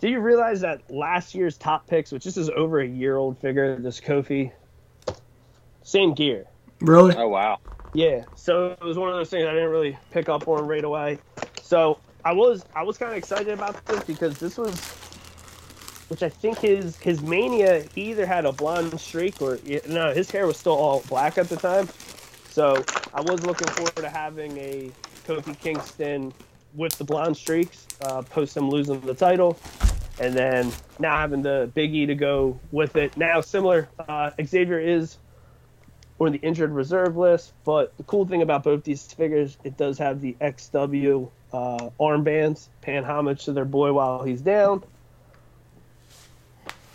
[0.00, 3.38] Do you realize that last year's top picks, which this is over a year old
[3.38, 4.52] figure, this Kofi,
[5.82, 6.44] same gear.
[6.80, 7.16] Really?
[7.16, 7.58] Oh wow.
[7.94, 10.82] Yeah, so it was one of those things I didn't really pick up on right
[10.82, 11.18] away.
[11.62, 14.74] So I was I was kind of excited about this because this was,
[16.08, 19.58] which I think his his mania he either had a blonde streak or
[19.88, 21.88] no his hair was still all black at the time.
[22.50, 22.84] So
[23.14, 24.90] I was looking forward to having a
[25.24, 26.32] Kofi Kingston
[26.74, 29.56] with the blonde streaks uh, post him losing the title,
[30.18, 33.16] and then now having the Big E to go with it.
[33.16, 35.18] Now similar, uh, Xavier is
[36.20, 37.52] on the injured reserve list.
[37.64, 42.68] But the cool thing about both these figures, it does have the XW uh, armbands,
[42.80, 44.84] paying homage to their boy while he's down.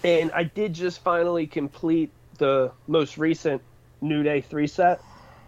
[0.03, 3.61] And I did just finally complete the most recent
[4.01, 5.01] New Day three set.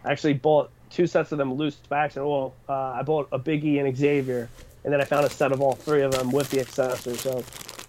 [0.04, 3.38] I actually bought two sets of them loose backs, and well, uh, I bought a
[3.38, 4.48] Biggie and Xavier,
[4.84, 7.20] and then I found a set of all three of them with the accessories.
[7.20, 7.42] So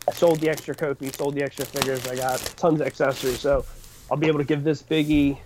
[0.08, 2.08] I sold the extra Kofi, sold the extra figures.
[2.08, 3.66] I got tons of accessories, so
[4.10, 5.38] I'll be able to give this Biggie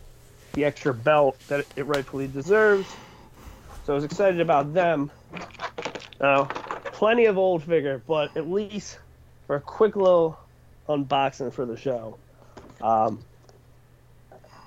[0.57, 2.87] the extra belt that it rightfully deserves.
[3.85, 5.11] So I was excited about them.
[6.19, 8.97] Now, plenty of old figure, but at least
[9.45, 10.35] for a quick little
[10.89, 12.17] unboxing for the show.
[12.81, 13.19] Um,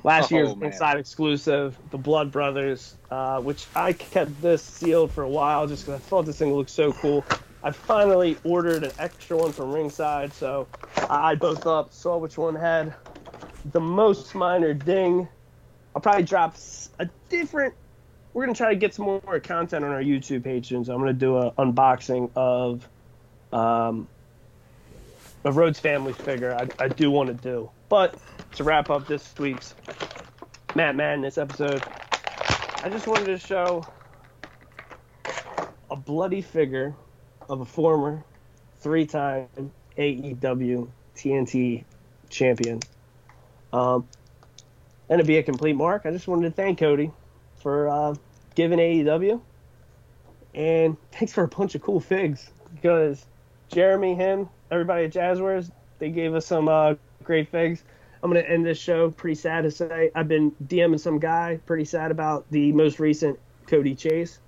[0.04, 0.70] last Oh, year's man.
[0.70, 5.86] inside exclusive, the Blood Brothers, uh, which I kept this sealed for a while just
[5.86, 7.24] because I thought this thing looked so cool.
[7.64, 12.38] I finally ordered an extra one from Ringside, so I eyed both up, saw which
[12.38, 12.94] one had
[13.72, 15.26] the most minor ding.
[15.94, 16.56] I'll probably drop
[16.98, 17.74] a different.
[18.32, 21.00] We're gonna try to get some more content on our YouTube page soon, so I'm
[21.00, 22.88] gonna do an unboxing of
[23.52, 24.06] um,
[25.44, 26.54] a Rhodes family figure.
[26.54, 28.14] I, I do want to do, but
[28.54, 29.74] to wrap up this week's
[30.76, 31.82] Matt Madness episode,
[32.82, 33.84] I just wanted to show
[35.90, 36.94] a bloody figure
[37.48, 38.22] of a former
[38.78, 39.48] three-time
[39.98, 41.84] AEW TNT
[42.28, 42.80] champion.
[43.72, 44.08] Um,
[45.10, 47.10] and to be a complete mark, I just wanted to thank Cody
[47.56, 48.14] for uh,
[48.54, 49.40] giving AEW.
[50.54, 53.26] And thanks for a bunch of cool figs because
[53.68, 57.82] Jeremy, him, everybody at Jazzwares, they gave us some uh, great figs.
[58.22, 60.10] I'm going to end this show pretty sad to say.
[60.14, 64.38] I've been DMing some guy pretty sad about the most recent Cody Chase.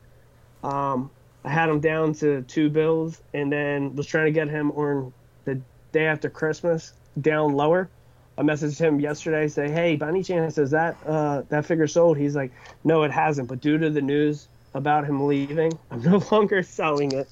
[0.62, 1.10] Um,
[1.44, 5.12] I had him down to two bills and then was trying to get him on
[5.44, 5.60] the
[5.90, 7.89] day after Christmas down lower.
[8.38, 12.16] I messaged him yesterday, say, "Hey, by any chance is that uh, that figure sold?"
[12.16, 12.50] He's like,
[12.84, 17.12] "No, it hasn't." But due to the news about him leaving, I'm no longer selling
[17.12, 17.28] it.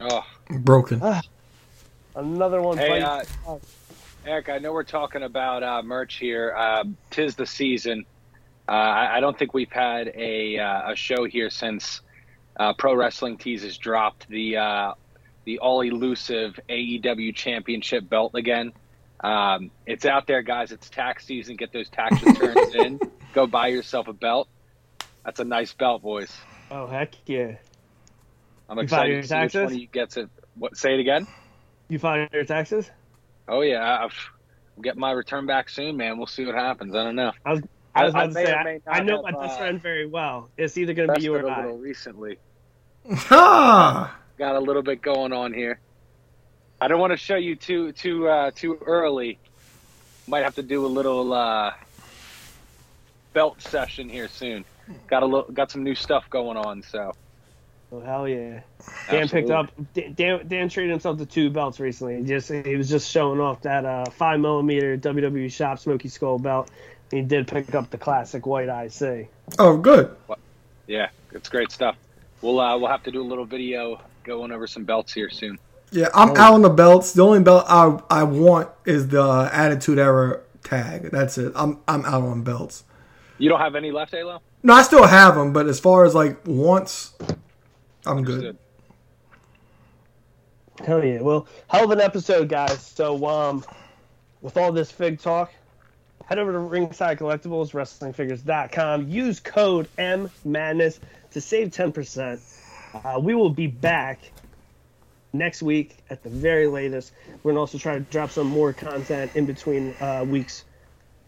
[0.00, 1.02] Oh, Broken.
[2.14, 2.78] Another one.
[2.78, 3.22] hey, uh,
[4.24, 4.48] Eric.
[4.48, 6.54] I know we're talking about uh, merch here.
[6.54, 8.06] Um, Tis the season.
[8.68, 12.00] Uh, I, I don't think we've had a uh, a show here since
[12.58, 14.94] uh, Pro Wrestling Teases dropped the uh,
[15.44, 18.72] the all elusive AEW Championship belt again.
[19.20, 20.72] Um, it's out there, guys.
[20.72, 21.56] It's tax season.
[21.56, 23.00] Get those tax returns in.
[23.34, 24.48] Go buy yourself a belt.
[25.24, 26.30] That's a nice belt, boys.
[26.70, 27.56] oh heck yeah!
[28.68, 29.62] I'm You excited your to see which taxes?
[29.64, 30.28] one of you gets it.
[30.54, 30.76] What?
[30.76, 31.26] Say it again.
[31.88, 32.90] You filed your taxes?
[33.48, 34.12] Oh yeah, I've,
[34.76, 36.18] I'll get my return back soon, man.
[36.18, 36.94] We'll see what happens.
[36.94, 37.32] I don't know.
[37.44, 37.62] I was
[37.94, 40.06] I- about I to may say I, I know have, my best uh, friend very
[40.06, 40.50] well.
[40.56, 41.62] It's either going to be you or I.
[41.62, 42.38] little recently.
[43.30, 44.10] Got
[44.40, 45.80] a little bit going on here.
[46.80, 49.38] I don't want to show you too too uh, too early.
[50.26, 51.72] Might have to do a little uh,
[53.32, 54.64] belt session here soon.
[55.06, 56.82] Got a little, got some new stuff going on.
[56.82, 57.12] So
[57.92, 58.60] Oh hell yeah!
[59.08, 59.70] Dan picked up.
[59.94, 62.16] Dan, Dan, Dan traded himself to two belts recently.
[62.18, 66.38] He just he was just showing off that uh, five millimeter WWE Shop Smoking Skull
[66.38, 66.68] belt.
[67.12, 69.28] He did pick up the classic white IC.
[69.60, 70.16] Oh, good.
[70.88, 71.96] Yeah, it's great stuff.
[72.42, 75.58] We'll uh, we'll have to do a little video going over some belts here soon.
[75.92, 77.12] Yeah, I'm out on the belts.
[77.12, 81.10] The only belt I I want is the Attitude Era tag.
[81.10, 81.52] That's it.
[81.54, 82.84] I'm I'm out on belts.
[83.38, 84.40] You don't have any left, Halo?
[84.62, 87.14] No, I still have them, but as far as like once,
[88.04, 88.56] I'm good.
[90.84, 91.20] Hell yeah!
[91.20, 92.84] Well, hell of an episode, guys.
[92.84, 93.64] So um,
[94.42, 95.52] with all this fig talk,
[96.26, 99.08] head over to Ringside Collectibles, WrestlingFigures.com.
[99.08, 101.00] Use code M Madness
[101.30, 102.40] to save 10%.
[102.94, 104.20] Uh, we will be back
[105.38, 107.12] next week at the very latest.
[107.42, 110.64] We're gonna also try to drop some more content in between uh, weeks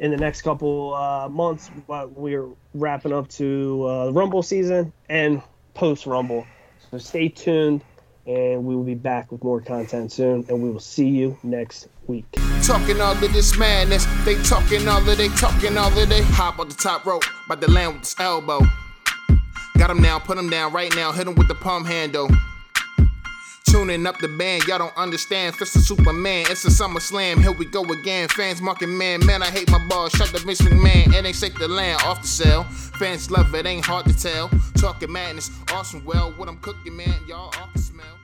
[0.00, 1.70] in the next couple uh, months.
[1.86, 5.42] But we're wrapping up to uh, Rumble season and
[5.74, 6.46] post Rumble,
[6.90, 7.82] so stay tuned,
[8.26, 10.44] and we will be back with more content soon.
[10.48, 12.26] And we will see you next week.
[12.62, 16.58] Talking all of this madness, they talking all of they talking all of they hop
[16.58, 18.60] on the top rope, by the land with his elbow.
[19.78, 22.28] Got him now, put him down right now, hit him with the palm handle.
[23.70, 25.54] Tuning up the band, y'all don't understand.
[25.54, 27.38] Fist of Superman, it's a summer slam.
[27.38, 28.26] Here we go again.
[28.28, 30.12] Fans marking man, man, I hate my balls.
[30.12, 32.64] Shut the Vince McMahon, it ain't shake the land off the cell.
[32.64, 34.48] Fans love it, ain't hard to tell.
[34.76, 36.02] Talking madness, awesome.
[36.06, 38.17] Well, what I'm cooking, man, y'all off the smell.